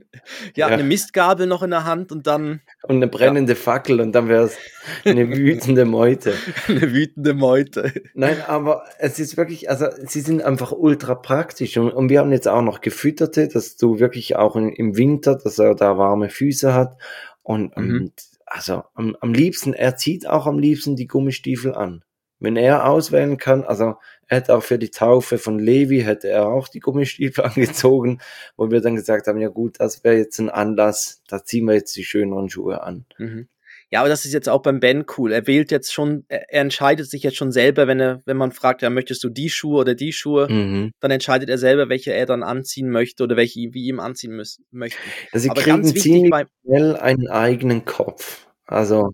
Ja. 0.55 0.67
eine 0.69 0.85
Mistgabel 0.85 1.47
noch 1.49 1.63
in 1.65 1.71
der 1.71 1.85
Hand 1.85 2.13
und 2.13 2.27
dann 2.27 2.61
und 2.85 2.97
eine 2.97 3.09
brennende 3.09 3.57
Fackel 3.57 4.01
und 4.01 4.13
dann 4.13 4.29
wäre 4.29 4.45
es 4.45 4.57
eine 5.05 5.29
wütende 5.37 5.85
Meute. 5.85 6.35
eine 6.69 6.93
wütende 6.93 7.35
Meute. 7.35 7.93
Nein, 8.15 8.37
aber 8.47 8.85
es 8.99 9.19
ist 9.19 9.37
wirklich, 9.37 9.69
also 9.69 9.87
sie 10.07 10.21
sind 10.21 10.43
einfach 10.43 10.71
ultra 10.73 11.17
praktisch 11.17 11.77
und, 11.77 11.91
und 11.91 12.09
wir 12.11 12.21
haben 12.21 12.31
jetzt 12.33 12.47
auch 12.49 12.63
noch 12.63 12.81
gefütterte, 12.81 13.49
dass 13.49 13.77
du 13.77 13.99
wirklich 13.99 14.37
auch 14.37 14.55
in, 14.55 14.69
im 14.71 14.97
Winter, 14.97 15.35
dass 15.37 15.59
er 15.59 15.75
da 15.81 15.99
warme 15.99 16.29
Füße 16.29 16.75
hat 16.75 16.97
und, 17.43 17.77
Mhm. 17.77 18.01
und 18.01 18.13
also 18.47 18.85
am, 18.95 19.17
am 19.21 19.33
liebsten, 19.33 19.73
er 19.75 19.97
zieht 19.97 20.27
auch 20.27 20.47
am 20.47 20.59
liebsten 20.59 20.97
die 20.97 21.07
Gummistiefel 21.07 21.75
an. 21.75 22.03
Wenn 22.43 22.57
er 22.57 22.89
auswählen 22.89 23.37
kann, 23.37 23.65
also 23.65 23.97
er 24.27 24.39
hätte 24.39 24.57
auch 24.57 24.63
für 24.63 24.79
die 24.79 24.91
Taufe 24.91 25.37
von 25.39 25.59
Levi, 25.59 26.01
hätte 26.01 26.29
er 26.29 26.49
auch 26.49 26.69
die 26.69 26.81
Gummistiefel 26.81 27.45
angezogen, 27.85 28.21
wo 28.57 28.71
wir 28.71 28.81
dann 28.81 28.97
gesagt 28.97 29.27
haben, 29.27 29.39
ja 29.41 29.49
gut, 29.49 29.79
das 29.79 30.05
wäre 30.05 30.17
jetzt 30.17 30.39
ein 30.39 30.49
Anlass, 30.51 31.23
da 31.29 31.45
ziehen 31.45 31.67
wir 31.67 31.75
jetzt 31.75 31.95
die 31.97 32.05
schöneren 32.05 32.49
Schuhe 32.49 32.83
an. 32.83 33.05
Mhm. 33.19 33.49
Ja, 33.93 34.01
aber 34.01 34.09
das 34.09 34.25
ist 34.25 34.33
jetzt 34.33 34.49
auch 34.49 34.63
beim 34.63 34.79
Ben 34.79 35.05
cool. 35.19 35.33
Er 35.33 35.47
wählt 35.49 35.73
jetzt 35.73 35.93
schon, 35.93 36.25
er, 36.29 36.49
er 36.49 36.61
entscheidet 36.63 37.11
sich 37.11 37.25
jetzt 37.25 37.37
schon 37.37 37.51
selber, 37.51 37.89
wenn 37.89 37.99
er, 37.99 38.23
wenn 38.25 38.37
man 38.37 38.53
fragt, 38.53 38.83
ja, 38.83 38.91
möchtest 38.91 39.25
du 39.25 39.29
die 39.29 39.51
Schuhe 39.51 39.81
oder 39.81 39.95
die 39.95 40.13
Schuhe, 40.13 40.47
Mhm. 40.49 40.93
dann 41.01 41.11
entscheidet 41.11 41.49
er 41.51 41.59
selber, 41.59 41.89
welche 41.89 42.13
er 42.13 42.27
dann 42.27 42.45
anziehen 42.45 42.89
möchte 42.91 43.25
oder 43.25 43.37
welche 43.37 43.59
wie 43.73 43.87
ihm 43.87 43.99
anziehen 43.99 44.33
müssen, 44.33 44.65
möchten. 44.71 45.01
Also 45.33 45.43
sie 45.43 45.51
Aber 45.51 45.61
kriegen 45.61 45.77
ganz 45.77 45.89
wichtig 45.89 46.03
ziemlich 46.03 46.31
bei, 46.31 46.47
schnell 46.65 46.97
einen 46.97 47.29
eigenen 47.29 47.85
Kopf. 47.85 48.47
Also 48.65 49.11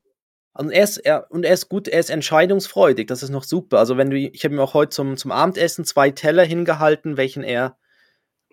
Also 0.53 0.71
er 0.71 0.85
ist, 0.85 0.99
er, 0.99 1.31
und 1.31 1.45
er 1.45 1.55
ist 1.55 1.69
gut, 1.71 1.89
er 1.89 2.01
ist 2.01 2.11
entscheidungsfreudig, 2.11 3.07
das 3.07 3.23
ist 3.23 3.31
noch 3.31 3.45
super. 3.45 3.79
Also 3.79 3.97
wenn 3.97 4.11
du, 4.11 4.19
ich 4.19 4.45
habe 4.45 4.55
ihm 4.55 4.61
auch 4.61 4.75
heute 4.75 4.91
zum, 4.91 5.17
zum 5.17 5.33
Abendessen 5.33 5.87
zwei 5.87 6.11
Teller 6.11 6.45
hingehalten, 6.45 7.17
welchen 7.17 7.43
er 7.45 7.79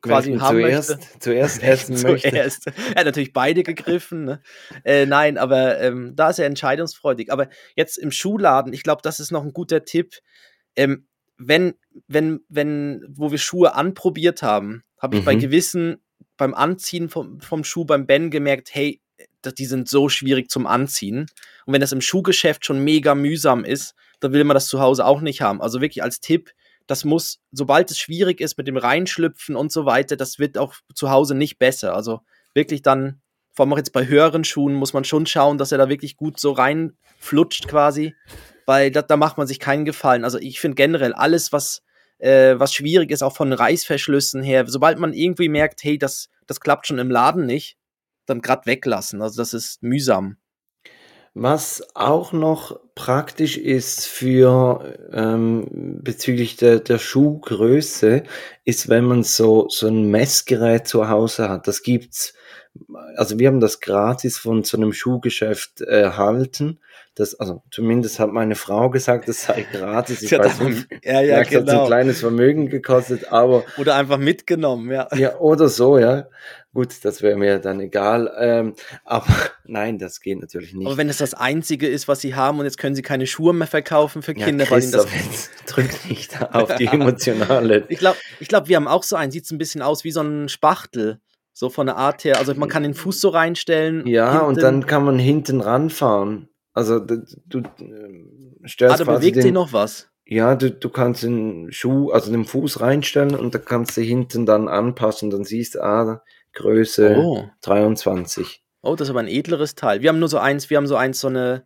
quasi 0.03 0.31
welchen 0.31 0.41
haben 0.41 0.57
zuerst, 0.59 0.89
möchte. 0.89 1.19
zuerst 1.19 1.63
essen 1.63 2.01
möchte. 2.01 2.29
Zuerst. 2.29 2.67
Er 2.67 2.95
hat 2.95 3.05
natürlich 3.05 3.33
beide 3.33 3.63
gegriffen. 3.63 4.25
Ne? 4.25 4.41
Äh, 4.83 5.05
nein, 5.05 5.37
aber 5.37 5.79
ähm, 5.79 6.15
da 6.15 6.29
ist 6.29 6.39
er 6.39 6.45
entscheidungsfreudig. 6.45 7.31
Aber 7.31 7.49
jetzt 7.75 7.97
im 7.97 8.11
Schuhladen, 8.11 8.73
ich 8.73 8.83
glaube, 8.83 9.01
das 9.01 9.19
ist 9.19 9.31
noch 9.31 9.43
ein 9.43 9.53
guter 9.53 9.85
Tipp. 9.85 10.15
Ähm, 10.75 11.07
wenn, 11.37 11.73
wenn, 12.07 12.41
wenn, 12.49 13.03
wo 13.09 13.31
wir 13.31 13.37
Schuhe 13.39 13.73
anprobiert 13.75 14.43
haben, 14.43 14.83
habe 14.99 15.17
ich 15.17 15.25
bei 15.25 15.35
Mhm. 15.35 15.39
gewissen, 15.39 16.03
beim 16.37 16.53
Anziehen 16.53 17.09
vom, 17.09 17.41
vom 17.41 17.63
Schuh 17.63 17.85
beim 17.85 18.05
Ben 18.05 18.29
gemerkt, 18.29 18.69
hey, 18.73 19.01
die 19.57 19.65
sind 19.65 19.89
so 19.89 20.09
schwierig 20.09 20.49
zum 20.49 20.67
Anziehen. 20.67 21.25
Und 21.65 21.73
wenn 21.73 21.81
das 21.81 21.91
im 21.91 22.01
Schuhgeschäft 22.01 22.65
schon 22.65 22.83
mega 22.83 23.13
mühsam 23.15 23.65
ist, 23.65 23.93
dann 24.19 24.31
will 24.33 24.43
man 24.43 24.55
das 24.55 24.67
zu 24.67 24.79
Hause 24.79 25.05
auch 25.05 25.21
nicht 25.21 25.41
haben. 25.41 25.61
Also 25.61 25.81
wirklich 25.81 26.01
als 26.03 26.19
Tipp, 26.21 26.51
das 26.87 27.05
muss, 27.05 27.39
sobald 27.51 27.91
es 27.91 27.99
schwierig 27.99 28.41
ist 28.41 28.57
mit 28.57 28.67
dem 28.67 28.77
Reinschlüpfen 28.77 29.55
und 29.55 29.71
so 29.71 29.85
weiter, 29.85 30.15
das 30.15 30.39
wird 30.39 30.57
auch 30.57 30.75
zu 30.93 31.09
Hause 31.09 31.35
nicht 31.35 31.59
besser. 31.59 31.95
Also 31.95 32.21
wirklich 32.53 32.81
dann, 32.81 33.21
vor 33.53 33.65
allem 33.65 33.73
auch 33.73 33.77
jetzt 33.77 33.93
bei 33.93 34.07
höheren 34.07 34.43
Schuhen, 34.43 34.73
muss 34.73 34.93
man 34.93 35.03
schon 35.03 35.25
schauen, 35.25 35.57
dass 35.57 35.71
er 35.71 35.77
da 35.77 35.89
wirklich 35.89 36.17
gut 36.17 36.39
so 36.39 36.51
reinflutscht 36.51 37.67
quasi, 37.67 38.15
weil 38.65 38.91
da, 38.91 39.01
da 39.01 39.17
macht 39.17 39.37
man 39.37 39.47
sich 39.47 39.59
keinen 39.59 39.85
Gefallen. 39.85 40.23
Also 40.23 40.39
ich 40.39 40.59
finde 40.59 40.75
generell 40.75 41.13
alles, 41.13 41.53
was, 41.53 41.83
äh, 42.17 42.55
was 42.57 42.73
schwierig 42.73 43.11
ist, 43.11 43.23
auch 43.23 43.35
von 43.35 43.53
Reißverschlüssen 43.53 44.43
her, 44.43 44.65
sobald 44.67 44.99
man 44.99 45.13
irgendwie 45.13 45.49
merkt, 45.49 45.83
hey, 45.83 45.97
das, 45.97 46.29
das 46.47 46.59
klappt 46.59 46.87
schon 46.87 46.99
im 46.99 47.11
Laden 47.11 47.45
nicht, 47.45 47.77
dann 48.25 48.41
grad 48.41 48.65
weglassen. 48.65 49.21
Also 49.21 49.41
das 49.41 49.53
ist 49.53 49.83
mühsam. 49.83 50.37
Was 51.35 51.83
auch 51.95 52.31
noch 52.31 52.79
praktisch 52.93 53.57
ist 53.57 54.05
für 54.05 54.93
ähm, 55.11 55.67
bezüglich 56.03 56.57
der, 56.57 56.79
der 56.79 56.99
Schuhgröße, 56.99 58.23
ist, 58.65 58.87
wenn 58.87 59.05
man 59.05 59.23
so, 59.23 59.67
so 59.69 59.87
ein 59.87 60.11
Messgerät 60.11 60.87
zu 60.87 61.09
Hause 61.09 61.49
hat. 61.49 61.67
Das 61.67 61.81
gibt's, 61.81 62.35
also 63.15 63.39
wir 63.39 63.47
haben 63.47 63.59
das 63.59 63.79
gratis 63.79 64.37
von 64.37 64.63
so 64.63 64.77
einem 64.77 64.93
Schuhgeschäft 64.93 65.81
erhalten. 65.81 66.79
Das, 67.15 67.39
also 67.39 67.63
zumindest 67.71 68.19
hat 68.19 68.31
meine 68.31 68.55
Frau 68.55 68.91
gesagt, 68.91 69.27
das 69.27 69.43
sei 69.43 69.65
gratis. 69.71 70.21
Ich 70.21 70.33
hat 70.33 70.45
weiß 70.45 70.59
nicht, 70.61 70.87
ja, 71.03 71.13
ja, 71.13 71.21
ja, 71.21 71.41
es 71.41 71.47
hat 71.47 71.51
so 71.51 71.59
ein 71.59 71.65
genau. 71.65 71.85
kleines 71.87 72.19
Vermögen 72.19 72.69
gekostet, 72.69 73.31
aber 73.31 73.63
Oder 73.77 73.95
einfach 73.95 74.17
mitgenommen, 74.17 74.91
ja. 74.91 75.07
ja, 75.15 75.37
oder 75.39 75.67
so, 75.67 75.97
ja. 75.97 76.27
Gut, 76.73 77.05
das 77.05 77.21
wäre 77.21 77.37
mir 77.37 77.59
dann 77.59 77.79
egal. 77.79 78.33
Ähm, 78.39 78.73
aber 79.05 79.27
nein, 79.65 79.99
das 79.99 80.21
geht 80.21 80.39
natürlich 80.41 80.73
nicht. 80.73 80.87
Aber 80.87 80.97
wenn 80.97 81.07
es 81.07 81.17
das 81.17 81.35
Einzige 81.35 81.87
ist, 81.87 82.07
was 82.07 82.21
sie 82.21 82.33
haben 82.33 82.57
und 82.59 82.65
jetzt 82.65 82.79
können 82.79 82.95
sie 82.95 83.03
keine 83.03 83.27
Schuhe 83.27 83.53
mehr 83.53 83.67
verkaufen 83.67 84.23
für 84.23 84.35
ja, 84.35 84.45
Kinder, 84.45 84.69
weil 84.69 84.81
ihnen 84.81 84.91
das 84.91 85.05
Christoph, 85.05 85.31
jetzt 85.31 85.51
drück 85.67 86.09
nicht 86.09 86.41
auf 86.53 86.75
die 86.75 86.85
emotionale. 86.91 87.85
Ich 87.89 87.99
glaube, 87.99 88.17
ich 88.39 88.47
glaub, 88.47 88.67
wir 88.67 88.75
haben 88.75 88.87
auch 88.87 89.03
so 89.03 89.15
einen, 89.15 89.31
sieht 89.31 89.49
ein 89.51 89.59
bisschen 89.59 89.83
aus 89.83 90.03
wie 90.03 90.11
so 90.11 90.21
ein 90.21 90.49
Spachtel. 90.49 91.19
So 91.55 91.69
von 91.69 91.85
der 91.85 91.97
Art 91.97 92.23
her. 92.23 92.39
Also 92.39 92.55
man 92.55 92.67
kann 92.67 92.81
den 92.81 92.95
Fuß 92.95 93.21
so 93.21 93.29
reinstellen. 93.29 94.07
Ja, 94.07 94.39
und 94.39 94.55
hinten. 94.55 94.61
dann 94.61 94.85
kann 94.87 95.05
man 95.05 95.19
hinten 95.19 95.61
ranfahren. 95.61 96.49
Also 96.73 96.97
du, 96.97 97.23
du 97.45 97.61
ähm, 97.79 98.57
stellst 98.67 98.95
Ah, 98.99 99.03
da 99.03 99.11
bewegt 99.13 99.35
sich 99.35 99.45
den, 99.45 99.53
noch 99.53 99.71
was. 99.71 100.09
Ja, 100.25 100.55
du, 100.55 100.71
du 100.71 100.89
kannst 100.89 101.21
den 101.21 101.71
Schuh, 101.71 102.09
also 102.09 102.31
den 102.31 102.45
Fuß 102.45 102.81
reinstellen 102.81 103.35
und 103.35 103.53
da 103.53 103.59
kannst 103.59 103.95
du 103.95 104.01
hinten 104.01 104.47
dann 104.47 104.67
anpassen. 104.67 105.29
Dann 105.29 105.43
siehst 105.43 105.75
du, 105.75 105.83
ah, 105.83 106.23
Größe 106.53 107.15
Oh. 107.17 107.49
23. 107.61 108.61
oh, 108.81 108.95
das 108.95 109.07
ist 109.07 109.09
aber 109.11 109.21
ein 109.21 109.27
edleres 109.27 109.75
Teil. 109.75 110.01
Wir 110.01 110.09
haben 110.09 110.19
nur 110.19 110.29
so 110.29 110.37
eins, 110.37 110.69
wir 110.69 110.77
haben 110.77 110.87
so 110.87 110.95
eins, 110.95 111.19
so 111.19 111.27
eine, 111.27 111.65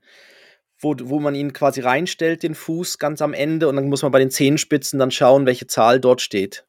wo, 0.80 0.95
wo 1.04 1.19
man 1.19 1.36
ihn 1.36 1.54
quasi 1.54 1.82
reinstellt, 1.82 2.43
den 2.43 2.56
Fuß 2.56 2.97
ganz 3.00 3.21
am 3.21 3.34
Ende 3.34 3.67
und 3.67 3.76
dann 3.76 3.89
muss 3.89 4.04
man 4.04 4.12
bei 4.12 4.19
den 4.19 4.32
Zehenspitzen 4.32 5.00
dann 5.00 5.12
schauen, 5.12 5.45
welche 5.45 5.67
Zahl 5.67 6.00
dort 6.00 6.21
steht. 6.21 6.65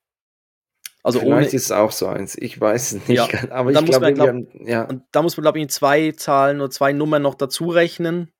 Also 1.02 1.20
Vielleicht 1.20 1.54
ist 1.54 1.66
es 1.66 1.72
auch 1.72 1.92
so 1.92 2.06
eins. 2.06 2.36
Ich 2.36 2.60
weiß 2.60 2.92
es 2.92 3.08
nicht. 3.08 3.16
Ja, 3.16 3.26
ganz, 3.26 3.50
aber 3.50 3.72
da 3.72 3.80
ich 3.80 3.86
muss 3.86 3.98
glaube, 3.98 4.20
haben, 4.20 4.48
ja. 4.66 4.82
Und 4.82 5.04
da 5.12 5.22
muss 5.22 5.36
man, 5.36 5.42
glaube 5.42 5.60
ich, 5.60 5.68
zwei 5.68 6.12
Zahlen 6.12 6.60
oder 6.60 6.70
zwei 6.70 6.92
Nummern 6.92 7.22
noch 7.22 7.34
dazu 7.34 7.68
rechnen. 7.68 8.30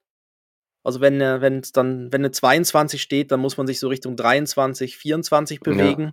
Also 0.83 1.01
wenn 1.01 1.21
äh, 1.21 1.41
wenn 1.41 1.62
dann, 1.73 2.12
wenn 2.12 2.23
eine 2.23 2.31
22 2.31 3.01
steht, 3.01 3.31
dann 3.31 3.41
muss 3.41 3.57
man 3.57 3.67
sich 3.67 3.79
so 3.79 3.88
Richtung 3.88 4.17
23, 4.17 4.97
24 4.97 5.61
bewegen. 5.61 6.12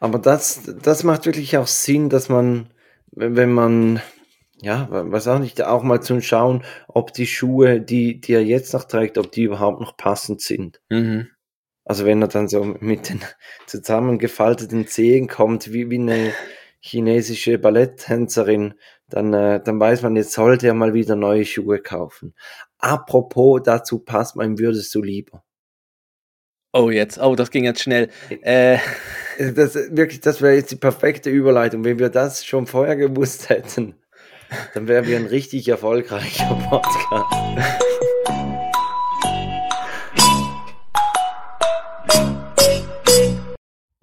Aber 0.00 0.18
das, 0.18 0.62
das 0.82 1.04
macht 1.04 1.26
wirklich 1.26 1.56
auch 1.56 1.66
Sinn, 1.66 2.08
dass 2.08 2.28
man, 2.28 2.70
wenn 3.12 3.52
man, 3.52 4.00
ja, 4.60 4.88
was 4.90 5.28
auch 5.28 5.38
nicht, 5.38 5.62
auch 5.62 5.82
mal 5.82 6.00
zu 6.00 6.20
schauen, 6.20 6.64
ob 6.88 7.12
die 7.12 7.26
Schuhe, 7.26 7.80
die, 7.80 8.20
die 8.20 8.32
er 8.32 8.44
jetzt 8.44 8.72
noch 8.74 8.84
trägt, 8.84 9.18
ob 9.18 9.32
die 9.32 9.44
überhaupt 9.44 9.80
noch 9.80 9.96
passend 9.96 10.40
sind. 10.40 10.80
Mhm. 10.90 11.28
Also 11.84 12.06
wenn 12.06 12.22
er 12.22 12.28
dann 12.28 12.48
so 12.48 12.64
mit 12.64 13.08
den 13.10 13.20
zusammengefalteten 13.66 14.86
Zehen 14.86 15.28
kommt, 15.28 15.72
wie, 15.72 15.90
wie 15.90 15.98
eine 15.98 16.32
chinesische 16.80 17.58
Balletttänzerin, 17.58 18.74
dann, 19.08 19.32
äh, 19.32 19.62
dann 19.62 19.78
weiß 19.78 20.02
man, 20.02 20.16
jetzt 20.16 20.32
sollte 20.32 20.66
er 20.66 20.74
mal 20.74 20.94
wieder 20.94 21.14
neue 21.14 21.44
Schuhe 21.44 21.78
kaufen. 21.78 22.34
Apropos, 22.78 23.62
dazu 23.62 24.00
passt 24.00 24.36
mein 24.36 24.58
würdest 24.58 24.94
du 24.94 25.02
lieber. 25.02 25.43
Oh, 26.76 26.90
jetzt. 26.90 27.18
Oh, 27.20 27.36
das 27.36 27.50
ging 27.52 27.62
jetzt 27.64 27.82
schnell. 27.82 28.08
Äh, 28.42 28.78
Das, 29.38 29.74
wirklich, 29.74 30.20
das 30.20 30.40
wäre 30.42 30.54
jetzt 30.54 30.70
die 30.72 30.76
perfekte 30.76 31.30
Überleitung. 31.30 31.84
Wenn 31.84 31.98
wir 32.00 32.08
das 32.08 32.44
schon 32.44 32.66
vorher 32.66 32.96
gewusst 32.96 33.48
hätten, 33.48 33.94
dann 34.74 34.86
wären 34.88 35.06
wir 35.06 35.16
ein 35.16 35.26
richtig 35.26 35.68
erfolgreicher 35.68 36.54
Podcast. 36.70 37.32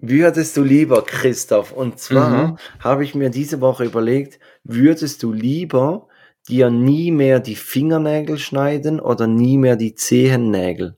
Würdest 0.04 0.56
du 0.56 0.62
lieber, 0.64 1.02
Christoph, 1.04 1.70
und 1.72 1.98
zwar 2.00 2.48
Mhm. 2.48 2.56
habe 2.80 3.04
ich 3.04 3.14
mir 3.14 3.30
diese 3.30 3.60
Woche 3.60 3.84
überlegt, 3.84 4.40
würdest 4.64 5.22
du 5.22 5.32
lieber 5.32 6.08
dir 6.48 6.70
nie 6.70 7.12
mehr 7.12 7.38
die 7.38 7.54
Fingernägel 7.54 8.38
schneiden 8.38 8.98
oder 8.98 9.28
nie 9.28 9.58
mehr 9.58 9.76
die 9.76 9.94
Zehennägel? 9.94 10.96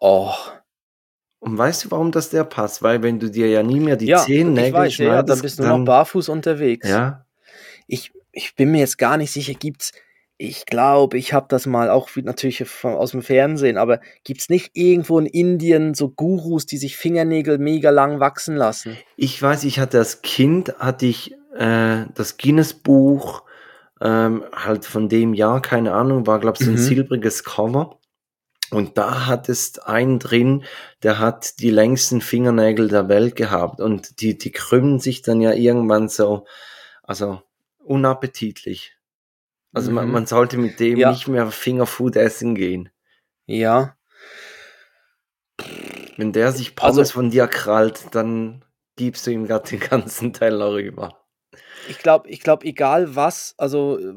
Oh. 0.00 0.32
Und 1.40 1.58
weißt 1.58 1.84
du, 1.84 1.90
warum 1.90 2.12
das 2.12 2.30
der 2.30 2.44
passt? 2.44 2.82
Weil 2.82 3.02
wenn 3.02 3.18
du 3.18 3.28
dir 3.28 3.48
ja 3.48 3.62
nie 3.62 3.80
mehr 3.80 3.96
die 3.96 4.06
Ja, 4.06 4.18
Zehennägel 4.18 4.72
weiß, 4.74 4.96
ja, 4.98 5.04
ja, 5.04 5.10
schneidest, 5.10 5.28
dann 5.30 5.42
bist 5.42 5.58
du 5.58 5.66
noch 5.66 5.84
barfuß 5.84 6.28
unterwegs. 6.28 6.88
Ja, 6.88 7.26
Ich, 7.88 8.12
ich 8.30 8.54
bin 8.54 8.70
mir 8.70 8.78
jetzt 8.78 8.96
gar 8.98 9.16
nicht 9.16 9.32
sicher, 9.32 9.54
gibt's, 9.54 9.92
ich 10.38 10.66
glaube, 10.66 11.18
ich 11.18 11.32
habe 11.32 11.46
das 11.48 11.66
mal 11.66 11.90
auch 11.90 12.08
natürlich 12.16 12.64
von, 12.68 12.94
aus 12.94 13.10
dem 13.10 13.22
Fernsehen, 13.22 13.76
aber 13.76 14.00
gibt's 14.24 14.48
nicht 14.48 14.70
irgendwo 14.74 15.18
in 15.18 15.26
Indien 15.26 15.94
so 15.94 16.08
Gurus, 16.10 16.64
die 16.66 16.78
sich 16.78 16.96
Fingernägel 16.96 17.58
mega 17.58 17.90
lang 17.90 18.20
wachsen 18.20 18.56
lassen? 18.56 18.96
ich 19.16 19.40
weiß, 19.40 19.64
ich 19.64 19.78
hatte 19.80 19.98
als 19.98 20.22
Kind, 20.22 20.74
hatte 20.78 21.06
ich 21.06 21.32
äh, 21.56 22.04
das 22.14 22.38
Guinness-Buch, 22.38 23.42
ähm, 24.00 24.44
halt 24.52 24.84
von 24.84 25.08
dem 25.08 25.34
Jahr, 25.34 25.60
keine 25.62 25.92
Ahnung, 25.92 26.26
war, 26.26 26.40
glaube 26.40 26.56
ich, 26.58 26.64
so 26.64 26.70
ein 26.70 26.74
Mhm. 26.74 26.78
silbriges 26.78 27.44
Cover. 27.44 27.98
Und 28.72 28.96
da 28.96 29.26
hat 29.26 29.48
es 29.48 29.78
einen 29.78 30.18
drin, 30.18 30.64
der 31.02 31.18
hat 31.18 31.58
die 31.60 31.70
längsten 31.70 32.20
Fingernägel 32.20 32.88
der 32.88 33.08
Welt 33.08 33.36
gehabt. 33.36 33.80
Und 33.80 34.20
die, 34.20 34.38
die 34.38 34.50
krümmen 34.50 34.98
sich 34.98 35.22
dann 35.22 35.40
ja 35.40 35.52
irgendwann 35.52 36.08
so, 36.08 36.46
also 37.02 37.42
unappetitlich. 37.84 38.96
Also 39.74 39.90
man, 39.90 40.06
Mhm. 40.06 40.12
man 40.12 40.26
sollte 40.26 40.56
mit 40.58 40.80
dem 40.80 40.96
Ja. 40.98 41.10
nicht 41.10 41.28
mehr 41.28 41.50
Fingerfood 41.50 42.16
essen 42.16 42.54
gehen. 42.54 42.90
Ja, 43.46 43.96
Wenn 46.16 46.32
der 46.32 46.52
sich 46.52 46.74
Also- 46.78 46.96
Pommes 46.96 47.12
von 47.12 47.30
dir 47.30 47.46
krallt, 47.46 48.14
dann 48.14 48.64
gibst 48.96 49.26
du 49.26 49.30
ihm 49.30 49.46
grad 49.46 49.70
den 49.70 49.80
ganzen 49.80 50.32
Teller 50.32 50.72
rüber. 50.72 51.18
ich 51.88 51.98
glaube, 51.98 52.28
ich 52.28 52.40
glaube, 52.40 52.64
egal 52.66 53.16
was, 53.16 53.54
also 53.58 53.98
äh, 53.98 54.14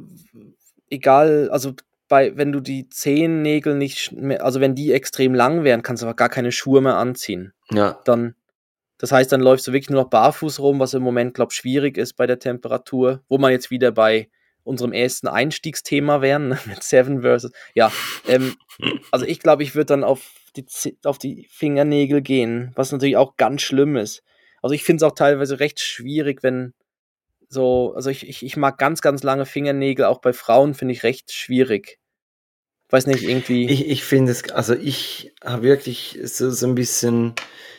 egal, 0.89 1.49
also 1.51 1.73
bei, 2.07 2.35
wenn 2.37 2.51
du 2.51 2.59
die 2.59 2.89
Zehennägel 2.89 3.75
nicht, 3.75 4.11
mehr, 4.11 4.43
also 4.43 4.59
wenn 4.59 4.75
die 4.75 4.91
extrem 4.91 5.33
lang 5.33 5.63
wären, 5.63 5.81
kannst 5.81 6.03
du 6.03 6.07
aber 6.07 6.15
gar 6.15 6.29
keine 6.29 6.51
Schuhe 6.51 6.81
mehr 6.81 6.97
anziehen. 6.97 7.53
Ja, 7.71 7.99
Dann, 8.05 8.35
das 8.97 9.11
heißt, 9.11 9.31
dann 9.31 9.41
läufst 9.41 9.67
du 9.67 9.73
wirklich 9.73 9.89
nur 9.89 10.03
noch 10.03 10.09
barfuß 10.09 10.59
rum, 10.59 10.79
was 10.79 10.93
im 10.93 11.03
Moment, 11.03 11.33
glaube 11.33 11.51
ich, 11.51 11.57
schwierig 11.57 11.97
ist 11.97 12.13
bei 12.13 12.27
der 12.27 12.39
Temperatur, 12.39 13.23
wo 13.27 13.37
man 13.37 13.51
jetzt 13.51 13.71
wieder 13.71 13.91
bei 13.91 14.29
unserem 14.63 14.93
ersten 14.93 15.27
Einstiegsthema 15.27 16.21
wären, 16.21 16.49
ne, 16.49 16.59
mit 16.65 16.83
Seven 16.83 17.21
versus. 17.21 17.51
Ja, 17.73 17.91
ähm, 18.27 18.55
also 19.11 19.25
ich 19.25 19.39
glaube, 19.39 19.63
ich 19.63 19.75
würde 19.75 19.87
dann 19.87 20.03
auf 20.03 20.31
die, 20.55 20.65
auf 21.03 21.17
die 21.17 21.47
Fingernägel 21.51 22.21
gehen, 22.21 22.71
was 22.75 22.91
natürlich 22.91 23.17
auch 23.17 23.37
ganz 23.37 23.61
schlimm 23.61 23.95
ist. 23.95 24.23
Also 24.61 24.73
ich 24.73 24.83
finde 24.83 25.05
es 25.05 25.11
auch 25.11 25.15
teilweise 25.15 25.59
recht 25.59 25.79
schwierig, 25.79 26.41
wenn 26.41 26.73
so, 27.55 27.93
also 27.95 28.11
ich, 28.11 28.27
ich, 28.27 28.45
ich 28.45 28.57
mag 28.57 28.77
ganz, 28.77 29.01
ganz 29.01 29.23
lange 29.23 29.47
Fingernägel, 29.47 30.05
auch 30.05 30.19
bei 30.19 30.33
Frauen 30.33 30.75
finde 30.75 30.93
ich 30.93 31.03
recht 31.03 31.31
schwierig. 31.31 31.97
Weiß 32.89 33.07
nicht, 33.07 33.23
irgendwie. 33.23 33.65
ich, 33.67 33.87
ich 33.87 34.03
finde 34.03 34.31
es, 34.31 34.51
also 34.51 34.75
ich 34.75 35.33
habe 35.43 35.63
wirklich 35.63 36.19
so, 36.23 36.51
so 36.51 36.67
ein 36.67 36.75
bisschen 36.75 37.33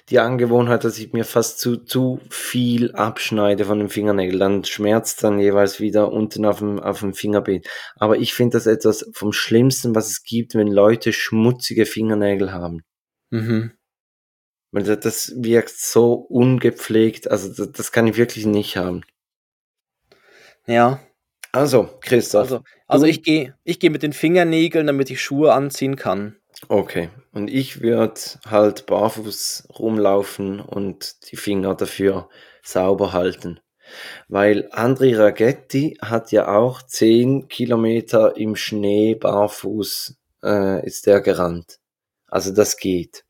die 0.09 0.19
Angewohnheit, 0.19 0.83
dass 0.83 0.99
ich 0.99 1.13
mir 1.13 1.25
fast 1.25 1.61
zu, 1.61 1.77
zu 1.77 2.21
viel 2.29 2.93
abschneide 2.93 3.65
von 3.65 3.79
den 3.79 3.89
Fingernägeln. 3.89 4.41
Dann 4.41 4.65
schmerzt 4.65 5.23
dann 5.23 5.39
jeweils 5.39 5.79
wieder 5.79 6.11
unten 6.11 6.45
auf 6.45 6.59
dem, 6.59 6.81
auf 6.81 7.01
dem 7.01 7.15
Fingerbeet. 7.15 7.69
Aber 7.97 8.17
ich 8.17 8.35
finde 8.35 8.57
das 8.57 8.67
etwas 8.67 9.09
vom 9.13 9.33
Schlimmsten, 9.33 9.95
was 9.95 10.09
es 10.09 10.23
gibt, 10.23 10.55
wenn 10.55 10.69
Leute 10.69 11.13
schmutzige 11.13 11.87
Fingernägel 11.87 12.53
haben. 12.53 12.83
mhm. 13.31 13.73
Weil 14.73 14.83
das, 14.83 15.01
das 15.01 15.33
wirkt 15.37 15.71
so 15.71 16.15
ungepflegt. 16.15 17.31
Also 17.31 17.49
das, 17.49 17.73
das 17.73 17.93
kann 17.93 18.07
ich 18.09 18.17
wirklich 18.17 18.47
nicht 18.47 18.77
haben. 18.77 19.03
Ja, 20.67 21.01
Also, 21.53 21.89
Christoph. 22.01 22.43
also, 22.43 22.61
also 22.87 23.07
ich 23.07 23.23
gehe 23.23 23.55
ich 23.65 23.79
geh 23.81 23.91
mit 23.91 24.03
den 24.03 24.13
Fingernägeln, 24.13 24.87
damit 24.87 25.11
ich 25.11 25.21
Schuhe 25.23 25.53
anziehen 25.55 25.97
kann. 25.97 26.37
Okay. 26.69 27.11
Und 27.33 27.49
ich 27.49 27.81
würde 27.83 28.15
halt 28.47 28.87
barfuß 28.87 29.69
rumlaufen 29.79 30.61
und 30.61 31.31
die 31.31 31.37
Finger 31.37 31.75
dafür 31.75 32.29
sauber 32.63 33.13
halten. 33.13 33.61
Weil 34.29 34.69
Andri 34.73 35.15
Ragetti 35.15 35.99
hat 36.03 36.33
ja 36.33 36.49
auch 36.49 36.83
10 36.83 37.49
Kilometer 37.49 38.37
im 38.37 38.57
Schnee 38.57 39.15
barfuß 39.15 40.17
äh, 40.43 40.85
ist 40.87 41.07
der 41.07 41.21
gerannt. 41.21 41.79
Also 42.29 42.53
das 42.53 42.77
geht. 42.79 43.25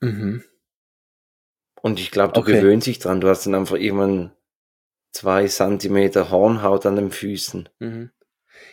Mhm. 0.00 0.44
Und 1.82 2.00
ich 2.00 2.10
glaube, 2.10 2.32
du 2.32 2.40
Okay. 2.40 2.60
gewöhnst 2.60 2.86
dich 2.86 2.98
dran. 2.98 3.20
Du 3.20 3.28
hast 3.28 3.46
dann 3.46 3.54
einfach 3.54 3.76
irgendwann 3.76 4.32
zwei 5.14 5.46
Zentimeter 5.46 6.30
Hornhaut 6.30 6.84
an 6.86 6.96
den 6.96 7.10
Füßen. 7.10 7.68
Mhm. 7.78 8.10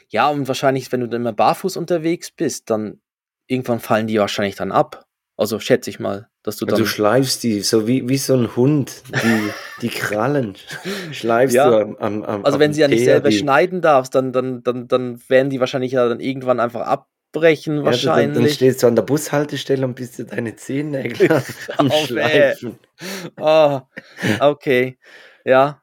Ja, 0.10 0.30
und 0.30 0.48
wahrscheinlich, 0.48 0.92
wenn 0.92 1.00
du 1.02 1.08
dann 1.08 1.22
immer 1.22 1.34
barfuß 1.34 1.78
unterwegs 1.78 2.32
bist, 2.32 2.70
dann 2.70 3.00
irgendwann 3.48 3.80
fallen 3.80 4.08
die 4.08 4.20
wahrscheinlich 4.20 4.56
dann 4.56 4.72
ab. 4.72 5.06
Also 5.38 5.60
schätze 5.60 5.89
ich 5.89 6.00
mal. 6.00 6.28
dass 6.44 6.58
du 6.58 6.66
Also 6.66 6.76
dann. 6.76 6.84
du 6.84 6.89
schleifst 6.89 7.44
die, 7.44 7.62
so 7.62 7.88
wie, 7.88 8.08
wie 8.10 8.18
so 8.18 8.36
ein 8.36 8.56
Hund, 8.56 9.04
die, 9.24 9.52
die 9.82 9.89
Krallen 9.89 10.56
schleifst 11.12 11.56
Ja. 11.56 11.70
du 11.70 11.76
am, 11.78 11.96
am, 11.98 12.24
am 12.24 12.46
Also 12.46 12.60
wenn 12.60 12.74
sie 12.74 12.82
ja 12.82 12.88
nicht 12.88 13.04
selber 13.06 13.30
die- 13.30 13.38
schneiden 13.38 13.82
darfst, 13.82 14.14
dann, 14.16 14.34
dann, 14.34 14.62
dann, 14.64 14.88
dann 14.88 15.22
werden 15.30 15.50
die 15.50 15.60
wahrscheinlich 15.60 15.94
ja 15.94 16.08
dann 16.08 16.20
irgendwann 16.20 16.60
einfach 16.60 16.82
abbrechen, 16.82 17.78
Ja, 17.78 17.84
dann, 17.84 17.86
dann 17.86 17.86
wahrscheinlich. 17.86 18.54
stehst 18.56 18.84
du 18.84 18.88
an 18.88 18.96
der 18.96 19.04
Bushaltestelle 19.04 19.86
und 19.86 19.96
bist 19.96 20.20
du 20.20 20.26
deine 20.26 20.56
Zehennägel 20.56 21.32
am 21.78 21.88
Oh, 21.88 21.92
weh. 21.92 22.06
Schleifen. 22.08 22.80
Ah, 23.38 23.84
okay. 24.42 24.98
Ja. 25.46 25.81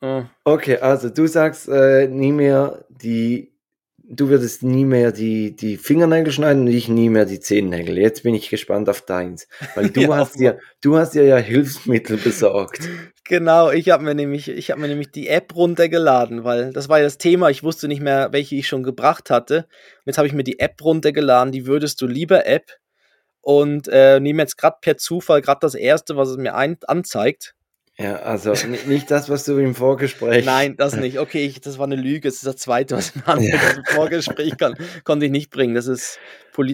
Äh, 0.00 0.24
Okay, 0.44 0.78
also 0.78 1.10
du 1.10 1.26
sagst 1.26 1.68
äh, 1.68 2.08
nie 2.08 2.32
mehr 2.32 2.84
die, 2.88 3.52
du 3.98 4.28
würdest 4.30 4.62
nie 4.62 4.84
mehr 4.86 5.12
die, 5.12 5.54
die 5.54 5.76
Fingernägel 5.76 6.32
schneiden 6.32 6.62
und 6.62 6.68
ich 6.68 6.88
nie 6.88 7.10
mehr 7.10 7.26
die 7.26 7.40
Zehennägel. 7.40 7.98
Jetzt 7.98 8.22
bin 8.22 8.34
ich 8.34 8.48
gespannt 8.48 8.88
auf 8.88 9.02
deins, 9.02 9.46
weil 9.74 9.90
du 9.90 10.14
Ja, 10.14 10.14
hast 10.14 10.38
dir, 10.40 10.58
du 10.80 10.96
hast 10.96 11.12
dir 11.14 11.24
ja 11.24 11.36
Hilfsmittel 11.36 12.16
besorgt. 12.18 12.92
Genau, 13.24 13.70
ich 13.70 13.90
habe 13.90 14.04
mir 14.04 14.14
nämlich, 14.14 14.48
ich 14.48 14.70
habe 14.70 14.80
mir 14.80 14.88
nämlich 14.88 15.10
die 15.10 15.28
App 15.28 15.54
runtergeladen, 15.54 16.44
weil 16.44 16.72
das 16.72 16.88
war 16.88 16.98
ja 16.98 17.04
das 17.04 17.18
Thema. 17.18 17.50
Ich 17.50 17.62
wusste 17.62 17.86
nicht 17.86 18.00
mehr, 18.00 18.32
welche 18.32 18.56
ich 18.56 18.66
schon 18.66 18.82
gebracht 18.82 19.28
hatte. 19.30 19.66
Und 19.98 20.06
jetzt 20.06 20.16
habe 20.18 20.26
ich 20.26 20.32
mir 20.32 20.44
die 20.44 20.58
App 20.60 20.82
runtergeladen, 20.82 21.52
die 21.52 21.66
würdest 21.66 22.00
du 22.00 22.06
lieber 22.06 22.46
App. 22.46 22.70
Und 23.42 23.88
äh, 23.88 24.20
nehme 24.20 24.42
jetzt 24.42 24.58
gerade 24.58 24.78
per 24.80 24.96
Zufall 24.98 25.42
gerade 25.42 25.60
das 25.62 25.74
erste, 25.74 26.16
was 26.16 26.30
es 26.30 26.38
mir 26.38 26.54
ein 26.54 26.78
anzeigt. 26.86 27.54
Ja, 28.00 28.16
also 28.20 28.52
ni- 28.68 28.78
nicht 28.86 29.10
das, 29.10 29.28
was 29.28 29.44
du 29.44 29.58
im 29.58 29.74
Vorgespräch. 29.74 30.46
Nein, 30.46 30.76
das 30.76 30.94
nicht. 30.94 31.18
Okay, 31.18 31.44
ich, 31.46 31.60
das 31.60 31.78
war 31.78 31.86
eine 31.86 31.96
Lüge. 31.96 32.28
Das 32.28 32.36
ist 32.36 32.46
das 32.46 32.56
zweite, 32.56 32.94
was 32.96 33.12
anzeigt. 33.26 33.60
Das 33.62 33.76
im 33.76 33.84
Vorgespräch 33.84 34.56
kann, 34.56 34.76
konnte 35.02 35.26
ich 35.26 35.32
nicht 35.32 35.50
bringen. 35.50 35.74
Das 35.74 35.88
ist 35.88 36.18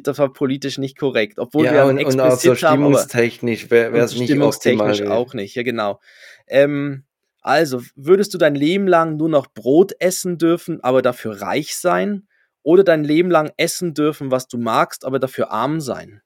das 0.03 0.19
war 0.19 0.33
politisch 0.33 0.79
nicht 0.79 0.99
korrekt. 0.99 1.39
Obwohl 1.39 1.65
wir 1.65 1.73
Ja, 1.73 1.83
einen 1.87 1.99
und, 1.99 2.05
und 2.07 2.21
auch 2.21 2.31
so 2.39 2.53
explizit 2.53 2.59
stimmungstechnisch 2.69 3.71
wäre 3.71 3.99
es 3.99 4.15
nicht 4.15 4.25
stimmungstechnisch 4.31 5.01
optimal. 5.01 5.17
auch 5.17 5.35
nicht. 5.35 5.55
Ja, 5.55 5.63
genau. 5.63 6.01
Ähm, 6.47 7.05
also, 7.43 7.83
würdest 7.95 8.33
du 8.33 8.39
dein 8.39 8.55
Leben 8.55 8.87
lang 8.87 9.17
nur 9.19 9.29
noch 9.29 9.47
Brot 9.47 9.93
essen 10.01 10.39
dürfen, 10.39 10.83
aber 10.83 11.03
dafür 11.03 11.41
reich 11.43 11.77
sein? 11.77 12.27
Oder 12.63 12.83
dein 12.85 13.05
Leben 13.05 13.31
lang 13.31 13.53
essen 13.59 13.93
dürfen, 13.93 14.31
was 14.31 14.49
du 14.49 14.57
magst, 14.57 15.05
aber 15.05 15.19
dafür 15.19 15.51
arm 15.51 15.81
sein? 15.81 16.23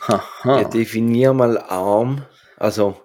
Haha. 0.00 0.62
Ja, 0.62 0.68
definier 0.68 1.32
mal 1.32 1.58
arm. 1.58 2.24
Also, 2.56 3.00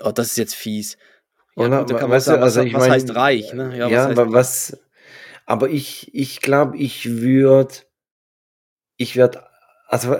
Oh, 0.00 0.12
das 0.12 0.28
ist 0.28 0.36
jetzt 0.36 0.54
fies. 0.54 0.96
Ja, 1.56 1.66
Oder? 1.66 1.78
gut, 1.80 1.90
du, 1.90 1.98
sagen, 1.98 2.10
was, 2.10 2.28
also 2.28 2.62
ich 2.62 2.74
was 2.74 2.80
mein, 2.80 2.90
heißt 2.90 3.14
reich? 3.14 3.52
Ne? 3.52 3.76
ja, 3.76 3.90
was 3.90 4.06
heißt 4.08 4.18
aber 4.18 4.32
was, 4.32 4.78
aber 5.46 5.68
ich, 5.70 6.14
ich 6.14 6.40
glaube, 6.40 6.76
ich 6.76 7.20
würde, 7.20 7.74
ich 8.96 9.16
würde, 9.16 9.44
also 9.88 10.16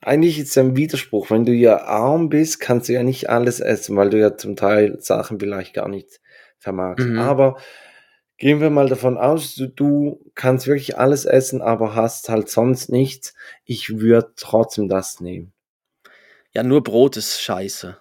eigentlich 0.00 0.38
ist 0.38 0.50
es 0.50 0.58
ein 0.58 0.76
Widerspruch. 0.76 1.30
Wenn 1.30 1.44
du 1.44 1.52
ja 1.52 1.84
arm 1.84 2.28
bist, 2.28 2.60
kannst 2.60 2.88
du 2.88 2.92
ja 2.92 3.02
nicht 3.02 3.30
alles 3.30 3.60
essen, 3.60 3.96
weil 3.96 4.10
du 4.10 4.18
ja 4.18 4.36
zum 4.36 4.54
Teil 4.54 4.98
Sachen 5.00 5.40
vielleicht 5.40 5.74
gar 5.74 5.88
nicht 5.88 6.20
vermagst. 6.58 7.06
Mhm. 7.06 7.18
Aber 7.18 7.56
gehen 8.36 8.60
wir 8.60 8.70
mal 8.70 8.88
davon 8.88 9.16
aus, 9.16 9.54
du, 9.54 9.68
du 9.68 10.30
kannst 10.34 10.66
wirklich 10.66 10.98
alles 10.98 11.24
essen, 11.24 11.62
aber 11.62 11.94
hast 11.94 12.28
halt 12.28 12.48
sonst 12.48 12.90
nichts. 12.90 13.34
Ich 13.64 13.98
würde 13.98 14.32
trotzdem 14.36 14.88
das 14.88 15.20
nehmen. 15.20 15.52
Ja, 16.52 16.62
nur 16.62 16.82
Brot 16.82 17.16
ist 17.16 17.40
scheiße. 17.40 17.96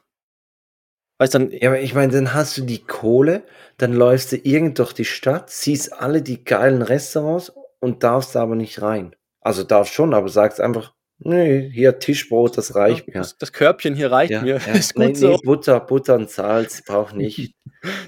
Weißt 1.24 1.36
dann, 1.36 1.52
Ja, 1.52 1.70
aber 1.70 1.80
ich 1.80 1.94
meine, 1.94 2.12
dann 2.12 2.34
hast 2.34 2.58
du 2.58 2.64
die 2.64 2.84
Kohle, 2.84 3.44
dann 3.78 3.94
läufst 3.94 4.34
du 4.34 4.36
irgend 4.36 4.78
durch 4.78 4.92
die 4.92 5.06
Stadt, 5.06 5.50
siehst 5.50 5.94
alle 5.94 6.22
die 6.22 6.44
geilen 6.44 6.82
Restaurants 6.82 7.54
und 7.80 8.04
darfst 8.04 8.36
aber 8.36 8.56
nicht 8.56 8.82
rein. 8.82 9.16
Also 9.40 9.64
darfst 9.64 9.94
schon, 9.94 10.14
aber 10.14 10.28
sagst 10.28 10.60
einfach, 10.60 10.94
nee, 11.20 11.70
hier 11.72 11.98
Tischbrot, 11.98 12.58
das 12.58 12.76
reicht 12.76 13.08
mir. 13.08 13.14
das, 13.14 13.38
das 13.38 13.54
Körbchen 13.54 13.96
hier 13.96 14.12
reicht 14.12 14.34
Ja, 14.34 14.42
mir. 14.42 14.58
ja. 14.68 14.74
Ist 14.74 14.96
gut 14.96 15.06
nee, 15.06 15.14
so. 15.14 15.30
nee, 15.30 15.38
Butter, 15.46 15.80
Butter 15.80 16.16
und 16.16 16.30
Salz 16.30 16.82
braucht 16.84 17.16
nicht. 17.16 17.54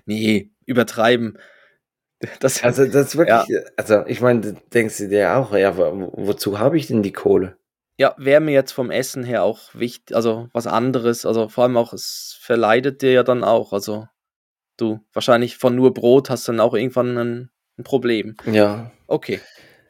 Nee, 0.06 0.52
übertreiben. 0.66 1.38
Das, 2.42 2.66
Also 2.66 2.86
das 2.86 3.08
ist 3.08 3.18
wirklich, 3.18 3.62
also 3.78 4.06
ich 4.08 4.20
meine, 4.20 4.56
denkst 4.74 4.98
du 4.98 5.08
dir 5.08 5.38
auch, 5.38 5.54
ja, 5.56 5.78
wo, 5.78 6.12
wozu 6.18 6.60
habe 6.60 6.78
ich 6.78 6.88
denn 6.88 7.02
die 7.02 7.14
Kohle? 7.14 7.56
Ja, 7.98 8.14
wäre 8.18 8.42
mir 8.42 8.52
jetzt 8.52 8.72
vom 8.74 8.92
Essen 8.92 9.24
her 9.24 9.44
auch 9.44 9.74
wichtig, 9.74 10.16
also 10.16 10.50
was 10.54 10.68
anderes, 10.68 11.26
also 11.26 11.48
vor 11.50 11.64
allem 11.64 11.78
auch, 11.78 11.94
es 11.94 12.38
verleidet 12.42 13.02
dir 13.02 13.12
ja 13.12 13.24
dann 13.24 13.44
auch, 13.44 13.72
also 13.74 14.08
du, 14.78 15.00
wahrscheinlich 15.14 15.58
von 15.58 15.76
nur 15.76 15.94
Brot 15.94 16.30
hast 16.30 16.48
dann 16.48 16.60
auch 16.60 16.74
irgendwann 16.74 17.18
ein, 17.18 17.50
ein 17.78 17.84
Problem. 17.84 18.36
Ja. 18.52 18.92
Okay. 19.08 19.40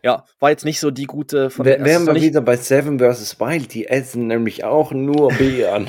Ja, 0.04 0.24
war 0.40 0.52
jetzt 0.52 0.66
nicht 0.66 0.80
so 0.80 0.92
die 0.92 1.06
gute 1.06 1.50
von 1.50 1.66
Wär- 1.66 1.80
also 1.80 1.86
Wären 1.86 2.06
wir 2.06 2.14
nicht, 2.14 2.22
wieder 2.26 2.42
bei 2.42 2.58
Seven 2.58 3.00
vs. 3.00 3.40
Wild, 3.40 3.74
die 3.74 3.88
essen 3.88 4.28
nämlich 4.28 4.64
auch 4.64 4.92
nur 4.92 5.30
Beeren. 5.40 5.88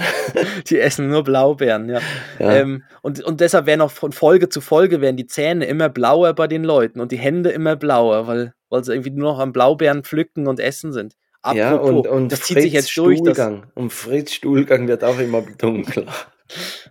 Die 0.70 0.80
essen 0.80 1.10
nur 1.10 1.22
Blaubeeren, 1.22 1.90
ja. 1.90 2.00
ja. 2.38 2.56
Ähm, 2.56 2.82
und, 3.02 3.22
und 3.22 3.42
deshalb 3.42 3.66
werden 3.66 3.82
auch 3.82 3.90
von 3.90 4.12
Folge 4.12 4.48
zu 4.48 4.62
Folge 4.62 5.02
werden 5.02 5.18
die 5.18 5.26
Zähne 5.26 5.66
immer 5.66 5.90
blauer 5.90 6.32
bei 6.32 6.46
den 6.46 6.64
Leuten 6.64 7.00
und 7.00 7.12
die 7.12 7.18
Hände 7.18 7.50
immer 7.50 7.76
blauer, 7.76 8.26
weil, 8.26 8.54
weil 8.70 8.82
sie 8.84 8.94
irgendwie 8.94 9.10
nur 9.10 9.32
noch 9.32 9.38
am 9.38 9.52
Blaubeeren 9.52 10.02
pflücken 10.02 10.46
und 10.46 10.60
essen 10.60 10.94
sind. 10.94 11.14
Ja, 11.54 11.74
Apropos, 11.74 12.06
und, 12.06 12.06
und 12.08 12.32
das 12.32 12.40
zieht 12.42 12.60
sich 12.60 12.72
Fritz 12.72 12.84
jetzt 12.86 12.96
durch. 12.96 13.18
Das, 13.22 13.36
Stuhlgang. 13.36 13.66
und 13.74 13.92
Fritz 13.92 14.32
Stuhlgang 14.32 14.88
wird 14.88 15.04
auch 15.04 15.18
immer 15.18 15.42
dunkler. 15.58 16.06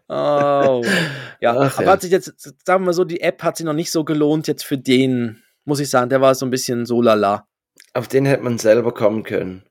oh, 0.10 0.84
ja, 1.40 1.56
Ach, 1.58 1.78
aber 1.78 1.86
ja. 1.86 1.92
hat 1.92 2.02
sich 2.02 2.12
jetzt, 2.12 2.34
sagen 2.66 2.84
wir 2.84 2.88
mal 2.88 2.94
so, 2.94 3.04
die 3.04 3.22
App 3.22 3.44
hat 3.44 3.58
sich 3.58 3.66
noch 3.66 3.74
nicht 3.74 3.92
so 3.92 4.04
gelohnt 4.04 4.48
jetzt 4.48 4.64
für 4.64 4.78
den, 4.78 5.42
muss 5.64 5.80
ich 5.80 5.90
sagen, 5.90 6.10
der 6.10 6.22
war 6.22 6.36
so 6.36 6.46
ein 6.46 6.52
bisschen 6.52 6.86
so 6.86 7.02
lala. 7.02 7.48
Auf 7.94 8.08
den 8.08 8.26
hätte 8.26 8.44
man 8.44 8.58
selber 8.58 8.94
kommen 8.94 9.24
können. 9.24 9.64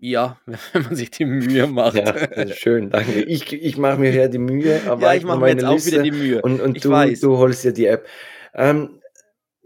Ja, 0.00 0.38
wenn 0.72 0.82
man 0.82 0.94
sich 0.94 1.10
die 1.10 1.24
Mühe 1.24 1.66
macht. 1.66 1.96
Ja, 1.96 2.14
schön, 2.54 2.90
danke. 2.90 3.22
Ich, 3.22 3.52
ich 3.52 3.76
mache 3.78 3.98
mir 3.98 4.12
hier 4.12 4.28
die 4.28 4.38
Mühe, 4.38 4.80
aber 4.86 5.02
Ja, 5.02 5.14
ich 5.14 5.24
mache 5.24 5.40
mir 5.40 5.48
jetzt 5.48 5.64
auch 5.64 5.84
wieder 5.84 6.02
die 6.02 6.12
Mühe. 6.12 6.40
und, 6.42 6.60
und 6.60 6.84
du, 6.84 6.90
weiß. 6.90 7.20
du 7.20 7.36
holst 7.38 7.64
dir 7.64 7.72
die 7.72 7.86
App. 7.86 8.06
Ähm, 8.54 9.00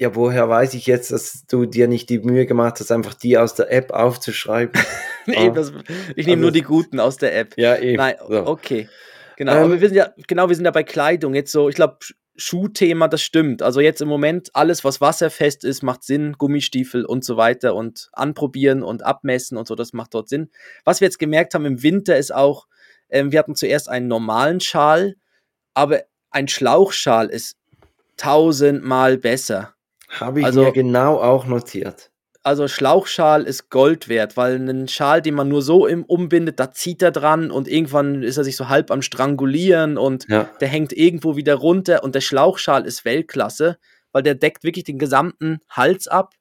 ja, 0.03 0.15
woher 0.15 0.49
weiß 0.49 0.75
ich 0.75 0.87
jetzt, 0.87 1.13
dass 1.13 1.45
du 1.47 1.65
dir 1.65 1.89
nicht 1.89 2.11
die 2.11 2.19
Mühe 2.19 2.45
gemacht 2.47 2.79
hast, 2.81 2.91
einfach 2.93 3.15
die 3.15 3.39
aus 3.39 3.55
der 3.55 3.73
App 3.73 3.91
aufzuschreiben? 3.93 4.73
nee, 5.27 5.37
Ah. 5.37 5.51
das, 5.51 5.73
ich 6.17 6.27
nehme 6.27 6.33
Also- 6.39 6.43
nur 6.43 6.51
die 6.53 6.63
guten 6.63 7.01
aus 7.01 7.17
der 7.17 7.35
App. 7.37 7.55
ja, 7.57 7.77
eben. 7.79 7.97
Nein, 7.97 8.17
so. 8.29 8.47
okay. 8.47 8.89
Genau, 9.37 9.53
Ähm, 9.55 9.63
aber 9.65 9.81
wir 9.81 9.89
sind 9.89 9.97
ja, 9.97 10.13
genau, 10.29 10.49
wir 10.49 10.57
sind 10.57 10.67
ja 10.67 10.71
bei 10.71 10.83
Kleidung. 10.83 11.35
Jetzt 11.35 11.53
so, 11.53 11.69
ich 11.69 11.75
glaube, 11.75 11.97
Schuhthema, 12.37 13.09
das 13.09 13.23
stimmt. 13.23 13.63
Also 13.63 13.81
jetzt 13.81 14.01
im 14.03 14.09
Moment, 14.09 14.51
alles, 14.55 14.85
was 14.85 15.01
wasserfest 15.01 15.65
ist, 15.65 15.83
macht 15.83 16.03
Sinn. 16.03 16.35
Gummistiefel 16.39 17.05
und 17.05 17.25
so 17.25 17.37
weiter 17.37 17.75
und 17.75 18.09
anprobieren 18.13 18.83
und 18.83 19.03
abmessen 19.05 19.57
und 19.57 19.67
so, 19.69 19.75
das 19.75 19.93
macht 19.93 20.15
dort 20.15 20.29
Sinn. 20.29 20.51
Was 20.85 21.01
wir 21.01 21.07
jetzt 21.07 21.19
gemerkt 21.19 21.55
haben 21.55 21.65
im 21.67 21.83
Winter 21.83 22.17
ist 22.17 22.35
auch, 22.35 22.67
ähm, 23.11 23.33
wir 23.33 23.39
hatten 23.39 23.55
zuerst 23.55 23.89
einen 23.89 24.09
normalen 24.09 24.61
Schal, 24.61 25.15
aber 25.75 26.03
ein 26.31 26.49
Schlauchschal 26.49 27.29
ist 27.29 27.57
tausendmal 28.17 29.19
besser. 29.19 29.75
Habe 30.21 30.41
ich 30.41 30.47
also- 30.47 30.63
mir 30.65 30.73
genau 30.73 31.17
auch 31.19 31.47
notiert. 31.47 32.11
Also 32.45 32.67
Schlauchschal 32.67 33.45
ist 33.45 33.71
Gold 33.71 34.09
wert, 34.09 34.37
weil 34.37 34.57
ein 34.57 34.89
Schal, 34.89 35.23
den 35.23 35.35
man 35.35 35.49
nur 35.49 35.63
so 35.63 35.87
im 35.87 36.03
umbindet, 36.05 36.59
da 36.59 36.73
zieht 36.73 37.01
er 37.01 37.13
dran 37.13 37.53
und 37.53 37.69
irgendwann 37.69 38.25
ist 38.25 38.37
er 38.37 38.43
sich 38.43 38.57
so 38.57 38.69
halb 38.69 38.91
am 38.91 39.01
Strangulieren 39.01 39.97
und 39.97 40.27
Ja. 40.29 40.51
der 40.61 40.67
hängt 40.67 40.93
irgendwo 40.93 41.37
wieder 41.37 41.55
runter 41.55 42.03
und 42.03 42.17
der 42.17 42.21
Schlauchschal 42.21 42.85
ist 42.85 43.05
Weltklasse, 43.05 43.79
weil 44.11 44.25
der 44.25 44.35
deckt 44.35 44.65
wirklich 44.65 44.83
den 44.85 44.99
gesamten 44.99 45.61
Hals 45.71 46.09
ab. 46.09 46.35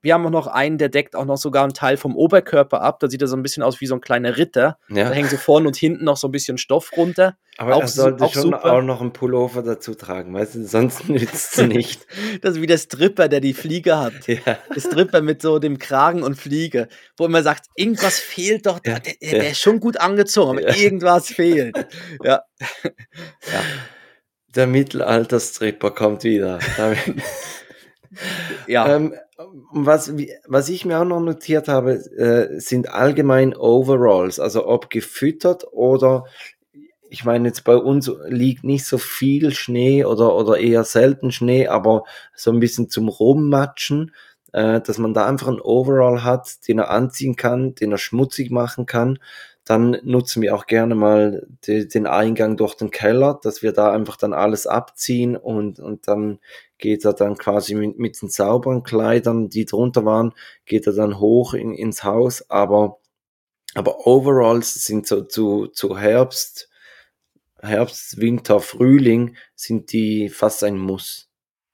Wir 0.00 0.14
haben 0.14 0.26
auch 0.26 0.30
noch 0.30 0.46
einen, 0.46 0.78
der 0.78 0.88
deckt 0.88 1.14
auch 1.14 1.24
noch 1.24 1.36
sogar 1.36 1.64
einen 1.64 1.74
Teil 1.74 1.96
vom 1.96 2.16
Oberkörper 2.16 2.80
ab. 2.80 3.00
Da 3.00 3.10
sieht 3.10 3.22
er 3.22 3.28
so 3.28 3.36
ein 3.36 3.42
bisschen 3.42 3.62
aus 3.62 3.80
wie 3.80 3.86
so 3.86 3.94
ein 3.94 4.00
kleiner 4.00 4.36
Ritter. 4.36 4.78
ja. 4.88 5.08
Da 5.08 5.14
hängt 5.14 5.30
so 5.30 5.36
vorne 5.36 5.66
und 5.68 5.76
hinten 5.76 6.04
noch 6.04 6.16
so 6.16 6.28
ein 6.28 6.32
bisschen 6.32 6.58
Stoff 6.58 6.92
runter. 6.96 7.36
Aber 7.58 7.76
auch 7.76 7.82
er 7.82 7.88
sollte 7.88 8.24
auch 8.24 8.32
schon 8.32 8.42
super. 8.42 8.64
auch 8.64 8.82
noch 8.82 9.02
einen 9.02 9.12
Pullover 9.12 9.62
dazu 9.62 9.94
tragen, 9.94 10.32
weißt 10.32 10.54
du, 10.54 10.64
sonst 10.64 11.08
nützt 11.08 11.58
es 11.58 11.66
nicht. 11.66 12.06
Das 12.40 12.54
ist 12.54 12.62
wie 12.62 12.66
der 12.66 12.78
Stripper, 12.78 13.28
der 13.28 13.40
die 13.40 13.52
Fliege 13.52 13.98
hat. 13.98 14.14
ja. 14.26 14.58
Der 14.74 14.80
Stripper 14.80 15.20
mit 15.20 15.42
so 15.42 15.58
dem 15.58 15.78
Kragen 15.78 16.22
und 16.22 16.36
Fliege, 16.36 16.88
wo 17.18 17.28
man 17.28 17.44
sagt, 17.44 17.66
irgendwas 17.76 18.18
fehlt 18.18 18.66
doch. 18.66 18.80
Ja, 18.86 18.98
der, 18.98 19.14
der, 19.20 19.44
ja. 19.44 19.50
ist 19.50 19.60
schon 19.60 19.80
gut 19.80 19.98
angezogen, 19.98 20.58
aber 20.58 20.76
irgendwas 20.76 21.28
fehlt. 21.28 21.76
Ja. 22.22 22.42
Der 24.54 24.66
Mittelalter-Stripper 24.66 25.90
kommt 25.90 26.24
wieder. 26.24 26.58
Ja. 28.66 28.96
Ähm, 28.96 29.14
was, 29.72 30.12
was 30.46 30.68
ich 30.68 30.84
mir 30.84 31.00
auch 31.00 31.04
noch 31.04 31.20
notiert 31.20 31.68
habe, 31.68 31.92
äh, 31.92 32.60
sind 32.60 32.88
allgemein 32.88 33.54
Overalls, 33.54 34.40
also 34.40 34.66
ob 34.66 34.90
gefüttert 34.90 35.66
oder 35.72 36.24
ich 37.12 37.26
meine, 37.26 37.48
jetzt 37.48 37.64
bei 37.64 37.76
uns 37.76 38.10
liegt 38.26 38.64
nicht 38.64 38.86
so 38.86 38.96
viel 38.96 39.52
Schnee 39.52 40.06
oder, 40.06 40.34
oder 40.34 40.56
eher 40.56 40.82
selten 40.82 41.30
Schnee, 41.30 41.68
aber 41.68 42.04
so 42.34 42.50
ein 42.50 42.58
bisschen 42.58 42.88
zum 42.88 43.08
Rummatschen, 43.08 44.12
äh, 44.52 44.80
dass 44.80 44.96
man 44.96 45.12
da 45.12 45.26
einfach 45.26 45.48
einen 45.48 45.60
Overall 45.60 46.24
hat, 46.24 46.66
den 46.66 46.78
er 46.78 46.90
anziehen 46.90 47.36
kann, 47.36 47.74
den 47.74 47.92
er 47.92 47.98
schmutzig 47.98 48.50
machen 48.50 48.86
kann. 48.86 49.18
Dann 49.64 49.98
nutzen 50.04 50.40
wir 50.40 50.54
auch 50.54 50.66
gerne 50.66 50.94
mal 50.94 51.46
de, 51.66 51.86
den 51.86 52.06
Eingang 52.06 52.56
durch 52.56 52.76
den 52.76 52.90
Keller, 52.90 53.38
dass 53.42 53.62
wir 53.62 53.72
da 53.72 53.92
einfach 53.92 54.16
dann 54.16 54.32
alles 54.32 54.66
abziehen 54.66 55.36
und, 55.36 55.80
und 55.80 56.08
dann 56.08 56.38
geht 56.82 57.06
er 57.06 57.14
dann 57.14 57.38
quasi 57.38 57.74
mit, 57.74 57.98
mit 57.98 58.20
den 58.20 58.28
sauberen 58.28 58.82
Kleidern, 58.82 59.48
die 59.48 59.64
drunter 59.64 60.04
waren, 60.04 60.34
geht 60.66 60.86
er 60.86 60.92
dann 60.92 61.18
hoch 61.18 61.54
in, 61.54 61.72
ins 61.72 62.04
Haus, 62.04 62.44
aber 62.50 62.98
Aber 63.74 64.06
Overalls 64.06 64.74
sind 64.84 65.06
so 65.06 65.22
zu, 65.22 65.68
zu 65.68 65.96
Herbst, 65.96 66.68
Herbst, 67.58 68.20
Winter, 68.20 68.60
Frühling 68.60 69.36
sind 69.54 69.92
die 69.92 70.28
fast 70.28 70.62
ein 70.62 70.76
Muss. 70.76 71.30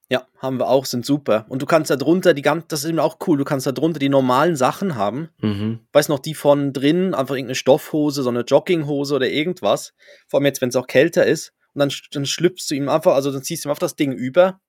Ja, 0.08 0.28
haben 0.38 0.58
wir 0.58 0.68
auch, 0.68 0.84
sind 0.84 1.04
super. 1.04 1.44
Und 1.48 1.60
du 1.60 1.66
kannst 1.66 1.90
da 1.90 1.96
drunter 1.96 2.34
die 2.34 2.42
ganz, 2.42 2.66
das 2.68 2.84
ist 2.84 2.90
eben 2.90 3.00
auch 3.00 3.18
cool, 3.26 3.36
du 3.36 3.44
kannst 3.44 3.66
da 3.66 3.72
drunter 3.72 3.98
die 3.98 4.08
normalen 4.08 4.54
Sachen 4.54 4.94
haben. 4.94 5.30
Mhm. 5.40 5.80
Weiß 5.92 6.08
noch, 6.08 6.20
die 6.20 6.34
von 6.34 6.72
drin, 6.72 7.14
einfach 7.14 7.34
irgendeine 7.34 7.56
Stoffhose, 7.56 8.22
so 8.22 8.30
eine 8.30 8.42
Jogginghose 8.42 9.16
oder 9.16 9.28
irgendwas. 9.28 9.92
Vor 10.28 10.38
allem 10.38 10.46
jetzt, 10.46 10.60
wenn 10.60 10.68
es 10.68 10.76
auch 10.76 10.86
kälter 10.86 11.26
ist. 11.26 11.52
Und 11.74 11.80
dann, 11.80 11.90
dann 12.12 12.26
schlüpfst 12.26 12.70
du 12.70 12.74
ihm 12.76 12.88
einfach, 12.88 13.14
also 13.14 13.32
dann 13.32 13.42
ziehst 13.42 13.64
du 13.64 13.68
ihm 13.68 13.72
auf 13.72 13.80
das 13.80 13.96
Ding 13.96 14.12
über 14.12 14.60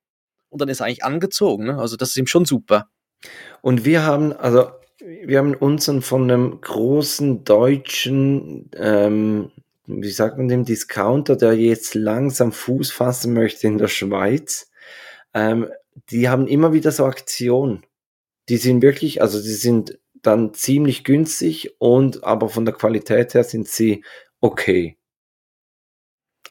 und 0.49 0.61
dann 0.61 0.69
ist 0.69 0.79
er 0.79 0.87
eigentlich 0.87 1.03
angezogen. 1.03 1.65
Ne? 1.65 1.77
Also 1.77 1.95
das 1.95 2.09
ist 2.09 2.17
ihm 2.17 2.27
schon 2.27 2.45
super. 2.45 2.89
Und 3.61 3.85
wir 3.85 4.03
haben, 4.03 4.33
also 4.33 4.71
wir 4.99 5.37
haben 5.37 5.55
unseren 5.55 6.01
von 6.01 6.23
einem 6.23 6.61
großen 6.61 7.43
deutschen, 7.43 8.69
ähm, 8.75 9.51
wie 9.85 10.11
sagt 10.11 10.37
man 10.37 10.47
dem, 10.47 10.65
Discounter, 10.65 11.35
der 11.35 11.53
jetzt 11.53 11.95
langsam 11.95 12.51
Fuß 12.51 12.91
fassen 12.91 13.33
möchte 13.33 13.67
in 13.67 13.77
der 13.77 13.87
Schweiz. 13.87 14.69
Ähm, 15.33 15.69
die 16.09 16.29
haben 16.29 16.47
immer 16.47 16.73
wieder 16.73 16.91
so 16.91 17.05
Aktionen. 17.05 17.85
Die 18.49 18.57
sind 18.57 18.81
wirklich, 18.81 19.21
also 19.21 19.41
die 19.41 19.53
sind 19.53 19.99
dann 20.21 20.53
ziemlich 20.53 21.03
günstig 21.03 21.75
und 21.79 22.23
aber 22.23 22.49
von 22.49 22.65
der 22.65 22.73
Qualität 22.73 23.33
her 23.33 23.43
sind 23.43 23.67
sie 23.67 24.03
okay. 24.41 24.97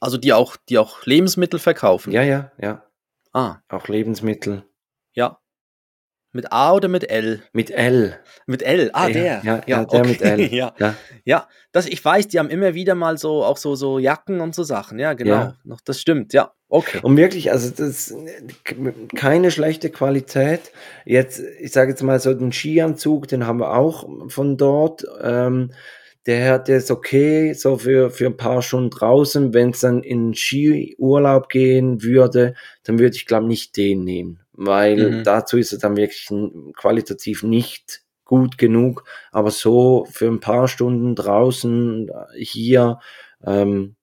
Also 0.00 0.16
die 0.16 0.32
auch, 0.32 0.56
die 0.68 0.78
auch 0.78 1.04
Lebensmittel 1.04 1.58
verkaufen. 1.58 2.12
Ja, 2.12 2.22
ja, 2.22 2.52
ja. 2.60 2.87
Ah, 3.32 3.56
Auch 3.68 3.88
Lebensmittel. 3.88 4.64
ja. 5.12 5.38
Mit 6.30 6.52
A 6.52 6.74
oder 6.74 6.88
mit 6.88 7.08
L? 7.10 7.42
Mit 7.54 7.70
L. 7.70 8.20
Mit 8.46 8.62
L. 8.62 8.90
Ah, 8.92 9.06
Ja, 9.08 9.12
der. 9.14 9.40
ja, 9.44 9.60
ja, 9.66 9.84
der 9.86 10.04
mit 10.06 10.20
L. 10.20 10.40
ja. 10.54 10.74
Ja. 10.78 10.94
Ja, 11.24 11.48
das, 11.72 11.86
ich 11.86 12.04
weiß, 12.04 12.28
die 12.28 12.38
haben 12.38 12.50
immer 12.50 12.74
wieder 12.74 12.94
mal 12.94 13.16
so, 13.16 13.42
auch 13.42 13.56
so, 13.56 13.74
so 13.76 13.98
Jacken 13.98 14.40
und 14.42 14.54
so 14.54 14.62
Sachen. 14.62 14.98
Ja, 14.98 15.14
genau. 15.14 15.32
Ja. 15.32 15.56
Noch, 15.64 15.80
das 15.80 15.98
stimmt, 16.02 16.34
ja. 16.34 16.52
Okay. 16.68 17.00
Und 17.02 17.16
wirklich, 17.16 17.50
also 17.50 17.70
das 17.70 18.14
keine 19.16 19.50
schlechte 19.50 19.88
Qualität. 19.88 20.70
Jetzt, 21.06 21.40
ich 21.60 21.72
sage 21.72 21.92
jetzt 21.92 22.02
mal 22.02 22.20
so 22.20 22.34
den 22.34 22.52
Skianzug, 22.52 23.26
den 23.26 23.46
haben 23.46 23.58
wir 23.60 23.72
auch 23.74 24.06
von 24.28 24.58
dort. 24.58 25.06
Ähm, 25.22 25.72
der, 26.26 26.58
der 26.58 26.78
ist 26.78 26.90
okay, 26.90 27.52
so 27.54 27.78
für, 27.78 28.10
für 28.10 28.26
ein 28.26 28.36
paar 28.36 28.60
Stunden 28.62 28.90
draußen. 28.90 29.54
Wenn 29.54 29.70
es 29.70 29.80
dann 29.80 30.02
in 30.02 30.34
Skiurlaub 30.34 31.48
gehen 31.48 32.02
würde, 32.02 32.54
dann 32.84 32.98
würde 32.98 33.16
ich 33.16 33.24
glaube 33.26 33.46
nicht 33.46 33.76
den 33.76 34.04
nehmen, 34.04 34.40
weil 34.52 35.10
Mhm. 35.10 35.24
dazu 35.24 35.56
ist 35.56 35.72
er 35.72 35.78
dann 35.78 35.96
wirklich 35.96 36.28
qualitativ 36.76 37.42
nicht 37.42 38.02
gut 38.24 38.58
genug. 38.58 39.04
Aber 39.32 39.50
so 39.50 40.06
für 40.10 40.26
ein 40.26 40.40
paar 40.40 40.68
Stunden 40.68 41.14
draußen 41.14 42.08
äh, 42.10 42.44
hier 42.44 42.98
ähm, 43.44 43.96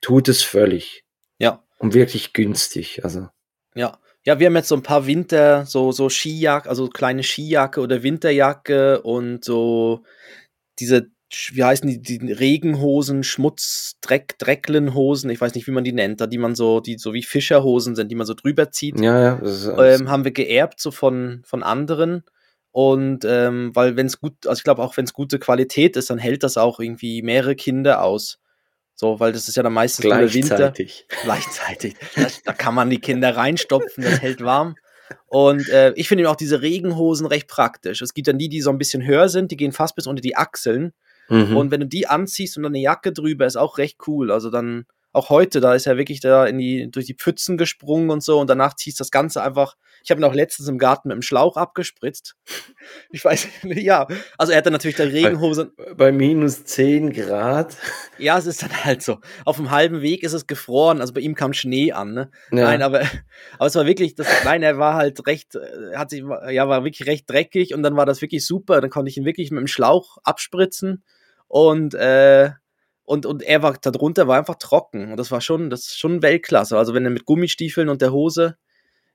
tut 0.00 0.28
es 0.28 0.42
völlig 0.42 1.04
Ja. 1.38 1.62
und 1.78 1.92
wirklich 1.94 2.32
günstig. 2.32 3.04
Also 3.04 3.28
Ja. 3.74 3.98
Ja, 4.24 4.40
wir 4.40 4.46
haben 4.48 4.56
jetzt 4.56 4.68
so 4.68 4.74
ein 4.74 4.82
paar 4.82 5.06
Winter, 5.06 5.66
so, 5.66 5.92
so 5.92 6.08
Skijacke, 6.08 6.68
also 6.68 6.88
kleine 6.88 7.22
Skijacke 7.22 7.80
oder 7.80 8.02
Winterjacke 8.02 9.00
und 9.02 9.44
so 9.44 10.02
diese, 10.80 11.10
wie 11.52 11.64
heißen 11.64 11.88
die, 11.88 12.00
die 12.00 12.32
Regenhosen, 12.32 13.24
Schmutz, 13.24 13.96
Dreck, 14.00 14.38
Drecklenhosen, 14.38 15.30
ich 15.30 15.40
weiß 15.40 15.54
nicht, 15.54 15.66
wie 15.66 15.72
man 15.72 15.84
die 15.84 15.92
nennt, 15.92 16.20
da 16.20 16.26
die 16.26 16.38
man 16.38 16.54
so, 16.54 16.80
die 16.80 16.98
so 16.98 17.12
wie 17.14 17.22
Fischerhosen 17.22 17.96
sind, 17.96 18.10
die 18.10 18.14
man 18.14 18.26
so 18.26 18.34
drüber 18.34 18.70
zieht. 18.70 19.00
ja, 19.00 19.40
ja, 19.40 19.78
ähm, 19.84 20.08
haben 20.08 20.24
wir 20.24 20.32
geerbt, 20.32 20.80
so 20.80 20.90
von, 20.90 21.42
von 21.44 21.62
anderen. 21.62 22.22
Und 22.70 23.24
ähm, 23.24 23.70
weil 23.74 23.96
wenn 23.96 24.06
es 24.06 24.20
gut, 24.20 24.46
also 24.46 24.60
ich 24.60 24.64
glaube 24.64 24.82
auch 24.82 24.96
wenn 24.96 25.06
es 25.06 25.14
gute 25.14 25.38
Qualität 25.38 25.96
ist, 25.96 26.10
dann 26.10 26.18
hält 26.18 26.42
das 26.42 26.58
auch 26.58 26.78
irgendwie 26.78 27.22
mehrere 27.22 27.56
Kinder 27.56 28.02
aus. 28.02 28.38
So, 28.94 29.18
weil 29.20 29.32
das 29.32 29.48
ist 29.48 29.56
ja 29.56 29.62
dann 29.62 29.72
meistens 29.72 30.02
der 30.02 30.32
Winter. 30.32 30.56
gleichzeitig. 30.56 31.06
Gleichzeitig. 31.22 31.96
Da, 32.44 32.52
kann 32.52 32.74
man 32.74 32.88
die 32.88 33.00
Kinder 33.00 33.36
reinstopfen, 33.36 34.04
das 34.04 34.20
hält 34.20 34.42
warm. 34.42 34.76
Und 35.26 35.68
äh, 35.68 35.92
ich 35.96 36.08
finde 36.08 36.22
eben 36.22 36.30
auch 36.30 36.36
diese 36.36 36.62
Regenhosen 36.62 37.26
recht 37.26 37.48
praktisch. 37.48 38.00
Es 38.00 38.14
gibt 38.14 38.28
dann 38.28 38.38
die, 38.38 38.48
die 38.48 38.60
so 38.60 38.70
ein 38.70 38.78
bisschen 38.78 39.06
höher 39.06 39.28
sind, 39.28 39.50
die 39.50 39.56
gehen 39.56 39.72
fast 39.72 39.96
bis 39.96 40.06
unter 40.06 40.22
die 40.22 40.36
Achseln. 40.36 40.92
Mhm. 41.28 41.56
Und 41.56 41.70
wenn 41.70 41.80
du 41.80 41.86
die 41.86 42.06
anziehst 42.06 42.56
und 42.56 42.62
dann 42.62 42.72
eine 42.72 42.82
Jacke 42.82 43.12
drüber, 43.12 43.46
ist 43.46 43.56
auch 43.56 43.78
recht 43.78 43.98
cool. 44.06 44.30
Also 44.30 44.50
dann, 44.50 44.86
auch 45.16 45.30
heute, 45.30 45.60
da 45.60 45.74
ist 45.74 45.86
er 45.86 45.96
wirklich 45.96 46.20
da 46.20 46.44
in 46.44 46.58
die, 46.58 46.90
durch 46.90 47.06
die 47.06 47.14
Pfützen 47.14 47.56
gesprungen 47.56 48.10
und 48.10 48.22
so 48.22 48.38
und 48.38 48.50
danach 48.50 48.74
ziehst 48.76 49.00
das 49.00 49.10
Ganze 49.10 49.42
einfach. 49.42 49.74
Ich 50.04 50.10
habe 50.10 50.20
ihn 50.20 50.24
auch 50.24 50.34
letztens 50.34 50.68
im 50.68 50.76
Garten 50.76 51.08
mit 51.08 51.14
dem 51.14 51.22
Schlauch 51.22 51.56
abgespritzt. 51.56 52.36
Ich 53.10 53.24
weiß 53.24 53.48
nicht, 53.62 53.82
ja. 53.82 54.06
Also 54.36 54.52
er 54.52 54.58
hat 54.58 54.66
dann 54.66 54.72
natürlich 54.72 54.96
der 54.96 55.12
Regenhose. 55.12 55.72
Bei 55.96 56.12
minus 56.12 56.64
10 56.64 57.12
Grad. 57.12 57.76
Ja, 58.18 58.38
es 58.38 58.46
ist 58.46 58.62
dann 58.62 58.84
halt 58.84 59.02
so. 59.02 59.18
Auf 59.44 59.56
dem 59.56 59.70
halben 59.70 60.00
Weg 60.00 60.22
ist 60.22 60.32
es 60.32 60.46
gefroren, 60.46 61.02
also 61.02 61.12
bei 61.12 61.20
ihm 61.20 61.34
kam 61.34 61.52
Schnee 61.52 61.92
an, 61.92 62.14
ne? 62.14 62.30
Ja. 62.50 62.64
Nein, 62.64 62.80
aber, 62.80 63.00
aber 63.58 63.66
es 63.66 63.74
war 63.74 63.84
wirklich, 63.84 64.14
das, 64.14 64.26
nein, 64.44 64.62
er 64.62 64.78
war 64.78 64.94
halt 64.94 65.26
recht, 65.26 65.54
äh, 65.54 65.94
hat 65.94 66.08
sich, 66.08 66.24
ja, 66.50 66.66
war 66.66 66.84
wirklich 66.84 67.06
recht 67.06 67.28
dreckig 67.28 67.74
und 67.74 67.82
dann 67.82 67.96
war 67.96 68.06
das 68.06 68.22
wirklich 68.22 68.46
super. 68.46 68.80
Dann 68.80 68.88
konnte 68.88 69.10
ich 69.10 69.18
ihn 69.18 69.26
wirklich 69.26 69.50
mit 69.50 69.60
dem 69.60 69.66
Schlauch 69.66 70.16
abspritzen 70.24 71.04
und, 71.56 71.94
äh, 71.94 72.50
und, 73.04 73.24
und 73.24 73.42
er 73.42 73.62
war 73.62 73.78
darunter 73.80 74.28
war 74.28 74.36
einfach 74.36 74.56
trocken 74.56 75.10
und 75.10 75.16
das 75.16 75.30
war 75.30 75.40
schon, 75.40 75.70
das 75.70 75.86
ist 75.86 75.98
schon 75.98 76.20
Weltklasse. 76.20 76.76
Also 76.76 76.92
wenn 76.92 77.04
er 77.04 77.10
mit 77.10 77.24
Gummistiefeln 77.24 77.88
und 77.88 78.02
der 78.02 78.12
Hose, 78.12 78.58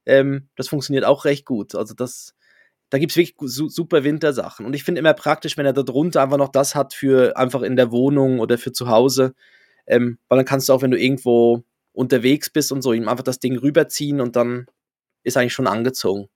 ähm, 0.07 0.47
das 0.55 0.69
funktioniert 0.69 1.05
auch 1.05 1.25
recht 1.25 1.45
gut. 1.45 1.75
Also 1.75 1.93
das, 1.93 2.33
da 2.89 2.97
gibt's 2.97 3.15
wirklich 3.15 3.37
gu- 3.37 3.47
su 3.47 3.69
super 3.69 4.03
Wintersachen. 4.03 4.65
Und 4.65 4.73
ich 4.73 4.83
finde 4.83 4.99
immer 4.99 5.13
praktisch, 5.13 5.55
wenn 5.55 5.67
er 5.67 5.73
da 5.73 5.83
drunter 5.83 6.23
einfach 6.23 6.37
noch 6.37 6.49
das 6.49 6.73
hat 6.73 6.95
für 6.95 7.37
einfach 7.37 7.61
in 7.61 7.75
der 7.75 7.91
Wohnung 7.91 8.39
oder 8.39 8.57
für 8.57 8.71
zu 8.71 8.87
Hause. 8.89 9.35
Ähm, 9.85 10.17
weil 10.27 10.37
dann 10.37 10.45
kannst 10.45 10.67
du 10.69 10.73
auch, 10.73 10.81
wenn 10.81 10.91
du 10.91 10.99
irgendwo 10.99 11.63
unterwegs 11.93 12.49
bist 12.49 12.71
und 12.71 12.81
so, 12.81 12.93
ihm 12.93 13.07
einfach 13.07 13.23
das 13.23 13.37
Ding 13.39 13.57
rüberziehen 13.57 14.19
und 14.19 14.35
dann 14.35 14.65
ist 15.23 15.37
eigentlich 15.37 15.53
schon 15.53 15.67
angezogen. 15.67 16.27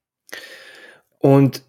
Und 1.17 1.63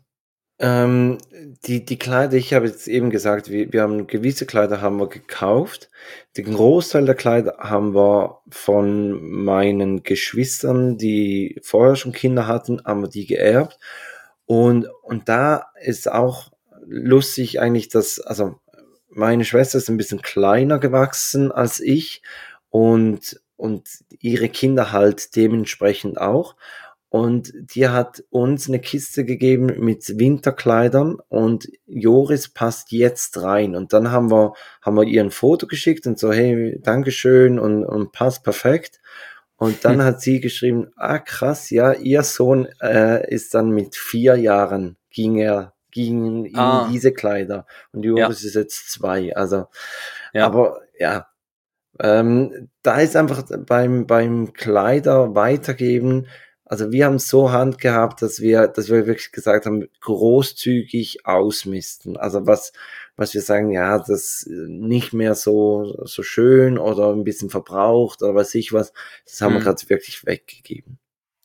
ähm, 0.59 1.18
die, 1.66 1.84
die 1.84 1.98
Kleider, 1.98 2.34
ich 2.34 2.54
habe 2.54 2.66
jetzt 2.66 2.88
eben 2.88 3.11
gesagt, 3.11 3.50
wir, 3.50 3.72
wir 3.72 3.82
haben 3.82 4.07
gewisse 4.07 4.46
Kleider 4.46 4.80
haben 4.80 4.98
wir 4.98 5.09
gekauft. 5.09 5.90
Den 6.36 6.54
Großteil 6.54 7.04
der 7.04 7.14
Kleider 7.14 7.57
haben 7.59 7.94
wir 7.94 8.40
von 8.48 9.20
meinen 9.22 10.02
Geschwistern, 10.02 10.96
die 10.96 11.61
vorher 11.62 11.96
schon 11.96 12.12
Kinder 12.12 12.46
hatten, 12.46 12.82
haben 12.84 13.02
wir 13.02 13.09
die 13.09 13.26
geerbt. 13.26 13.78
Und, 14.46 14.86
und 15.02 15.28
da 15.28 15.66
ist 15.82 16.11
auch 16.11 16.52
lustig 16.86 17.61
eigentlich, 17.61 17.88
dass, 17.88 18.20
also 18.20 18.59
meine 19.11 19.44
Schwester 19.44 19.78
ist 19.78 19.90
ein 19.90 19.96
bisschen 19.96 20.22
kleiner 20.22 20.78
gewachsen 20.78 21.52
als 21.52 21.80
ich 21.80 22.22
und, 22.70 23.40
und 23.57 23.88
ihre 24.20 24.48
Kinder 24.48 24.92
halt 24.92 25.36
dementsprechend 25.36 26.18
auch. 26.18 26.54
Und 27.16 27.50
die 27.74 27.88
hat 27.88 28.22
uns 28.28 28.68
eine 28.68 28.78
Kiste 28.78 29.24
gegeben 29.24 29.72
mit 29.82 30.18
Winterkleidern 30.18 31.16
und 31.28 31.66
Joris 31.86 32.50
passt 32.52 32.92
jetzt 32.92 33.40
rein. 33.40 33.74
Und 33.74 33.94
dann 33.94 34.10
haben 34.10 34.30
wir, 34.30 34.52
haben 34.82 34.96
wir 34.96 35.04
ihr 35.04 35.22
ein 35.24 35.30
Foto 35.30 35.66
geschickt 35.66 36.06
und 36.06 36.18
so, 36.18 36.30
hey, 36.30 36.78
Dankeschön 36.82 37.58
und, 37.58 37.86
und 37.86 38.12
passt 38.12 38.44
perfekt. 38.44 39.00
Und 39.56 39.86
dann 39.86 40.04
hat 40.04 40.20
sie 40.20 40.40
geschrieben, 40.40 40.88
ah 40.96 41.18
krass, 41.18 41.70
ja, 41.70 41.94
ihr 41.94 42.22
Sohn 42.22 42.68
äh, 42.82 43.26
ist 43.34 43.54
dann 43.54 43.70
mit 43.70 43.96
vier 43.96 44.36
Jahren, 44.36 44.98
ging 45.08 45.36
er, 45.36 45.72
gingen 45.90 46.44
ihm 46.44 46.58
Ah. 46.58 46.86
diese 46.92 47.12
Kleider. 47.14 47.64
Und 47.92 48.02
Joris 48.04 48.44
ist 48.44 48.56
jetzt 48.56 48.92
zwei. 48.92 49.34
Also, 49.34 49.68
Ja. 50.34 50.44
aber 50.44 50.82
ja, 50.98 51.28
ähm, 51.98 52.68
da 52.82 53.00
ist 53.00 53.16
einfach 53.16 53.42
beim, 53.64 54.06
beim 54.06 54.52
Kleider 54.52 55.34
weitergeben, 55.34 56.26
also 56.66 56.90
wir 56.92 57.06
haben 57.06 57.14
es 57.14 57.28
so 57.28 57.52
Hand 57.52 57.78
gehabt, 57.78 58.22
dass 58.22 58.40
wir, 58.40 58.66
dass 58.68 58.88
wir 58.88 59.06
wirklich 59.06 59.32
gesagt 59.32 59.66
haben, 59.66 59.88
großzügig 60.00 61.24
ausmisten. 61.24 62.16
Also 62.16 62.46
was, 62.46 62.72
was 63.16 63.34
wir 63.34 63.40
sagen, 63.40 63.70
ja, 63.70 63.98
das 63.98 64.10
ist 64.10 64.48
nicht 64.48 65.12
mehr 65.12 65.34
so, 65.34 65.94
so 66.04 66.22
schön 66.22 66.76
oder 66.76 67.12
ein 67.12 67.24
bisschen 67.24 67.50
verbraucht 67.50 68.22
oder 68.22 68.34
weiß 68.34 68.54
ich 68.56 68.72
was, 68.72 68.92
das 69.24 69.40
haben 69.40 69.54
wir 69.54 69.60
Mhm. 69.60 69.64
gerade 69.64 69.88
wirklich 69.88 70.26
weggegeben. 70.26 70.98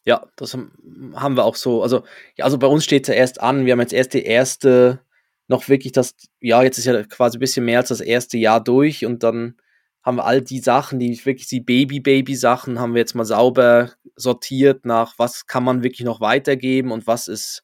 Ja, 0.05 0.27
das 0.35 0.53
haben 0.53 1.13
haben 1.15 1.35
wir 1.37 1.45
auch 1.45 1.55
so. 1.55 1.83
Also, 1.83 2.03
ja, 2.35 2.45
also 2.45 2.57
bei 2.57 2.65
uns 2.67 2.83
steht 2.83 3.07
ja 3.07 3.13
erst 3.13 3.39
an. 3.39 3.65
Wir 3.65 3.73
haben 3.73 3.79
jetzt 3.81 3.93
erst 3.93 4.13
die 4.15 4.23
erste, 4.23 4.99
noch 5.47 5.69
wirklich 5.69 5.91
das, 5.93 6.15
ja, 6.39 6.63
jetzt 6.63 6.79
ist 6.79 6.85
ja 6.85 7.03
quasi 7.03 7.37
ein 7.37 7.39
bisschen 7.39 7.65
mehr 7.65 7.79
als 7.79 7.89
das 7.89 8.01
erste 8.01 8.37
Jahr 8.39 8.63
durch 8.63 9.05
und 9.05 9.21
dann 9.21 9.55
haben 10.03 10.17
wir 10.17 10.25
all 10.25 10.41
die 10.41 10.59
Sachen, 10.59 10.99
die 10.99 11.23
wirklich 11.25 11.47
die 11.47 11.61
Baby-Baby-Sachen, 11.61 12.79
haben 12.79 12.93
wir 12.93 12.99
jetzt 12.99 13.13
mal 13.15 13.25
sauber 13.25 13.91
sortiert 14.15 14.85
nach, 14.85 15.13
was 15.17 15.45
kann 15.45 15.63
man 15.63 15.83
wirklich 15.83 16.05
noch 16.05 16.21
weitergeben 16.21 16.91
und 16.91 17.05
was 17.07 17.27
ist, 17.27 17.63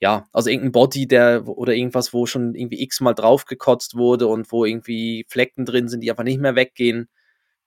ja, 0.00 0.26
also 0.32 0.50
irgendein 0.50 0.72
Body, 0.72 1.06
der 1.06 1.46
oder 1.46 1.74
irgendwas, 1.74 2.12
wo 2.12 2.26
schon 2.26 2.54
irgendwie 2.54 2.82
x-mal 2.82 3.14
draufgekotzt 3.14 3.96
wurde 3.96 4.26
und 4.26 4.50
wo 4.50 4.64
irgendwie 4.64 5.26
Flecken 5.28 5.64
drin 5.64 5.88
sind, 5.88 6.00
die 6.00 6.10
einfach 6.10 6.24
nicht 6.24 6.40
mehr 6.40 6.56
weggehen, 6.56 7.08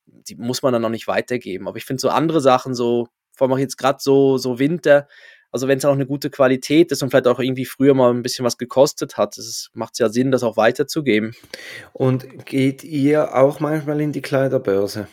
die 0.06 0.36
muss 0.36 0.62
man 0.62 0.74
dann 0.74 0.82
noch 0.82 0.89
nicht 0.89 1.08
weitergeben. 1.08 1.68
Aber 1.68 1.78
ich 1.78 1.86
finde 1.86 2.01
so 2.01 2.10
andere 2.10 2.41
Sachen, 2.41 2.76
so, 2.76 3.08
vor 3.32 3.47
allem 3.47 3.54
auch 3.54 3.60
jetzt 3.60 3.78
gerade 3.78 3.99
so, 4.01 4.38
so 4.38 4.60
Winter, 4.60 5.08
Also 5.54 5.68
wenn 5.68 5.78
es 5.78 5.86
auch 5.86 5.93
eine 5.93 6.08
gute 6.08 6.32
Qualität 6.32 6.91
ist 6.91 7.04
und 7.04 7.12
vielleicht 7.12 7.28
auch 7.28 7.39
irgendwie 7.39 7.66
früher 7.66 7.93
mal 7.93 8.12
ein 8.12 8.24
bisschen 8.24 8.43
was 8.43 8.58
gekostet 8.58 9.18
hat, 9.18 9.38
macht 9.74 9.93
es 9.93 9.99
ja 9.99 10.10
Sinn, 10.10 10.32
das 10.32 10.41
auch 10.43 10.58
weiterzugeben. 10.58 11.36
Und 11.93 12.45
geht 12.47 12.84
ihr 12.84 13.36
auch 13.36 13.60
manchmal 13.60 14.01
in 14.01 14.12
die 14.12 14.24
Kleiderbörse? 14.24 15.08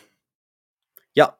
Ja. 1.13 1.37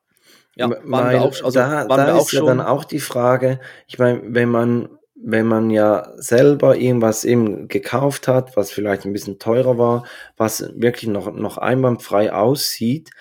Ja, 0.55 0.69
waren 0.69 0.83
Weil 0.85 1.13
wir 1.13 1.21
auch, 1.23 1.43
also 1.43 1.51
da, 1.51 1.89
waren 1.89 1.97
da 1.97 2.07
wir 2.07 2.15
auch 2.15 2.21
ist 2.21 2.29
schon. 2.29 2.45
ja 2.45 2.53
dann 2.53 2.61
auch 2.61 2.83
die 2.85 2.99
Frage, 2.99 3.59
ich 3.87 3.97
meine, 3.97 4.21
wenn 4.23 4.49
man 4.49 4.89
wenn 5.23 5.45
man 5.45 5.69
ja 5.69 6.11
selber 6.15 6.75
irgendwas 6.75 7.25
eben 7.25 7.67
gekauft 7.67 8.27
hat, 8.27 8.57
was 8.57 8.71
vielleicht 8.71 9.05
ein 9.05 9.13
bisschen 9.13 9.37
teurer 9.37 9.77
war, 9.77 10.03
was 10.35 10.71
wirklich 10.75 11.09
noch, 11.09 11.31
noch 11.31 11.57
einwandfrei 11.59 12.33
aussieht, 12.33 13.11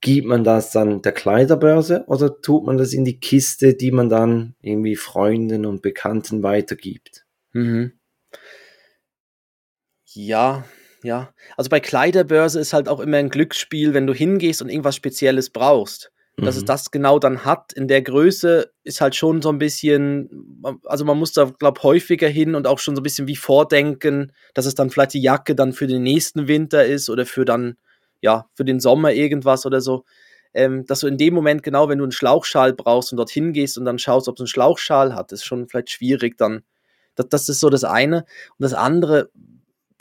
gibt 0.00 0.26
man 0.26 0.44
das 0.44 0.70
dann 0.70 1.02
der 1.02 1.12
Kleiderbörse 1.12 2.04
oder 2.06 2.40
tut 2.40 2.64
man 2.64 2.78
das 2.78 2.92
in 2.92 3.04
die 3.04 3.18
Kiste, 3.18 3.74
die 3.74 3.90
man 3.90 4.08
dann 4.08 4.54
irgendwie 4.60 4.96
Freunden 4.96 5.66
und 5.66 5.82
Bekannten 5.82 6.42
weitergibt? 6.42 7.24
Mhm. 7.52 7.92
Ja, 10.06 10.64
ja. 11.02 11.32
Also 11.56 11.70
bei 11.70 11.80
Kleiderbörse 11.80 12.60
ist 12.60 12.72
halt 12.72 12.88
auch 12.88 13.00
immer 13.00 13.18
ein 13.18 13.30
Glücksspiel, 13.30 13.94
wenn 13.94 14.06
du 14.06 14.14
hingehst 14.14 14.62
und 14.62 14.68
irgendwas 14.68 14.96
Spezielles 14.96 15.50
brauchst. 15.50 16.12
Dass 16.36 16.54
mhm. 16.54 16.60
es 16.60 16.64
das 16.66 16.90
genau 16.92 17.18
dann 17.18 17.44
hat 17.44 17.72
in 17.72 17.88
der 17.88 18.00
Größe 18.00 18.70
ist 18.84 19.00
halt 19.00 19.16
schon 19.16 19.42
so 19.42 19.48
ein 19.48 19.58
bisschen, 19.58 20.62
also 20.84 21.04
man 21.04 21.18
muss 21.18 21.32
da, 21.32 21.50
glaube 21.58 21.82
häufiger 21.82 22.28
hin 22.28 22.54
und 22.54 22.68
auch 22.68 22.78
schon 22.78 22.94
so 22.94 23.00
ein 23.00 23.02
bisschen 23.02 23.26
wie 23.26 23.34
vordenken, 23.34 24.32
dass 24.54 24.64
es 24.64 24.76
dann 24.76 24.90
vielleicht 24.90 25.14
die 25.14 25.22
Jacke 25.22 25.56
dann 25.56 25.72
für 25.72 25.88
den 25.88 26.04
nächsten 26.04 26.46
Winter 26.46 26.84
ist 26.84 27.10
oder 27.10 27.26
für 27.26 27.44
dann 27.44 27.76
ja, 28.20 28.46
für 28.54 28.64
den 28.64 28.80
Sommer 28.80 29.12
irgendwas 29.12 29.66
oder 29.66 29.80
so, 29.80 30.04
ähm, 30.54 30.86
dass 30.86 31.00
du 31.00 31.06
in 31.06 31.18
dem 31.18 31.34
Moment 31.34 31.62
genau, 31.62 31.88
wenn 31.88 31.98
du 31.98 32.04
einen 32.04 32.12
Schlauchschal 32.12 32.72
brauchst 32.72 33.12
und 33.12 33.18
dorthin 33.18 33.52
gehst 33.52 33.78
und 33.78 33.84
dann 33.84 33.98
schaust, 33.98 34.28
ob 34.28 34.36
es 34.36 34.40
einen 34.40 34.48
Schlauchschal 34.48 35.14
hat, 35.14 35.32
ist 35.32 35.44
schon 35.44 35.68
vielleicht 35.68 35.90
schwierig 35.90 36.36
dann. 36.38 36.62
Das, 37.14 37.28
das 37.28 37.48
ist 37.48 37.60
so 37.60 37.70
das 37.70 37.84
eine. 37.84 38.18
Und 38.58 38.62
das 38.62 38.74
andere, 38.74 39.30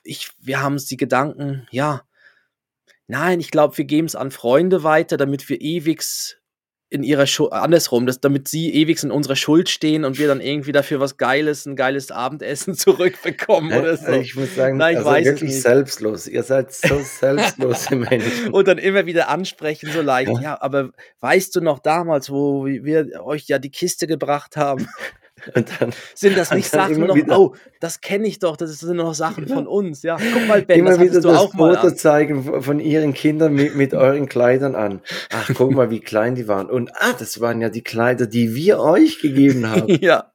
ich, 0.04 0.32
wir 0.40 0.62
haben 0.62 0.74
uns 0.74 0.86
die 0.86 0.98
Gedanken, 0.98 1.68
ja, 1.72 2.04
nein, 3.08 3.40
ich 3.40 3.52
glaube, 3.52 3.78
wir 3.78 3.86
geben 3.86 4.08
es 4.08 4.16
an 4.16 4.32
Freunde 4.32 4.84
weiter, 4.84 5.18
damit 5.18 5.50
wir 5.50 5.62
ewig 5.62 6.02
in 6.90 7.04
ihrer 7.04 7.28
Schuld, 7.28 7.52
andersrum, 7.52 8.06
dass, 8.06 8.22
damit 8.22 8.48
sie 8.48 8.74
ewig 8.74 9.04
in 9.04 9.12
unserer 9.12 9.36
Schuld 9.36 9.70
stehen 9.70 10.06
und 10.06 10.18
wir 10.18 10.28
dann 10.28 10.40
irgendwie 10.40 10.72
dafür 10.72 11.00
was 11.02 11.18
Geiles, 11.18 11.66
ein 11.66 11.76
geiles 11.76 12.12
Abendessen 12.12 12.74
zurückbekommen 12.78 13.78
oder 13.78 13.98
so. 13.98 14.14
Ich 14.14 14.36
muss 14.36 14.56
sagen, 14.56 14.78
Nein, 14.78 14.94
ich 14.94 14.98
also 15.00 15.10
weiß 15.10 15.26
wirklich 15.26 15.62
selbstlos. 15.62 16.28
Ihr 16.28 16.44
seid 16.44 16.74
so 16.74 17.00
selbstlose 17.04 17.96
Menschen. 17.96 18.54
Und 18.54 18.68
dann 18.68 18.78
immer 18.78 19.06
wieder 19.06 19.28
ansprechen, 19.28 19.90
so 19.92 20.02
leicht. 20.02 20.32
Ja. 20.32 20.42
ja, 20.42 20.62
aber 20.62 20.92
weißt 21.20 21.56
du 21.56 21.62
noch 21.62 21.80
damals, 21.80 22.30
wo 22.30 22.66
wir 22.66 23.22
euch 23.24 23.48
ja 23.48 23.60
die 23.60 23.72
Kiste 23.72 24.08
gebracht 24.08 24.56
haben? 24.56 24.88
Und 25.56 25.70
dann, 25.80 25.94
sind 26.16 26.38
das 26.38 26.52
nicht 26.52 26.70
Sachen 26.70 27.06
noch, 27.06 27.16
wieder, 27.16 27.40
oh, 27.40 27.56
das 27.80 28.02
kenne 28.02 28.28
ich 28.28 28.40
doch, 28.40 28.58
das 28.58 28.80
sind 28.80 28.98
noch 28.98 29.14
Sachen 29.14 29.48
von 29.48 29.68
uns, 29.68 30.04
ja. 30.04 30.18
Guck 30.18 30.48
mal, 30.48 30.62
Ben, 30.62 30.80
immer 30.80 30.92
das 30.92 31.00
wieder 31.00 31.22
du 31.22 31.28
das 31.30 31.38
auch 31.38 31.52
Foto 31.54 31.92
zeigen 31.92 32.62
von 32.62 32.80
ihren 32.80 33.14
Kindern 33.14 33.54
mit, 33.54 33.76
mit 33.76 33.94
euren 33.94 34.28
Kleidern 34.28 34.76
an. 34.76 35.02
Ach, 35.32 35.50
guck 35.54 35.72
mal, 35.72 35.90
wie 35.90 36.00
klein 36.00 36.36
die 36.36 36.48
waren. 36.48 36.70
Und 36.70 36.92
ah, 36.96 37.14
das 37.18 37.40
waren 37.42 37.62
ja 37.62 37.70
die 37.70 37.84
Kleider, 37.84 38.28
die 38.28 38.56
wir 38.56 38.80
euch 38.80 39.20
gegeben 39.20 39.70
haben. 39.70 39.88
ja. 40.02 40.32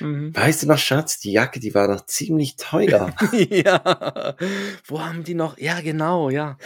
Mhm. 0.00 0.34
Weißt 0.34 0.62
du 0.62 0.68
noch, 0.68 0.78
Schatz, 0.78 1.18
die 1.18 1.32
Jacke, 1.32 1.58
die 1.60 1.74
war 1.74 1.88
doch 1.88 2.06
ziemlich 2.06 2.56
teuer. 2.56 3.14
ja. 3.32 4.36
Wo 4.86 5.00
haben 5.00 5.24
die 5.24 5.34
noch? 5.34 5.58
Ja, 5.58 5.80
genau, 5.80 6.30
ja. 6.30 6.56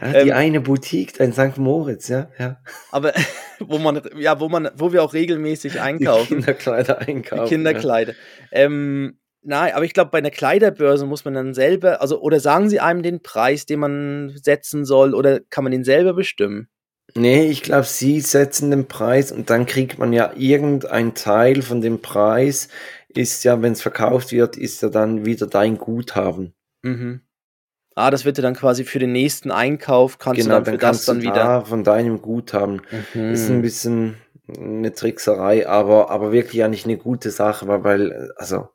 ja 0.00 0.24
die 0.24 0.28
ähm, 0.28 0.36
eine 0.36 0.60
Boutique 0.60 1.18
in 1.20 1.32
St. 1.32 1.56
Moritz, 1.56 2.08
ja, 2.08 2.28
ja. 2.38 2.60
Aber 2.90 3.12
wo 3.60 3.78
man, 3.78 4.02
ja, 4.16 4.40
wo 4.40 4.48
man, 4.48 4.70
wo 4.76 4.92
wir 4.92 5.02
auch 5.02 5.14
regelmäßig 5.14 5.80
einkaufen. 5.80 6.26
Die 6.28 6.34
Kinderkleider 6.34 6.98
einkaufen. 7.00 7.44
Die 7.44 7.48
Kinderkleider. 7.48 8.12
Ja. 8.12 8.18
Ähm, 8.50 9.18
Nein, 9.46 9.74
aber 9.74 9.84
ich 9.84 9.92
glaube, 9.92 10.10
bei 10.10 10.18
einer 10.18 10.30
Kleiderbörse 10.30 11.04
muss 11.04 11.26
man 11.26 11.34
dann 11.34 11.52
selber, 11.52 12.00
also 12.00 12.18
oder 12.18 12.40
sagen 12.40 12.70
sie 12.70 12.80
einem 12.80 13.02
den 13.02 13.20
Preis, 13.20 13.66
den 13.66 13.78
man 13.78 14.32
setzen 14.36 14.86
soll, 14.86 15.14
oder 15.14 15.40
kann 15.50 15.64
man 15.64 15.70
den 15.70 15.84
selber 15.84 16.14
bestimmen? 16.14 16.68
Nee, 17.16 17.46
ich 17.46 17.62
glaube, 17.62 17.84
sie 17.84 18.20
setzen 18.20 18.70
den 18.70 18.88
Preis 18.88 19.30
und 19.30 19.48
dann 19.48 19.66
kriegt 19.66 19.98
man 19.98 20.12
ja 20.12 20.32
irgendein 20.36 21.14
Teil 21.14 21.62
von 21.62 21.80
dem 21.80 22.02
Preis, 22.02 22.68
ist 23.08 23.44
ja, 23.44 23.62
wenn 23.62 23.72
es 23.72 23.82
verkauft 23.82 24.32
wird, 24.32 24.56
ist 24.56 24.82
ja 24.82 24.88
dann 24.88 25.24
wieder 25.24 25.46
dein 25.46 25.78
Guthaben. 25.78 26.54
Mhm. 26.82 27.20
Ah, 27.94 28.10
das 28.10 28.24
wird 28.24 28.38
ja 28.38 28.42
dann 28.42 28.56
quasi 28.56 28.82
für 28.82 28.98
den 28.98 29.12
nächsten 29.12 29.52
Einkauf, 29.52 30.18
kannst 30.18 30.40
genau, 30.40 30.58
du 30.58 30.64
dann, 30.64 30.64
dann 30.64 30.74
für 30.74 30.78
das 30.78 31.04
dann 31.04 31.22
wieder. 31.22 31.34
Da 31.34 31.60
von 31.60 31.84
deinem 31.84 32.20
Guthaben. 32.20 32.82
Mhm. 33.14 33.32
Ist 33.32 33.48
ein 33.48 33.62
bisschen 33.62 34.16
eine 34.48 34.92
Trickserei, 34.92 35.68
aber, 35.68 36.10
aber 36.10 36.32
wirklich 36.32 36.54
ja 36.54 36.68
nicht 36.68 36.84
eine 36.84 36.96
gute 36.96 37.30
Sache, 37.30 37.68
weil, 37.68 37.84
weil 37.84 38.32
also 38.36 38.68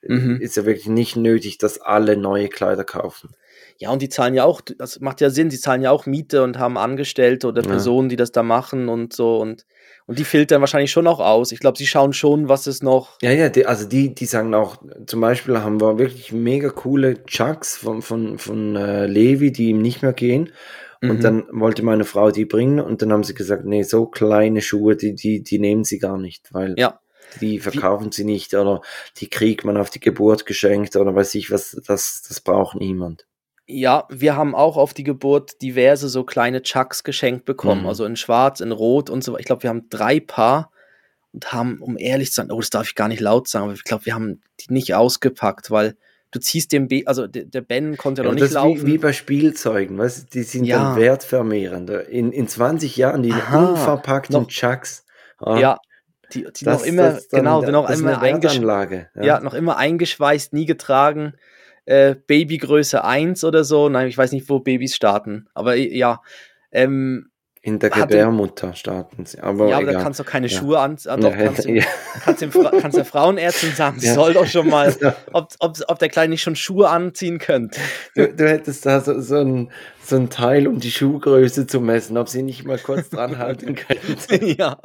mhm. 0.00 0.40
ist 0.40 0.56
ja 0.56 0.64
wirklich 0.64 0.88
nicht 0.88 1.16
nötig, 1.16 1.58
dass 1.58 1.80
alle 1.80 2.16
neue 2.16 2.48
Kleider 2.48 2.84
kaufen. 2.84 3.34
Ja, 3.82 3.90
und 3.90 4.00
die 4.00 4.08
zahlen 4.08 4.34
ja 4.34 4.44
auch, 4.44 4.60
das 4.60 5.00
macht 5.00 5.20
ja 5.20 5.28
Sinn, 5.28 5.50
sie 5.50 5.58
zahlen 5.58 5.82
ja 5.82 5.90
auch 5.90 6.06
Miete 6.06 6.44
und 6.44 6.56
haben 6.56 6.78
Angestellte 6.78 7.48
oder 7.48 7.62
Personen, 7.62 8.08
die 8.08 8.14
das 8.14 8.30
da 8.30 8.44
machen 8.44 8.88
und 8.88 9.12
so 9.12 9.38
und, 9.38 9.66
und 10.06 10.20
die 10.20 10.24
filtern 10.24 10.60
wahrscheinlich 10.60 10.92
schon 10.92 11.08
auch 11.08 11.18
aus. 11.18 11.50
Ich 11.50 11.58
glaube, 11.58 11.76
sie 11.76 11.88
schauen 11.88 12.12
schon, 12.12 12.48
was 12.48 12.68
es 12.68 12.80
noch. 12.80 13.18
Ja, 13.22 13.32
ja, 13.32 13.48
die, 13.48 13.66
also 13.66 13.88
die, 13.88 14.14
die 14.14 14.26
sagen 14.26 14.54
auch, 14.54 14.76
zum 15.06 15.20
Beispiel 15.20 15.58
haben 15.58 15.80
wir 15.80 15.98
wirklich 15.98 16.30
mega 16.30 16.68
coole 16.68 17.24
Chucks 17.24 17.76
von, 17.76 18.02
von, 18.02 18.38
von 18.38 18.76
äh, 18.76 19.06
Levi, 19.06 19.50
die 19.50 19.70
ihm 19.70 19.82
nicht 19.82 20.00
mehr 20.00 20.12
gehen. 20.12 20.52
Und 21.00 21.16
mhm. 21.16 21.20
dann 21.20 21.44
wollte 21.50 21.82
meine 21.82 22.04
Frau 22.04 22.30
die 22.30 22.44
bringen 22.44 22.78
und 22.78 23.02
dann 23.02 23.12
haben 23.12 23.24
sie 23.24 23.34
gesagt, 23.34 23.64
nee, 23.64 23.82
so 23.82 24.06
kleine 24.06 24.62
Schuhe, 24.62 24.94
die, 24.94 25.16
die, 25.16 25.42
die 25.42 25.58
nehmen 25.58 25.82
sie 25.82 25.98
gar 25.98 26.18
nicht, 26.18 26.54
weil 26.54 26.76
ja. 26.78 27.00
die 27.40 27.58
verkaufen 27.58 28.12
Wie? 28.12 28.14
sie 28.14 28.24
nicht 28.24 28.54
oder 28.54 28.80
die 29.16 29.28
kriegt 29.28 29.64
man 29.64 29.76
auf 29.76 29.90
die 29.90 29.98
Geburt 29.98 30.46
geschenkt 30.46 30.94
oder 30.94 31.12
weiß 31.12 31.34
ich 31.34 31.50
was, 31.50 31.76
das, 31.84 32.22
das 32.28 32.40
braucht 32.40 32.76
niemand. 32.76 33.26
Ja, 33.66 34.06
wir 34.10 34.36
haben 34.36 34.54
auch 34.54 34.76
auf 34.76 34.92
die 34.92 35.04
Geburt 35.04 35.62
diverse 35.62 36.08
so 36.08 36.24
kleine 36.24 36.62
Chucks 36.62 37.04
geschenkt 37.04 37.44
bekommen. 37.44 37.82
Mhm. 37.82 37.88
Also 37.88 38.04
in 38.04 38.16
Schwarz, 38.16 38.60
in 38.60 38.72
Rot 38.72 39.08
und 39.08 39.22
so. 39.22 39.38
Ich 39.38 39.44
glaube, 39.44 39.62
wir 39.62 39.70
haben 39.70 39.88
drei 39.88 40.20
Paar 40.20 40.72
und 41.32 41.52
haben, 41.52 41.78
um 41.80 41.96
ehrlich 41.96 42.30
zu 42.30 42.36
sein, 42.36 42.50
oh, 42.50 42.58
das 42.58 42.70
darf 42.70 42.86
ich 42.86 42.94
gar 42.94 43.08
nicht 43.08 43.20
laut 43.20 43.48
sagen, 43.48 43.64
aber 43.64 43.74
ich 43.74 43.84
glaube, 43.84 44.06
wir 44.06 44.14
haben 44.14 44.40
die 44.60 44.72
nicht 44.72 44.94
ausgepackt, 44.94 45.70
weil 45.70 45.96
du 46.32 46.40
ziehst 46.40 46.72
den, 46.72 46.88
Be 46.88 47.02
also 47.06 47.26
der 47.26 47.60
Ben 47.60 47.96
konnte 47.96 48.22
ja, 48.22 48.28
noch 48.28 48.34
nicht 48.34 48.52
laufen. 48.52 48.86
Wie, 48.86 48.94
wie 48.94 48.98
bei 48.98 49.12
Spielzeugen, 49.12 49.96
du, 49.96 50.08
die 50.32 50.42
sind 50.42 50.64
ja. 50.64 50.78
dann 50.78 50.96
wertvermehrend. 50.96 51.88
In, 51.90 52.32
in 52.32 52.48
20 52.48 52.96
Jahren 52.96 53.22
die 53.22 53.32
Aha, 53.32 53.70
unverpackten 53.70 54.34
noch, 54.34 54.48
Chucks. 54.48 55.06
Ah, 55.38 55.58
ja, 55.58 55.78
die, 56.34 56.46
die 56.56 56.64
das, 56.64 56.80
noch 56.80 56.86
immer, 56.86 57.18
genau, 57.30 57.62
noch 57.62 57.88
immer 57.90 58.20
eingeschweißt. 58.20 58.92
Ja. 59.14 59.22
ja, 59.22 59.40
noch 59.40 59.54
immer 59.54 59.76
eingeschweißt, 59.76 60.52
nie 60.52 60.66
getragen 60.66 61.34
äh, 61.84 62.14
Babygröße 62.14 63.04
1 63.04 63.44
oder 63.44 63.64
so. 63.64 63.88
Nein, 63.88 64.08
ich 64.08 64.18
weiß 64.18 64.32
nicht, 64.32 64.48
wo 64.48 64.60
Babys 64.60 64.94
starten. 64.94 65.48
Aber 65.54 65.74
ja. 65.74 66.20
Ähm, 66.70 67.32
in 67.64 67.78
der 67.78 67.90
Gebärmutter 67.90 68.74
starten 68.74 69.24
sie. 69.24 69.38
Aber 69.38 69.68
ja, 69.68 69.76
aber 69.76 69.84
egal. 69.84 69.94
da 69.94 70.02
kannst 70.02 70.18
du 70.18 70.24
keine 70.24 70.48
ja. 70.48 70.58
Schuhe 70.58 70.80
an. 70.80 70.96
Ah, 71.06 71.16
doch, 71.16 71.32
kannst, 71.32 71.64
du, 71.64 71.80
kannst, 72.24 72.42
dem, 72.42 72.50
kannst 72.80 72.96
der 72.96 73.04
Frauenärztin 73.04 73.72
sagen, 73.72 74.00
sie 74.00 74.08
ja. 74.08 74.14
soll 74.14 74.32
doch 74.34 74.48
schon 74.48 74.68
mal, 74.68 74.92
ob, 75.32 75.52
ob, 75.60 75.78
ob 75.86 75.98
der 76.00 76.08
Kleine 76.08 76.30
nicht 76.30 76.42
schon 76.42 76.56
Schuhe 76.56 76.88
anziehen 76.88 77.38
könnte. 77.38 77.78
Du, 78.16 78.34
du 78.34 78.48
hättest 78.48 78.84
da 78.84 79.00
so, 79.00 79.20
so, 79.20 79.36
ein, 79.36 79.70
so 80.02 80.16
ein 80.16 80.28
Teil, 80.28 80.66
um 80.66 80.80
die 80.80 80.90
Schuhgröße 80.90 81.68
zu 81.68 81.80
messen, 81.80 82.18
ob 82.18 82.28
sie 82.28 82.42
nicht 82.42 82.64
mal 82.64 82.78
kurz 82.78 83.10
dran 83.10 83.38
halten 83.38 83.74
könnte. 83.76 84.44
ja. 84.44 84.78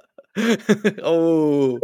oh. 1.04 1.80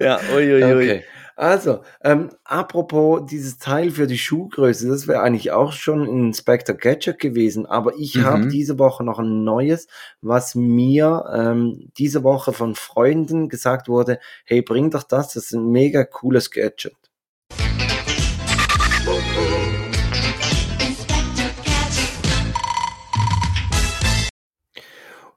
Ja, 0.00 0.18
uiuiui. 0.34 0.64
Ui, 0.64 0.74
ui. 0.74 0.84
Okay. 0.84 1.04
Also, 1.38 1.82
ähm, 2.02 2.30
apropos 2.42 3.24
dieses 3.30 3.58
Teil 3.58 3.92
für 3.92 4.08
die 4.08 4.18
Schuhgröße, 4.18 4.88
das 4.88 5.06
wäre 5.06 5.20
eigentlich 5.20 5.52
auch 5.52 5.70
schon 5.70 6.02
ein 6.02 6.34
Spectre 6.34 6.74
Gadget 6.74 7.20
gewesen, 7.20 7.64
aber 7.64 7.92
ich 7.96 8.16
mhm. 8.16 8.24
habe 8.24 8.48
diese 8.48 8.80
Woche 8.80 9.04
noch 9.04 9.20
ein 9.20 9.44
neues, 9.44 9.86
was 10.20 10.56
mir 10.56 11.26
ähm, 11.32 11.92
diese 11.96 12.24
Woche 12.24 12.52
von 12.52 12.74
Freunden 12.74 13.48
gesagt 13.48 13.86
wurde, 13.86 14.18
hey, 14.46 14.62
bring 14.62 14.90
doch 14.90 15.04
das, 15.04 15.34
das 15.34 15.44
ist 15.44 15.52
ein 15.52 15.70
mega 15.70 16.02
cooles 16.02 16.50
Gadget. 16.50 16.96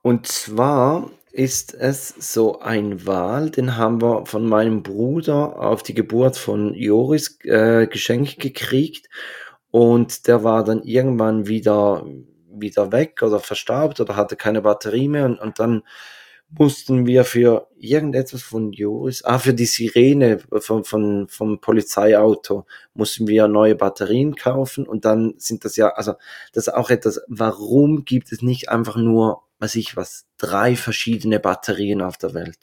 Und 0.01 0.25
zwar 0.25 1.11
ist 1.33 1.73
es 1.73 2.09
so 2.09 2.59
ein 2.59 3.05
Wal, 3.05 3.49
den 3.49 3.77
haben 3.77 4.01
wir 4.01 4.25
von 4.25 4.45
meinem 4.45 4.83
Bruder 4.83 5.59
auf 5.59 5.83
die 5.83 5.93
Geburt 5.93 6.37
von 6.37 6.73
Joris 6.73 7.39
äh, 7.43 7.87
geschenkt 7.87 8.39
gekriegt 8.39 9.09
und 9.71 10.27
der 10.27 10.43
war 10.43 10.63
dann 10.63 10.83
irgendwann 10.83 11.47
wieder 11.47 12.05
wieder 12.53 12.91
weg 12.91 13.21
oder 13.23 13.39
verstaubt 13.39 13.99
oder 13.99 14.15
hatte 14.15 14.35
keine 14.35 14.61
Batterie 14.61 15.07
mehr 15.07 15.25
und, 15.25 15.39
und 15.39 15.59
dann 15.59 15.83
mussten 16.57 17.05
wir 17.05 17.23
für 17.25 17.67
irgendetwas 17.77 18.41
von 18.43 18.73
Joris, 18.73 19.23
ah, 19.23 19.39
für 19.39 19.53
die 19.53 19.65
Sirene 19.65 20.39
von, 20.59 20.83
von, 20.83 21.27
vom 21.29 21.59
Polizeiauto 21.61 22.65
mussten 22.93 23.27
wir 23.27 23.47
neue 23.47 23.75
Batterien 23.75 24.35
kaufen 24.35 24.85
und 24.87 25.05
dann 25.05 25.33
sind 25.37 25.63
das 25.65 25.75
ja, 25.77 25.89
also 25.89 26.13
das 26.53 26.67
ist 26.67 26.73
auch 26.73 26.89
etwas, 26.89 27.21
warum 27.27 28.03
gibt 28.05 28.31
es 28.31 28.41
nicht 28.41 28.69
einfach 28.69 28.97
nur 28.97 29.43
weiß 29.61 29.75
ich 29.75 29.95
was, 29.95 30.25
drei 30.37 30.75
verschiedene 30.75 31.39
Batterien 31.39 32.01
auf 32.01 32.17
der 32.17 32.33
Welt. 32.33 32.57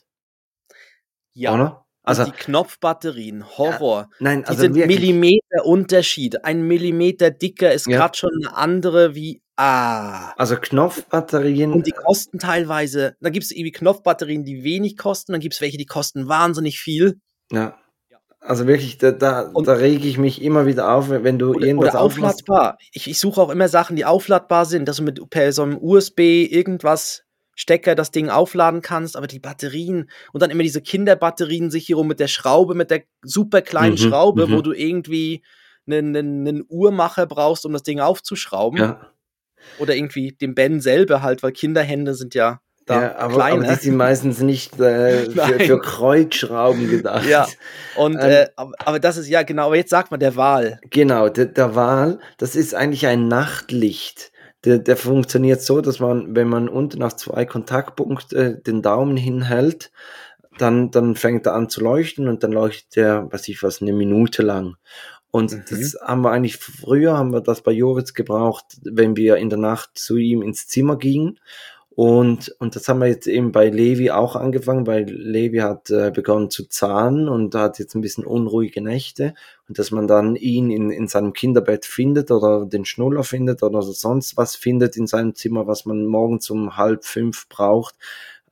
Ja. 1.33 1.55
Oder? 1.55 1.85
Also, 2.03 2.25
die 2.25 2.33
Knopfbatterien, 2.33 3.45
Horror. 3.59 4.09
nein, 4.19 4.41
Die 4.41 4.47
also 4.47 4.63
sind 4.63 4.75
wirklich. 4.75 4.99
Millimeter 4.99 5.65
Unterschied. 5.65 6.45
Ein 6.45 6.63
Millimeter 6.63 7.31
dicker 7.31 7.73
ist 7.73 7.87
Ja. 7.87 7.99
gerade 7.99 8.17
schon 8.19 8.31
eine 8.43 8.57
andere 8.57 9.15
wie. 9.15 9.43
Ah. 9.59 10.35
Also 10.37 10.57
Knopfbatterien. 10.57 11.73
Und 11.73 11.87
die 11.89 11.91
kosten 11.91 12.39
teilweise, 12.39 13.17
da 13.21 13.29
gibt 13.29 13.45
es 13.45 13.51
irgendwie 13.51 13.73
Knopfbatterien, 13.73 14.45
die 14.45 14.63
wenig 14.63 14.97
kosten, 14.97 15.33
dann 15.33 15.41
gibt 15.41 15.55
es 15.55 15.61
welche, 15.61 15.77
die 15.77 15.85
kosten 15.85 16.29
wahnsinnig 16.29 16.79
viel. 16.79 17.21
Ja. 17.51 17.77
Also 18.41 18.69
wirklich, 18.69 18.99
da, 18.99 19.11
da, 19.11 19.51
da 19.53 19.73
rege 19.73 20.07
ich 20.07 20.17
mich 20.17 20.41
immer 20.43 20.65
wieder 20.67 20.93
auf, 20.93 21.11
wenn 21.11 21.41
du 21.41 21.55
Oder, 21.55 21.67
irgendwas 21.67 21.95
oder 21.95 22.03
aufladbar. 22.03 22.79
Ich, 22.93 23.09
ich 23.09 23.19
suche 23.19 23.41
auch 23.41 23.51
immer 23.51 23.69
Sachen, 23.69 23.97
die 23.97 24.05
aufladbar 24.05 24.65
sind, 24.65 24.87
dass 24.87 24.99
du 24.99 25.03
mit 25.03 25.29
per 25.29 25.53
so 25.53 25.65
einem 25.65 25.77
USB 25.77 26.21
irgendwas 26.21 27.25
Stecker 27.57 27.97
das 27.97 28.13
Ding 28.13 28.31
aufladen 28.31 28.81
kannst, 28.81 29.17
aber 29.17 29.27
die 29.27 29.41
Batterien 29.41 30.09
und 30.33 30.41
dann 30.41 30.51
immer 30.51 30.63
diese 30.63 30.83
Kinderbatteriensicherung 30.83 32.07
mit 32.07 32.21
der 32.21 32.29
Schraube, 32.29 32.77
mit 32.77 32.93
der 32.93 33.03
super 33.23 33.61
kleinen 33.61 33.95
Mhm, 33.95 33.97
Schraube, 33.97 34.47
mhm. 34.47 34.53
wo 34.53 34.63
du 34.63 34.73
irgendwie 34.73 35.43
einen, 35.89 36.17
einen, 36.17 36.47
einen 36.47 36.65
Uhrmacher 36.69 37.27
brauchst, 37.27 37.67
um 37.67 37.73
das 37.73 37.83
Ding 37.83 37.99
aufzuschrauben. 37.99 38.79
Ja, 38.79 39.13
Oder 39.79 39.95
irgendwie 39.95 40.33
den 40.33 40.55
Ben 40.55 40.81
selber 40.81 41.23
halt, 41.23 41.43
weil 41.43 41.53
Kinderhände 41.53 42.15
sind 42.15 42.35
ja 42.35 42.61
da 42.89 43.03
ja 43.03 43.17
aber, 43.17 43.35
klein. 43.35 43.65
aber 43.65 43.75
die 43.75 43.81
sind 43.81 43.97
meistens 43.97 44.41
nicht 44.41 44.81
äh, 44.81 45.31
für, 45.31 45.61
für 45.61 45.81
Kreuzschrauben 45.81 46.89
gedacht. 46.89 47.27
Ja. 47.29 47.47
Und 47.97 48.17
Ähm, 48.17 48.31
äh, 48.31 48.47
aber, 48.57 48.73
aber 48.79 48.99
das 48.99 49.17
ist 49.17 49.29
ja 49.29 49.43
genau, 49.43 49.67
aber 49.67 49.77
jetzt 49.77 49.91
sagt 49.91 50.11
man 50.11 50.21
der 50.21 50.37
Wahl. 50.37 50.81
Genau, 50.91 51.29
der, 51.29 51.47
der 51.47 51.75
Wal, 51.75 52.19
das 52.39 52.57
ist 52.57 52.75
eigentlich 52.75 53.07
ein 53.07 53.29
Nachtlicht. 53.29 54.33
Der, 54.65 54.79
der 54.79 54.97
funktioniert 54.97 55.63
so, 55.63 55.81
dass 55.81 56.01
man, 56.01 56.35
wenn 56.35 56.49
man 56.49 56.69
unten 56.69 57.03
auf 57.03 57.17
zwei 57.17 57.45
Kontaktpunkte 57.45 58.57
den 58.57 58.83
Daumen 58.83 59.17
hinhält, 59.17 59.93
dann, 60.59 60.91
dann 60.91 61.15
fängt 61.15 61.47
er 61.47 61.55
an 61.55 61.69
zu 61.69 61.81
leuchten 61.81 62.29
und 62.29 62.43
dann 62.43 62.51
leuchtet 62.53 62.97
er, 62.97 63.29
was 63.31 63.47
ich 63.47 63.63
was, 63.63 63.81
eine 63.81 63.93
Minute 63.93 64.43
lang. 64.43 64.77
Und 65.31 65.53
Mhm. 65.53 65.63
das 65.71 65.97
haben 66.03 66.23
wir 66.23 66.31
eigentlich 66.31 66.57
früher, 66.57 67.17
haben 67.17 67.33
wir 67.33 67.41
das 67.41 67.61
bei 67.63 67.73
Joritz 67.73 68.15
gebraucht, 68.15 68.65
wenn 68.83 69.17
wir 69.17 69.37
in 69.37 69.51
der 69.51 69.59
Nacht 69.59 69.91
zu 69.95 70.17
ihm 70.17 70.43
ins 70.43 70.67
Zimmer 70.69 70.97
gingen. 70.97 71.39
Und, 71.91 72.55
und 72.61 72.77
das 72.77 72.87
haben 72.89 73.01
wir 73.01 73.09
jetzt 73.09 73.27
eben 73.27 73.51
bei 73.51 73.69
Levi 73.71 74.13
auch 74.13 74.37
angefangen, 74.37 74.87
weil 74.87 75.03
Levi 75.11 75.59
hat 75.59 75.91
äh, 75.91 76.13
begonnen 76.13 76.49
zu 76.49 76.67
zahnen 76.69 77.29
und 77.29 77.57
hat 77.57 77.81
jetzt 77.81 77.97
ein 77.97 78.01
bisschen 78.03 78.25
unruhige 78.25 78.81
Nächte. 78.81 79.35
Und 79.69 79.81
dass 79.81 79.91
man 79.91 80.07
dann 80.07 80.37
ihn 80.37 80.71
in, 80.71 80.91
in 80.93 81.09
seinem 81.09 81.33
Kinderbett 81.33 81.85
findet 81.85 82.31
oder 82.31 82.65
den 82.67 82.85
Schnuller 82.85 83.25
findet 83.25 83.65
oder 83.65 83.83
sonst 83.83 84.37
was 84.37 84.55
findet 84.55 84.97
in 84.97 85.09
seinem 85.09 85.35
Zimmer, 85.35 85.67
was 85.67 85.87
man 85.87 86.07
morgens 86.07 86.49
um 86.51 86.77
halb 86.77 87.05
fünf 87.05 87.49
braucht, 87.49 87.97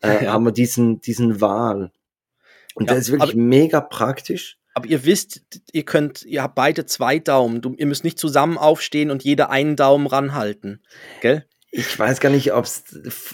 äh, 0.01 0.09
Ja. 0.25 0.33
haben 0.33 0.45
wir 0.45 0.53
diesen, 0.53 1.01
diesen 1.01 1.41
Wahl. 1.41 1.93
Und 2.75 2.87
Ja, 2.87 2.95
der 2.95 2.99
ist 2.99 3.13
wirklich 3.13 3.37
mega 3.37 3.81
praktisch. 3.81 4.56
Aber 4.77 4.87
ihr 4.89 5.07
wisst, 5.07 5.41
ihr 5.73 5.85
könnt, 5.85 6.23
ihr 6.27 6.43
habt 6.43 6.55
beide 6.55 6.85
zwei 6.85 7.19
Daumen. 7.19 7.63
Du, 7.63 7.73
ihr 7.79 7.87
müsst 7.87 8.05
nicht 8.05 8.19
zusammen 8.19 8.59
aufstehen 8.59 9.11
und 9.11 9.25
jeder 9.25 9.49
einen 9.49 9.75
Daumen 9.75 10.07
ranhalten. 10.07 10.83
Gell? 11.23 11.47
Ich 11.71 11.99
weiß 11.99 12.21
gar 12.21 12.29
nicht, 12.29 12.53
ob's 12.53 12.85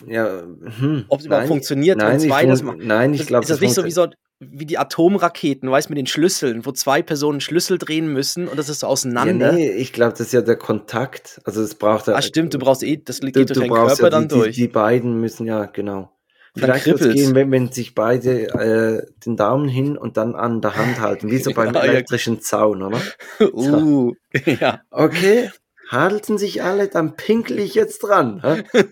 ja, 0.07 0.43
hm, 0.79 1.05
Ob 1.09 1.19
es 1.19 1.27
überhaupt 1.27 1.43
nein, 1.43 1.49
funktioniert, 1.49 1.99
nein, 1.99 2.13
wenn 2.13 2.21
ich 2.21 2.27
zwei 2.29 2.47
das 2.47 2.61
fun- 2.61 2.67
machen. 2.69 2.87
Nein, 2.87 3.13
ich 3.13 3.19
Das- 3.23 3.27
glaube, 3.27 3.43
ist 3.43 3.51
das 3.51 3.61
nicht 3.61 3.75
so 3.75 3.85
wie, 3.85 3.91
so 3.91 4.07
wie 4.39 4.67
die 4.67 4.79
Atomraketen, 4.79 5.69
weißt 5.69 5.91
mit 5.91 5.99
den 5.99 6.07
Schlüsseln, 6.07 6.65
wo 6.65 6.71
zwei 6.71 7.03
Personen 7.03 7.41
Schlüssel 7.41 7.77
drehen 7.77 8.07
müssen 8.13 8.47
und 8.47 8.57
das 8.57 8.69
ist 8.69 8.81
so 8.81 8.87
Ja, 8.87 8.93
auseinander. 8.93 9.53
nee, 9.53 9.71
ich 9.73 9.93
glaube, 9.93 10.13
das 10.13 10.21
ist 10.21 10.33
ja 10.33 10.43
der 10.43 10.57
Kontakt. 10.57 11.41
Also 11.45 11.61
es 11.61 11.75
braucht 11.75 12.07
ja. 12.07 12.15
Ah, 12.15 12.23
stimmt, 12.23 12.55
du 12.55 12.59
brauchst 12.61 12.85
eh, 12.85 13.01
das 13.05 13.19
geht 13.21 13.35
du, 13.35 13.41
durch 13.45 13.49
du 13.49 13.61
deinen 13.61 13.69
brauchst 13.71 13.99
Körper 13.99 14.03
ja 14.05 14.11
dann 14.11 14.29
die, 14.29 14.35
durch. 14.35 14.55
Die, 14.55 14.63
die 14.63 14.69
beiden 14.69 15.21
müssen 15.21 15.47
ja, 15.47 15.67
genau. 15.67 16.13
Vielleicht 16.57 16.87
wird 16.87 17.01
es 17.01 17.15
gehen, 17.15 17.35
wenn, 17.35 17.51
wenn 17.51 17.73
sich 17.73 17.95
beide 17.95 18.49
äh, 18.49 19.07
den 19.25 19.37
Daumen 19.37 19.69
hin 19.69 19.97
und 19.97 20.17
dann 20.17 20.35
an 20.35 20.61
der 20.61 20.77
Hand 20.77 21.01
halten, 21.01 21.31
wie 21.31 21.39
so 21.39 21.53
beim 21.53 21.75
Ja, 21.75 21.85
ja. 21.85 21.93
elektrischen 21.93 22.41
Zaun, 22.41 22.83
oder? 22.83 23.01
uh, 23.53 24.13
ja, 24.61 24.83
Okay, 24.91 25.51
halten 25.89 26.39
sich 26.39 26.63
alle, 26.63 26.89
dann 26.89 27.17
pinkel 27.17 27.59
ich 27.59 27.75
jetzt 27.75 28.01
dran. 28.01 28.43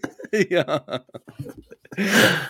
ja. 0.49 0.85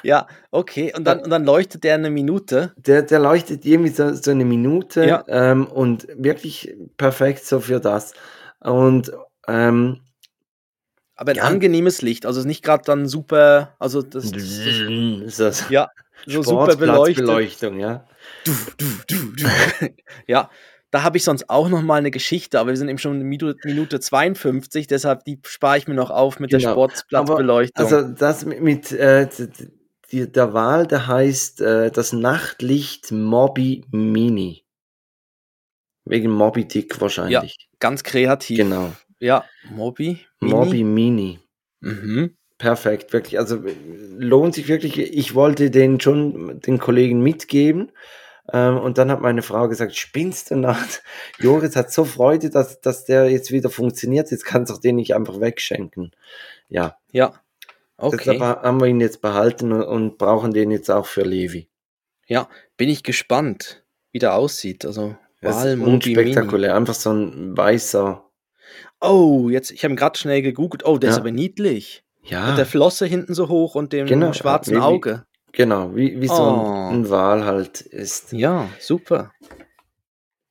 ja, 0.02 0.26
okay. 0.50 0.92
Und 0.96 1.04
dann, 1.04 1.20
und 1.20 1.30
dann 1.30 1.44
leuchtet 1.44 1.84
der 1.84 1.94
eine 1.94 2.10
Minute. 2.10 2.72
Der, 2.76 3.02
der 3.02 3.18
leuchtet 3.20 3.64
irgendwie 3.64 3.90
so, 3.90 4.12
so 4.14 4.30
eine 4.30 4.44
Minute 4.44 5.06
Ja. 5.06 5.24
ähm, 5.28 5.66
und 5.66 6.06
wirklich 6.16 6.76
perfekt 6.98 7.44
so 7.44 7.60
für 7.60 7.80
das. 7.80 8.12
Und 8.60 9.12
ähm, 9.48 10.00
Aber 11.20 11.32
ein 11.32 11.36
Ja. 11.36 11.42
angenehmes 11.44 12.00
Licht. 12.00 12.24
Also 12.24 12.40
ist 12.40 12.46
nicht 12.46 12.64
gerade 12.64 12.82
dann 12.86 13.06
super, 13.06 13.74
also 13.78 14.00
das, 14.00 14.32
das 14.32 14.42
ist 14.42 15.38
das 15.38 15.68
ja, 15.68 15.88
so 16.26 16.42
super 16.42 16.76
beleuchtet. 16.76 17.26
Sportplatzbeleuchtung, 17.26 17.78
ja. 17.78 18.06
Du, 18.44 18.52
du, 18.78 18.86
du, 19.06 19.32
du. 19.32 19.46
ja, 20.26 20.48
da 20.90 21.02
habe 21.02 21.18
ich 21.18 21.24
sonst 21.24 21.50
auch 21.50 21.68
noch 21.68 21.82
mal 21.82 21.96
eine 21.96 22.10
Geschichte, 22.10 22.58
aber 22.58 22.70
wir 22.70 22.76
sind 22.78 22.88
eben 22.88 22.96
schon 22.98 23.20
in 23.20 23.26
Minute, 23.26 23.54
Minute 23.64 24.00
52, 24.00 24.86
deshalb 24.86 25.24
die 25.24 25.38
spare 25.44 25.76
ich 25.76 25.86
mir 25.86 25.94
noch 25.94 26.08
auf 26.10 26.40
mit 26.40 26.52
der 26.52 26.58
Genau. 26.60 26.72
Sportplatzbeleuchtung. 26.72 27.84
Also 27.84 28.02
das 28.02 28.46
mit, 28.46 28.90
äh, 28.92 29.28
die, 30.10 30.32
der 30.32 30.54
Wahl, 30.54 30.86
der 30.86 31.06
heißt 31.06 31.60
äh, 31.60 31.90
das 31.90 32.14
Nachtlicht 32.14 33.12
Mobby 33.12 33.84
Mini. 33.90 34.64
Wegen 36.06 36.30
Moby 36.30 36.66
Dick 36.66 36.98
wahrscheinlich. 37.00 37.68
Ganz 37.78 38.02
kreativ. 38.04 38.56
Genau. 38.56 38.92
Ja, 39.20 39.44
Mobi. 39.70 40.18
Mini. 40.40 40.54
Mobby 40.54 40.84
Mini. 40.84 41.38
Mhm. 41.80 42.36
Perfekt, 42.58 43.12
wirklich. 43.12 43.38
Also 43.38 43.62
lohnt 44.18 44.54
sich 44.54 44.68
wirklich. 44.68 44.98
Ich 44.98 45.34
wollte 45.34 45.70
den 45.70 46.00
schon 46.00 46.60
den 46.60 46.78
Kollegen 46.78 47.22
mitgeben. 47.22 47.92
Ähm, 48.52 48.78
und 48.78 48.98
dann 48.98 49.10
hat 49.10 49.20
meine 49.20 49.42
Frau 49.42 49.68
gesagt, 49.68 49.94
spinnst 49.96 50.50
du 50.50 50.56
nacht? 50.56 51.02
Joris 51.38 51.76
hat 51.76 51.92
so 51.92 52.04
Freude, 52.04 52.50
dass, 52.50 52.80
dass 52.80 53.04
der 53.04 53.30
jetzt 53.30 53.50
wieder 53.52 53.70
funktioniert. 53.70 54.30
Jetzt 54.30 54.44
kannst 54.44 54.74
du 54.74 54.80
den 54.80 54.96
nicht 54.96 55.14
einfach 55.14 55.40
wegschenken. 55.40 56.10
Ja, 56.68 56.96
Ja. 57.12 57.34
Okay. 57.96 58.16
deshalb 58.18 58.40
ha- 58.40 58.62
haben 58.62 58.80
wir 58.80 58.86
ihn 58.88 59.00
jetzt 59.00 59.20
behalten 59.20 59.72
und, 59.72 59.82
und 59.82 60.18
brauchen 60.18 60.52
den 60.54 60.70
jetzt 60.70 60.90
auch 60.90 61.04
für 61.06 61.22
Levi. 61.22 61.68
Ja, 62.26 62.48
bin 62.78 62.88
ich 62.88 63.02
gespannt, 63.02 63.84
wie 64.12 64.18
der 64.18 64.34
aussieht. 64.34 64.86
Also 64.86 65.16
Wahl 65.42 65.76
Mobi 65.76 65.90
unspektakulär. 65.92 66.74
Einfach 66.74 66.94
so 66.94 67.10
ein 67.12 67.56
weißer. 67.56 68.24
Oh, 69.00 69.48
jetzt, 69.48 69.70
ich 69.70 69.82
habe 69.84 69.94
ihn 69.94 69.96
gerade 69.96 70.18
schnell 70.18 70.42
gegoogelt. 70.42 70.84
Oh, 70.84 70.98
der 70.98 71.10
ist 71.10 71.16
Ja. 71.16 71.22
aber 71.22 71.30
niedlich. 71.30 72.02
Ja, 72.22 72.48
Mit 72.48 72.58
der 72.58 72.66
Flosse 72.66 73.06
hinten 73.06 73.32
so 73.34 73.48
hoch 73.48 73.74
und 73.74 73.92
dem 73.92 74.06
Genau, 74.06 74.32
schwarzen 74.34 74.76
wie- 74.76 74.80
Auge. 74.80 75.24
genau. 75.52 75.94
Wie, 75.96 76.20
wie 76.20 76.28
so 76.28 76.34
Oh. 76.34 76.88
ein, 76.90 76.94
ein 77.04 77.10
Wal 77.10 77.44
halt 77.46 77.80
ist. 77.80 78.32
Ja, 78.32 78.68
super. 78.78 79.32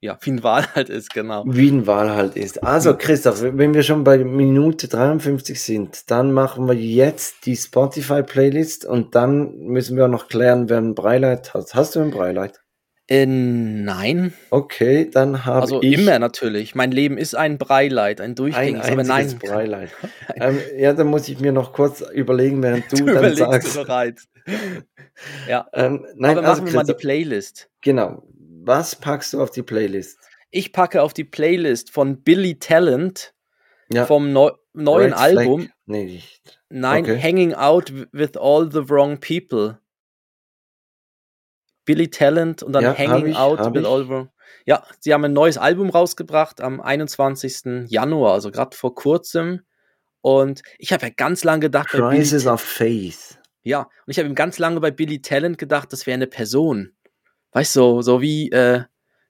Ja, 0.02 0.18
wie 0.22 0.32
ein 0.32 0.44
Wal 0.44 0.64
halt 0.76 0.90
ist, 0.90 1.14
genau. 1.14 1.44
Wie 1.46 1.70
ein 1.70 1.86
Wal 1.86 2.10
halt 2.16 2.36
ist. 2.38 2.64
Also, 2.64 2.96
Christoph, 2.98 3.42
wenn 3.44 3.74
wir 3.74 3.84
schon 3.84 4.04
bei 4.04 4.18
Minute 4.18 4.88
53 4.88 5.62
sind, 5.62 6.10
dann 6.10 6.32
machen 6.32 6.68
wir 6.68 6.74
jetzt 6.74 7.46
die 7.46 7.56
Spotify-Playlist 7.56 8.86
und 8.86 9.14
dann 9.14 9.58
müssen 9.60 9.96
wir 9.98 10.08
noch 10.08 10.28
klären, 10.30 10.70
wer 10.70 10.78
ein 10.80 10.96
Breileid 10.96 11.54
hat. 11.54 11.76
Hast 11.76 11.96
du 11.96 12.00
ein 12.00 12.12
Breileid? 12.12 12.60
Äh, 13.10 13.26
nein, 13.26 14.34
Okay, 14.52 15.10
dann 15.12 15.44
habe 15.46 15.62
also 15.62 15.82
ich 15.82 15.94
immer 16.00 16.20
natürlich. 16.20 16.76
Mein 16.76 16.92
Leben 16.92 17.18
ist 17.18 17.36
ein 17.36 17.58
Breileid, 17.58 18.22
ein 18.22 18.32
ein 18.32 18.36
durchgängiges, 18.36 18.88
aber 18.88 19.00
einziges 19.00 19.34
nein. 19.34 19.40
Breileid. 19.40 19.90
ähm, 20.36 20.60
ja, 20.78 20.94
dann 20.94 21.08
muss 21.08 21.28
ich 21.28 21.40
mir 21.40 21.52
noch 21.52 21.74
kurz 21.74 22.02
überlegen, 22.02 22.62
während 22.62 22.92
du, 22.92 22.98
Du 22.98 23.06
dann 23.06 23.18
überlegst 23.18 23.40
sagst. 23.40 23.76
du 23.76 23.80
bereit. 23.82 24.20
ja, 25.48 25.68
Ähm, 25.74 26.06
nein, 26.16 26.38
aber 26.38 26.48
also 26.48 26.62
machen 26.62 26.72
wir 26.72 26.80
mal 26.80 26.84
die 26.86 26.94
Playlist. 26.94 27.70
genau. 27.82 28.24
Was 28.62 28.96
packst 28.96 29.34
du 29.34 29.42
auf 29.42 29.50
die 29.52 29.64
Playlist? 29.64 30.20
Ich 30.52 30.74
packe 30.74 31.02
auf 31.02 31.14
die 31.14 31.24
Playlist 31.24 31.90
von 31.92 32.22
Billy 32.22 32.60
Talent 32.60 33.34
Ja, 33.92 34.06
vom 34.06 34.32
neu 34.34 34.52
neuen 34.74 35.14
Red? 35.14 35.20
Album. 35.20 35.70
Nee, 35.88 36.04
nicht. 36.06 36.60
Nein, 36.70 37.04
Okay. 37.06 37.20
Hanging 37.20 37.54
Out 37.56 37.92
with 38.12 38.38
All 38.38 38.70
the 38.72 38.88
Wrong 38.88 39.20
People. 39.20 39.80
Billy 41.90 42.08
Talent 42.12 42.62
und 42.62 42.74
dann 42.74 42.84
Ja, 42.84 42.96
Hanging 42.96 43.32
ich, 43.32 43.36
Out 43.36 43.60
with 43.74 43.82
ich. 43.82 43.88
Wrong. 44.10 44.30
Ja, 44.66 44.84
sie 45.00 45.12
haben 45.12 45.26
ein 45.26 45.34
neues 45.34 45.58
Album 45.58 45.90
rausgebracht 45.90 46.62
am 46.62 46.80
21. 46.80 47.90
Januar, 47.90 48.34
also 48.34 48.52
gerade 48.52 48.78
vor 48.78 48.94
kurzem. 48.94 49.62
Und 50.22 50.62
ich 50.78 50.94
habe 50.94 51.08
ja 51.08 51.12
ganz 51.16 51.44
lange 51.44 51.62
gedacht, 51.62 51.88
Crisis 51.90 52.46
of 52.46 52.62
Faith. 52.62 53.40
ja, 53.64 53.80
und 53.82 53.90
ich 54.12 54.20
habe 54.20 54.30
ihm 54.30 54.36
ganz 54.36 54.60
lange 54.60 54.80
bei 54.82 54.92
Billy 54.92 55.20
Talent 55.20 55.58
gedacht, 55.58 55.92
das 55.92 56.06
wäre 56.06 56.14
eine 56.14 56.28
Person. 56.28 56.92
Weißt 57.54 57.76
du, 57.76 57.80
so, 57.80 58.02
so 58.04 58.22
wie, 58.22 58.52
äh, 58.52 58.84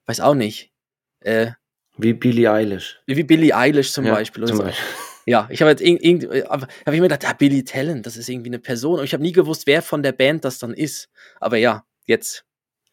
weiß 0.05 0.19
auch 0.19 0.35
nicht, 0.35 0.73
äh, 1.21 1.51
Wie 1.97 2.11
Billie 2.11 2.51
Eilish. 2.51 2.99
wie 3.05 3.23
Billie 3.23 3.55
Eilish 3.55 3.93
zum 3.93 4.05
Ja, 4.05 4.15
Beispiel. 4.15 4.43
zum 4.47 4.57
so. 4.57 4.63
Beispiel. 4.63 4.85
Ja, 5.25 5.47
ich 5.51 5.61
habe 5.61 5.69
jetzt 5.71 5.81
irgendwie, 5.81 6.43
habe 6.43 6.67
ich 6.87 6.87
mir 6.87 7.01
gedacht, 7.03 7.23
ja, 7.23 7.31
Billy 7.33 7.63
Talent, 7.63 8.05
das 8.05 8.17
ist 8.17 8.27
irgendwie 8.27 8.49
eine 8.49 8.59
Person. 8.59 8.99
Und 8.99 9.05
ich 9.05 9.13
habe 9.13 9.21
nie 9.23 9.31
gewusst, 9.31 9.67
wer 9.67 9.81
von 9.81 10.01
der 10.03 10.11
Band 10.11 10.43
das 10.43 10.57
dann 10.59 10.73
ist. 10.73 11.07
Aber 11.39 11.55
ja, 11.57 11.85
jetzt. 12.05 12.45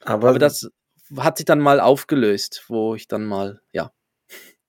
Aber, 0.04 0.30
Aber 0.30 0.38
das 0.38 0.70
hat 1.18 1.36
sich 1.38 1.46
dann 1.46 1.60
mal 1.60 1.80
aufgelöst, 1.80 2.64
wo 2.68 2.94
ich 2.94 3.08
dann 3.08 3.24
mal, 3.24 3.60
ja, 3.72 3.92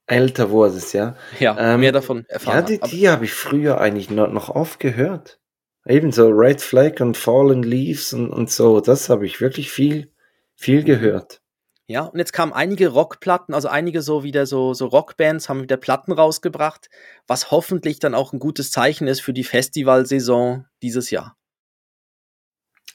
älter 0.05 0.49
wurde 0.51 0.77
es, 0.77 0.93
ja. 0.93 1.15
ja, 1.39 1.55
Ähm, 1.73 1.81
mehr 1.81 1.91
davon 1.91 2.19
Ja, 2.29 2.33
erfahren 2.35 2.65
die, 2.65 2.73
habe. 2.75 2.83
Aber- 2.83 2.91
die 2.91 3.09
habe 3.09 3.25
ich 3.25 3.33
früher 3.33 3.79
eigentlich 3.81 4.09
noch, 4.09 4.29
noch 4.31 4.49
oft 4.49 4.79
gehört. 4.79 5.39
Ebenso 5.85 6.27
Red 6.29 6.61
Flag 6.61 6.99
und 7.01 7.15
Fallen 7.17 7.63
Leaves 7.63 8.13
und, 8.13 8.29
und 8.29 8.49
so. 8.51 8.81
Das 8.81 9.09
habe 9.09 9.25
ich 9.25 9.39
wirklich 9.41 9.71
viel, 9.71 10.11
viel 10.55 10.83
gehört. 10.83 11.41
Ja, 11.89 12.01
und 12.01 12.19
jetzt 12.19 12.33
kamen 12.33 12.51
einige 12.51 12.89
Rockplatten, 12.89 13.53
also 13.55 13.69
einige 13.69 14.01
so 14.01 14.23
wieder 14.23 14.45
so, 14.45 14.73
so 14.73 14.87
Rockbands 14.87 15.47
haben 15.47 15.61
wieder 15.61 15.77
Platten 15.77 16.11
rausgebracht, 16.11 16.89
was 17.27 17.49
hoffentlich 17.51 17.99
dann 17.99 18.13
auch 18.13 18.33
ein 18.33 18.39
gutes 18.39 18.71
Zeichen 18.71 19.07
ist 19.07 19.21
für 19.21 19.31
die 19.31 19.45
Festivalsaison 19.45 20.65
dieses 20.83 21.09
Jahr. 21.11 21.37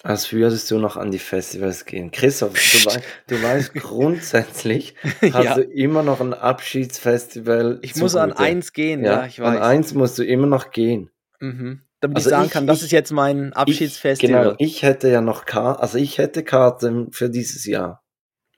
Als 0.04 0.32
würdest 0.32 0.70
du 0.70 0.78
noch 0.78 0.96
an 0.96 1.10
die 1.12 1.18
Festivals 1.20 1.84
gehen. 1.84 2.10
Christoph, 2.10 2.52
du, 2.54 2.86
wei 2.90 3.02
du 3.28 3.42
weißt, 3.42 3.74
grundsätzlich 3.74 4.94
hast 5.32 5.44
ja, 5.44 5.54
du 5.54 5.62
immer 5.62 6.02
noch 6.02 6.20
ein 6.20 6.34
Abschiedsfestival. 6.34 7.78
ich 7.82 7.94
muss 7.96 8.16
an 8.16 8.30
zugute. 8.30 8.44
eins 8.44 8.72
gehen, 8.72 9.04
ja, 9.04 9.20
Ja, 9.20 9.26
ich 9.26 9.40
an 9.40 9.54
weiß. 9.54 9.60
eins 9.62 9.94
musst 9.94 10.18
du 10.18 10.24
immer 10.24 10.46
noch 10.48 10.70
gehen. 10.72 11.10
Mhm. 11.40 11.82
Damit 12.00 12.18
ich 12.18 12.24
Also 12.24 12.30
sagen 12.30 12.46
ich, 12.46 12.50
kann, 12.52 12.66
das 12.66 12.78
ich, 12.78 12.84
ist 12.86 12.90
jetzt 12.90 13.12
mein 13.12 13.48
ich, 13.50 13.56
Abschiedsfestival. 13.56 14.42
genau, 14.44 14.54
ich 14.58 14.82
hätte 14.82 15.08
ja 15.08 15.20
noch 15.20 15.44
Karten, 15.44 15.80
also 15.80 15.98
ich 15.98 16.18
hätte 16.18 16.42
Karten 16.42 17.12
für 17.12 17.30
dieses 17.30 17.64
Jahr. 17.64 18.02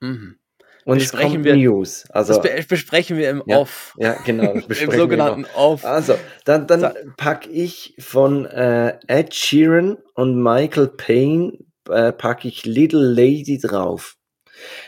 Mhm. 0.00 0.38
Und 0.84 0.98
es 0.98 1.04
Besprechen 1.04 1.32
kommt 1.32 1.44
wir, 1.46 1.56
News. 1.56 2.04
das 2.08 2.30
Also, 2.30 2.42
be 2.42 2.64
besprechen 2.68 3.16
wir 3.16 3.30
im 3.30 3.42
ja, 3.46 3.58
Off, 3.58 3.94
ja, 3.98 4.16
genau, 4.24 4.54
das 4.68 4.80
im 4.82 4.90
sogenannten 4.90 5.46
Off. 5.54 5.84
Also, 5.84 6.14
dann, 6.44 6.66
dann 6.66 6.80
Sa 6.80 6.94
pack 7.16 7.46
ich 7.50 7.94
von 7.98 8.44
äh, 8.46 8.98
Ed 9.06 9.34
Sheeran 9.34 9.96
und 10.14 10.42
Michael 10.42 10.88
Payne 10.88 11.58
äh, 11.88 12.12
packe 12.12 12.48
ich 12.48 12.66
Little 12.66 13.00
Lady 13.00 13.58
drauf. 13.58 14.16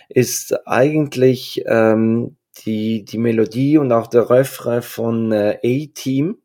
Ist 0.09 0.67
eigentlich 0.67 1.63
ähm, 1.67 2.37
die, 2.65 3.05
die 3.05 3.19
Melodie 3.19 3.79
und 3.79 3.91
auch 3.93 4.07
der 4.07 4.29
Refrain 4.29 4.83
von 4.83 5.33
äh, 5.33 5.59
A-Team, 5.65 6.39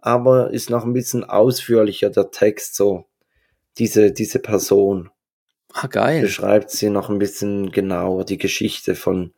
aber 0.00 0.50
ist 0.50 0.70
noch 0.70 0.84
ein 0.84 0.92
bisschen 0.92 1.24
ausführlicher, 1.24 2.10
der 2.10 2.30
Text 2.30 2.74
so. 2.76 3.06
Diese, 3.78 4.12
diese 4.12 4.40
Person 4.40 5.10
Ah, 5.72 5.86
geil. 5.86 6.22
beschreibt 6.22 6.70
sie 6.70 6.90
noch 6.90 7.08
ein 7.10 7.18
bisschen 7.18 7.70
genauer, 7.70 8.24
die 8.24 8.38
Geschichte 8.38 8.94
von, 8.94 9.32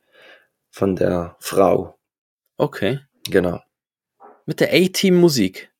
von 0.70 0.96
der 0.96 1.36
Frau. 1.40 1.98
Okay. 2.56 3.00
Genau. 3.28 3.60
Mit 4.46 4.60
der 4.60 4.72
A-Team-Musik. 4.72 5.70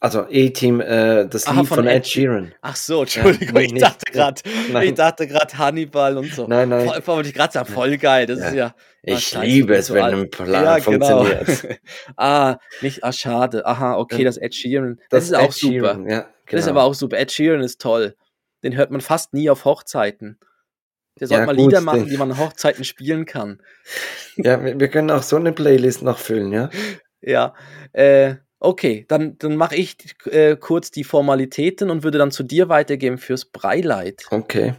Also 0.00 0.20
A-Team, 0.22 0.80
äh, 0.80 1.28
das 1.28 1.46
Aha, 1.46 1.60
Lied 1.60 1.68
von 1.68 1.76
von 1.78 1.86
Ed. 1.86 2.06
Sheeran. 2.06 2.54
Ach 2.62 2.76
so, 2.76 3.04
Ja, 3.04 3.22
Entschuldigung, 3.26 3.54
nee, 3.54 3.64
ich 3.66 3.74
dachte 3.74 4.04
Ja, 4.10 4.30
gerade, 4.30 4.84
ich 4.86 4.94
dachte 4.94 5.26
gerade 5.26 5.58
Hannibal 5.58 6.16
und 6.16 6.32
so. 6.32 6.46
nein, 6.46 6.70
nein. 6.70 6.88
Vor 7.02 7.16
wollte 7.16 7.28
ich 7.28 7.34
gerade 7.34 7.52
sagen, 7.52 7.70
voll 7.70 7.98
geil. 7.98 8.24
Das 8.24 8.38
ist 8.38 8.54
Ja. 8.54 8.54
ja, 8.54 8.66
ah, 8.68 8.72
Ich 9.02 9.26
scheiße, 9.26 9.44
liebe 9.46 9.74
es, 9.76 9.88
so 9.88 9.94
wenn 9.94 10.04
ein 10.04 10.30
Plan 10.30 10.50
Ja, 10.64 10.78
genau. 10.78 11.24
funktioniert. 11.24 11.78
ah, 12.16 12.56
nicht, 12.80 13.04
ah, 13.04 13.12
schade. 13.12 13.66
Aha, 13.66 13.98
okay, 13.98 14.22
Ja, 14.22 14.24
das 14.24 14.38
Ed 14.38 14.54
Sheeran. 14.54 14.96
Das 15.10 15.24
Das 15.24 15.24
ist 15.24 15.34
auch 15.34 15.44
Ed 15.44 15.52
super. 15.52 15.72
Sheeran, 15.74 16.08
ja, 16.08 16.26
Das 16.50 16.60
ist 16.60 16.68
aber 16.68 16.80
genau. 16.80 16.90
auch 16.90 16.94
super. 16.94 17.18
Ed 17.18 17.30
Sheeran 17.32 17.60
ist 17.60 17.78
toll. 17.78 18.16
Den 18.66 18.76
hört 18.76 18.90
man 18.90 19.00
fast 19.00 19.32
nie 19.32 19.48
auf 19.48 19.64
Hochzeiten. 19.64 20.40
Der 21.20 21.28
sollte 21.28 21.42
Ja, 21.42 21.46
mal 21.46 21.54
gut, 21.54 21.66
Lieder 21.66 21.80
machen, 21.80 22.08
die 22.08 22.16
man 22.16 22.32
an 22.32 22.38
Hochzeiten 22.38 22.82
spielen 22.82 23.24
kann. 23.24 23.62
ja, 24.36 24.62
wir, 24.62 24.88
können 24.88 25.12
auch 25.12 25.22
so 25.22 25.36
eine 25.36 25.52
Playlist 25.52 26.02
noch 26.02 26.18
füllen, 26.18 26.50
ja? 26.52 26.68
Ja, 27.20 27.54
äh, 27.92 28.34
okay, 28.58 29.06
dann, 29.06 29.38
dann 29.38 29.54
mache 29.54 29.76
ich 29.76 29.96
äh, 30.24 30.56
kurz 30.56 30.90
die 30.90 31.04
Formalitäten 31.04 31.90
und 31.90 32.02
würde 32.02 32.18
dann 32.18 32.32
zu 32.32 32.42
dir 32.42 32.68
weitergeben 32.68 33.18
fürs 33.18 33.44
Breileid. 33.44 34.24
Okay. 34.32 34.74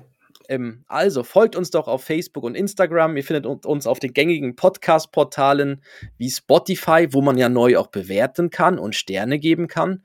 Ähm, 0.50 0.84
also 0.88 1.24
folgt 1.24 1.56
uns 1.56 1.72
doch 1.72 1.88
auf 1.88 2.04
Facebook 2.04 2.44
und 2.44 2.56
Instagram. 2.56 3.16
Ihr 3.16 3.24
findet 3.24 3.46
un- 3.46 3.62
uns 3.64 3.88
auf 3.88 4.00
den 4.00 4.12
gängigen 4.12 4.58
Podcast-Portalen 4.58 5.82
wie 6.18 6.30
Spotify, 6.30 7.08
wo 7.12 7.22
man 7.22 7.38
ja 7.38 7.48
neu 7.48 7.78
auch 7.78 7.88
bewerten 7.88 8.50
kann 8.50 8.80
und 8.80 8.96
Sterne 8.96 9.40
geben 9.40 9.68
kann. 9.70 10.04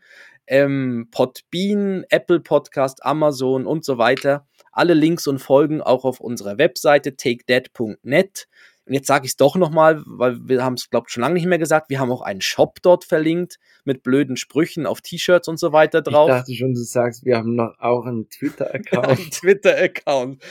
Ähm, 0.52 1.08
Podbean, 1.10 2.04
Apple 2.10 2.40
Podcast, 2.40 3.04
Amazon 3.06 3.64
und 3.66 3.86
so 3.86 3.96
weiter. 3.96 4.46
Alle 4.70 4.92
Links 4.92 5.26
und 5.26 5.38
Folgen 5.38 5.80
auch 5.80 6.04
auf 6.04 6.20
unserer 6.20 6.58
Webseite 6.58 7.16
takedead.net. 7.16 8.48
Und 8.84 8.94
jetzt 8.94 9.06
sage 9.06 9.24
ich 9.24 9.30
es 9.32 9.36
doch 9.36 9.56
nochmal, 9.56 10.02
weil 10.06 10.36
wir 10.46 10.62
haben 10.62 10.74
es, 10.74 10.90
glaube 10.90 11.06
ich, 11.08 11.12
schon 11.14 11.22
lange 11.22 11.34
nicht 11.34 11.46
mehr 11.46 11.58
gesagt. 11.58 11.88
Wir 11.88 12.00
haben 12.00 12.10
auch 12.12 12.20
einen 12.20 12.42
Shop 12.42 12.78
dort 12.82 13.04
verlinkt 13.04 13.56
mit 13.84 14.02
blöden 14.02 14.36
Sprüchen 14.36 14.84
auf 14.86 15.00
T-Shirts 15.00 15.48
und 15.48 15.58
so 15.58 15.72
weiter 15.72 15.98
Ich 15.98 16.12
drauf. 16.12 16.28
dachte 16.28 16.52
schon, 16.54 16.74
du 16.74 16.82
sagst, 16.82 17.24
wir 17.24 17.36
haben 17.38 17.54
noch 17.54 17.74
auch 17.78 18.04
einen 18.04 18.24
Ein 18.24 18.28
Twitter-Account. 18.28 19.30
Twitter-Account. 19.32 20.42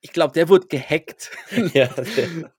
Ich 0.00 0.12
glaube, 0.12 0.32
der 0.34 0.48
wurde 0.48 0.68
gehackt. 0.68 1.30
ja, 1.74 1.88
der, 1.88 2.28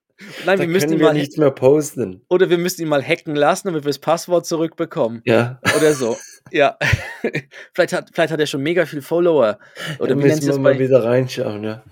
Nein, 0.46 0.58
wir 0.58 0.68
müssen 0.68 0.92
ihn 0.92 0.98
wir 0.98 1.06
mal 1.06 1.14
nichts 1.14 1.36
mehr 1.36 1.50
posten. 1.50 2.24
oder 2.28 2.50
wir 2.50 2.58
müssen 2.58 2.82
ihn 2.82 2.88
mal 2.88 3.02
hacken 3.02 3.34
lassen, 3.34 3.68
damit 3.68 3.84
wir 3.84 3.88
das 3.90 3.98
Passwort 3.98 4.46
zurückbekommen. 4.46 5.22
Ja, 5.24 5.60
Oder 5.76 5.94
so. 5.94 6.16
Ja. 6.50 6.78
vielleicht, 7.72 7.92
hat, 7.92 8.10
vielleicht 8.12 8.32
hat 8.32 8.40
er 8.40 8.46
schon 8.46 8.62
mega 8.62 8.86
viel 8.86 9.02
Follower. 9.02 9.58
Oder 9.98 10.14
nennt 10.14 10.26
müssen 10.26 10.48
wir 10.48 10.58
mal 10.58 10.74
bei. 10.74 10.80
wieder 10.80 11.04
reinschauen, 11.04 11.64
ja. 11.64 11.82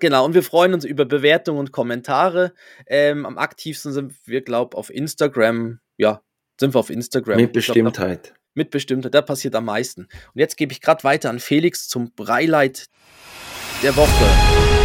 Genau, 0.00 0.24
und 0.24 0.34
wir 0.34 0.42
freuen 0.42 0.74
uns 0.74 0.84
über 0.84 1.04
Bewertungen 1.04 1.60
und 1.60 1.70
Kommentare. 1.70 2.54
Ähm, 2.86 3.24
am 3.24 3.38
aktivsten 3.38 3.92
sind 3.92 4.14
wir, 4.24 4.42
glaube 4.42 4.70
ich, 4.74 4.78
auf 4.78 4.90
Instagram. 4.90 5.78
Ja, 5.96 6.22
sind 6.58 6.74
wir 6.74 6.80
auf 6.80 6.90
Instagram. 6.90 7.36
Mit 7.36 7.56
Ich 7.56 7.64
glaub, 7.64 7.76
da, 7.76 7.82
Bestimmtheit. 7.82 8.34
mit 8.54 8.70
Bestimmtheit, 8.70 9.14
da 9.14 9.22
passiert 9.22 9.54
am 9.54 9.66
meisten. 9.66 10.02
Und 10.02 10.40
jetzt 10.40 10.56
gebe 10.56 10.72
ich 10.72 10.80
gerade 10.80 11.04
weiter 11.04 11.30
an 11.30 11.38
Felix 11.38 11.86
zum 11.86 12.12
Breileit 12.14 12.86
der 13.82 13.94
Woche. 13.94 14.81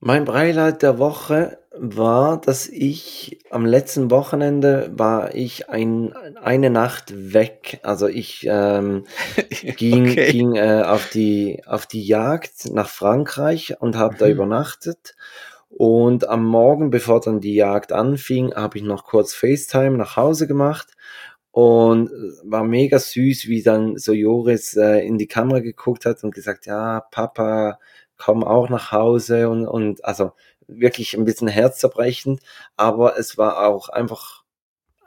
Mein 0.00 0.24
Beileid 0.24 0.82
der 0.82 0.98
Woche 0.98 1.58
war, 1.78 2.40
dass 2.40 2.68
ich 2.68 3.38
am 3.50 3.64
letzten 3.66 4.10
Wochenende 4.10 4.90
war 4.94 5.34
ich 5.34 5.68
ein, 5.68 6.14
eine 6.42 6.70
Nacht 6.70 7.12
weg. 7.32 7.80
Also 7.82 8.06
ich 8.06 8.46
ähm, 8.48 9.04
ging, 9.76 10.10
okay. 10.10 10.32
ging 10.32 10.54
äh, 10.54 10.82
auf, 10.86 11.08
die, 11.10 11.62
auf 11.66 11.86
die 11.86 12.02
Jagd 12.06 12.70
nach 12.72 12.88
Frankreich 12.88 13.76
und 13.80 13.96
habe 13.96 14.16
da 14.16 14.26
Mhm. 14.26 14.32
übernachtet. 14.32 15.16
Und 15.68 16.28
am 16.28 16.44
Morgen, 16.46 16.90
bevor 16.90 17.20
dann 17.20 17.40
die 17.40 17.54
Jagd 17.54 17.92
anfing, 17.92 18.54
habe 18.54 18.78
ich 18.78 18.84
noch 18.84 19.04
kurz 19.04 19.34
FaceTime 19.34 19.96
nach 19.98 20.16
Hause 20.16 20.46
gemacht 20.46 20.88
und 21.50 22.10
war 22.44 22.64
mega 22.64 22.98
süß, 22.98 23.46
wie 23.48 23.62
dann 23.62 23.96
so 23.96 24.12
Joris 24.12 24.76
äh, 24.76 24.98
in 25.06 25.18
die 25.18 25.26
Kamera 25.26 25.60
geguckt 25.60 26.04
hat 26.06 26.22
und 26.24 26.34
gesagt, 26.34 26.66
ja, 26.66 27.00
Papa, 27.10 27.78
komm 28.16 28.44
auch 28.44 28.68
nach 28.68 28.92
Hause 28.92 29.48
und, 29.48 29.66
und 29.66 30.04
also 30.04 30.32
wirklich 30.66 31.14
ein 31.14 31.24
bisschen 31.24 31.48
herzzerbrechend, 31.48 32.40
aber 32.76 33.18
es 33.18 33.38
war 33.38 33.66
auch 33.66 33.88
einfach 33.88 34.44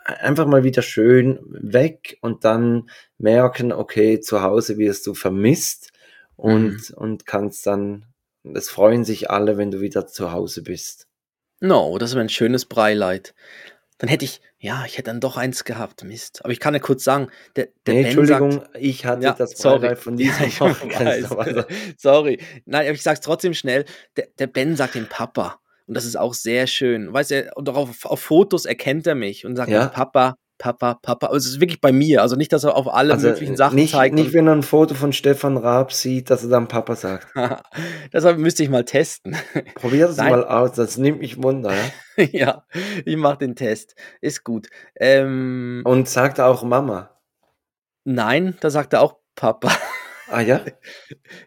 einfach 0.06 0.48
mal 0.48 0.64
wieder 0.64 0.82
schön 0.82 1.40
weg 1.50 2.18
und 2.22 2.44
dann 2.44 2.90
merken, 3.18 3.72
okay, 3.72 4.20
zu 4.20 4.42
Hause 4.42 4.78
wirst 4.78 5.06
du 5.06 5.14
vermisst 5.14 5.92
und, 6.36 6.92
und 6.92 7.26
kannst 7.26 7.68
dann, 7.68 8.06
es 8.44 8.70
freuen 8.70 9.04
sich 9.04 9.30
alle, 9.30 9.58
wenn 9.58 9.72
du 9.72 9.82
wieder 9.82 10.08
zu 10.08 10.32
Hause 10.32 10.64
bist. 10.64 11.08
No, 11.60 11.98
das 11.98 12.14
wäre 12.14 12.22
ein 12.22 12.30
schönes 12.30 12.66
Breileid. 12.66 13.36
Dann 14.00 14.08
hätte 14.08 14.24
ich, 14.24 14.42
ja, 14.58 14.86
ich 14.86 14.94
hätte 14.94 15.12
dann 15.12 15.20
doch 15.20 15.36
eins 15.36 15.66
gehabt, 15.66 16.04
Mist. 16.06 16.44
Aber 16.44 16.54
ich 16.54 16.60
kann 16.62 16.74
ja 16.74 16.80
kurz 16.80 17.04
sagen, 17.04 17.28
der, 17.58 17.68
der 17.86 17.94
Nee, 17.94 18.02
Ben 18.02 18.06
Entschuldigung, 18.06 18.52
sagt, 18.52 18.78
ich 18.80 19.06
hatte 19.06 19.24
ja, 19.24 19.34
das 19.34 19.52
sorry, 19.52 19.96
von 19.98 20.18
ja, 20.18 20.32
Christoph, 20.32 21.38
also, 21.38 21.64
sorry. 21.98 22.40
Nein, 22.66 22.88
aber 22.88 22.96
ich 22.96 23.04
sag's 23.04 23.20
trotzdem 23.20 23.54
schnell, 23.54 23.84
der, 24.16 24.28
der 24.40 24.48
Ben 24.48 24.76
sagt 24.78 24.96
den 24.96 25.08
Papa. 25.08 25.60
Und 25.86 25.96
das 25.96 26.06
ist 26.06 26.16
auch 26.16 26.34
sehr 26.34 26.66
schön. 26.68 27.12
Weißt 27.12 27.32
du, 27.32 27.52
und 27.56 27.68
auch 27.68 27.76
auf, 27.76 28.06
auf 28.06 28.22
Fotos 28.22 28.66
erkennt 28.66 29.06
er 29.06 29.16
mich 29.16 29.46
und 29.46 29.58
sagt 29.58 29.70
Ja. 29.70 29.88
Papa, 29.88 30.36
Papa, 30.60 30.96
Papa. 30.96 31.28
Also 31.28 31.48
es 31.48 31.54
ist 31.56 31.62
wirklich 31.62 31.80
bei 31.80 31.94
mir. 31.94 32.22
Also 32.22 32.36
nicht, 32.36 32.52
dass 32.52 32.66
er 32.66 32.76
auf 32.76 32.94
alle 32.94 33.14
also 33.14 33.30
möglichen 33.30 33.56
Sachen 33.56 33.76
nicht, 33.76 33.94
zeigt. 33.94 34.14
nicht, 34.14 34.34
wenn 34.34 34.46
er 34.46 34.54
ein 34.54 34.62
Foto 34.62 34.94
von 34.94 35.14
Stefan 35.14 35.58
Raab 35.58 35.94
sieht, 35.94 36.30
dass 36.30 36.44
er 36.44 36.50
dann 36.50 36.68
Papa 36.68 36.96
sagt. 36.96 37.28
Deshalb 38.14 38.38
müsste 38.38 38.62
ich 38.62 38.70
mal 38.70 38.84
testen. 38.84 39.38
Probier 39.76 40.08
das 40.08 40.18
Nein. 40.18 40.32
mal 40.32 40.44
aus, 40.44 40.74
das 40.74 40.98
nimmt 40.98 41.22
mich 41.22 41.42
Wunder. 41.42 41.72
Ja? 41.74 42.24
ja, 42.32 42.64
ich 43.06 43.16
mache 43.16 43.38
den 43.38 43.56
Test. 43.56 43.96
Ist 44.20 44.44
gut. 44.44 44.68
Ähm, 45.00 45.82
Und 45.86 46.10
sagt 46.10 46.42
auch 46.42 46.62
Mama. 46.64 47.10
nein, 48.04 48.58
da 48.60 48.70
sagt 48.70 48.94
er 48.94 49.02
auch 49.02 49.16
Papa. 49.36 49.72
Ah 50.32 50.42
ja? 50.42 50.62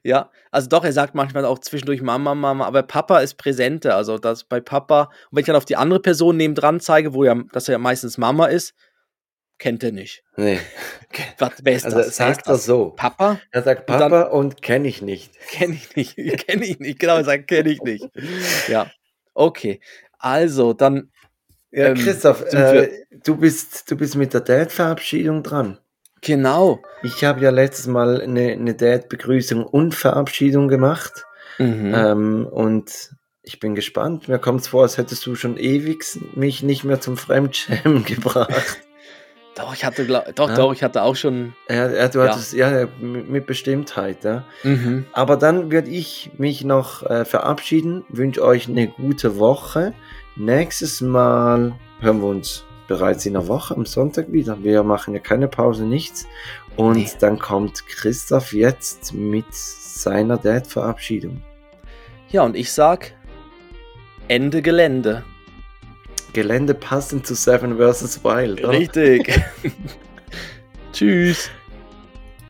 Ja, 0.03 0.31
also 0.51 0.69
doch, 0.69 0.85
er 0.85 0.93
sagt 0.93 1.15
manchmal 1.15 1.45
auch 1.45 1.59
zwischendurch 1.59 2.03
Mama, 2.03 2.35
Mama, 2.35 2.67
aber 2.67 2.83
Papa 2.83 3.19
ist 3.19 3.35
präsenter. 3.35 3.95
Also 3.95 4.19
das 4.19 4.45
bei 4.45 4.61
Papa, 4.61 5.03
und 5.03 5.37
wenn 5.37 5.41
ich 5.41 5.47
dann 5.47 5.57
auf 5.57 5.67
die 5.67 5.77
andere 5.77 6.01
Person 6.01 6.37
nebendran 6.37 6.81
zeige, 6.81 7.15
wo 7.15 7.25
ja, 7.25 7.35
dass 7.53 7.69
er 7.69 7.73
ja 7.73 7.79
meistens 7.79 8.19
Mama 8.19 8.47
ist, 8.47 8.75
kennt 9.63 9.83
er 9.85 9.93
nicht. 9.93 10.23
Nee. 10.37 10.59
Was, 11.39 11.53
wer 11.63 11.77
ist 11.77 11.85
Also 11.85 11.99
das? 11.99 12.17
Sagt 12.17 12.47
er 12.49 12.57
so. 12.57 12.91
Papa? 12.97 13.41
Er 13.53 13.63
sagt 13.63 13.89
Und 13.89 13.99
Papa 13.99 14.23
und 14.25 14.61
kenne 14.61 14.89
ich 14.89 15.01
nicht. 15.01 15.33
Kenne 15.51 15.75
ich 15.75 15.95
nicht. 15.97 16.17
Kenne 16.47 16.65
ich 16.67 16.79
nicht. 16.81 16.99
Genau, 16.99 17.17
er 17.17 17.25
sagt, 17.25 17.47
kenne 17.49 17.71
ich 17.71 17.81
nicht. 17.83 18.05
Ja, 18.69 18.91
okay. 19.35 19.81
Also, 20.19 20.73
dann, 20.73 21.11
Ja, 21.71 21.87
Ähm, 21.87 21.95
Christoph, 21.97 22.43
äh, 22.53 22.91
du, 23.25 23.37
bist, 23.37 23.91
du 23.91 23.97
bist 23.97 24.17
mit 24.17 24.35
der 24.35 24.41
Dad-Verabschiedung 24.43 25.43
dran. 25.43 25.79
genau. 26.21 26.81
Ich 27.03 27.25
habe 27.25 27.41
ja 27.41 27.51
letztes 27.51 27.87
Mal 27.87 28.21
eine, 28.21 28.53
eine 28.53 28.75
Dad-Begrüßung 28.75 29.65
und 29.65 29.95
Verabschiedung 29.95 30.69
gemacht. 30.69 31.25
Mhm. 31.59 31.93
Ähm, 31.95 32.47
und 32.51 33.11
ich 33.43 33.59
bin 33.61 33.75
gespannt. 33.75 34.29
Mir 34.29 34.39
kommt 34.39 34.61
es 34.61 34.69
vor, 34.69 34.83
als 34.83 34.99
hättest 34.99 35.25
du 35.27 35.35
schon 35.35 35.57
ewig 35.57 36.05
mich 36.35 36.63
nicht 36.63 36.85
mehr 36.85 37.01
zum 37.01 37.17
Fremdschämen 37.17 38.05
gebracht. 38.13 38.79
Doch, 39.55 39.75
ich 39.75 39.85
hatte, 39.85 40.07
glaub, 40.07 40.35
doch, 40.35 40.49
Ja. 40.49 40.57
doch, 40.57 40.73
ich 40.73 40.83
hatte 40.83 41.03
auch 41.03 41.15
schon. 41.15 41.53
Ja, 41.69 41.91
ja 41.91 42.09
du 42.09 42.23
hattest, 42.23 42.55
ja, 42.55 42.71
ja 42.81 42.89
mit 43.01 43.29
mit 43.29 43.47
Bestimmtheit, 43.47 44.25
ja. 44.25 44.45
Mhm. 44.63 45.05
Aber 45.13 45.37
dann 45.37 45.71
würde 45.71 45.91
ich 45.91 46.31
mich 46.39 46.65
noch 46.65 47.03
äh, 47.03 47.25
verabschieden, 47.27 48.05
wünsche 48.09 48.43
euch 48.43 48.69
eine 48.69 48.89
gute 48.89 49.39
Woche. 49.39 49.93
Nächstes 50.37 51.03
Mal 51.03 51.75
hören 52.01 52.21
wir 52.23 52.29
uns 52.29 52.65
bereits 52.89 53.27
in 53.27 53.35
der 53.35 53.47
Woche 53.47 53.75
am 53.77 53.85
Sonntag 53.85 54.33
wieder. 54.33 54.63
Wir 54.65 54.83
machen 54.83 55.13
ja 55.13 55.21
keine 55.21 55.49
Pause, 55.49 55.85
nichts. 55.85 56.27
Und 56.77 56.97
Nee. 56.97 57.11
dann 57.21 57.39
kommt 57.39 57.87
Christoph 57.87 58.55
jetzt 58.55 59.13
mit 59.13 59.45
seiner 59.53 60.39
Dad-Verabschiedung. 60.39 61.43
Ja, 62.31 62.43
und 62.45 62.57
ich 62.57 62.73
sag 62.73 63.13
Ende 64.29 64.63
Gelände. 64.63 65.23
Gelände 66.33 66.75
passend 66.75 67.27
zu 67.27 67.35
Seven 67.35 67.77
vs. 67.77 68.25
Wild. 68.25 68.61
oder? 68.61 68.71
Richtig. 68.71 69.29
Tschüss. 70.93 71.51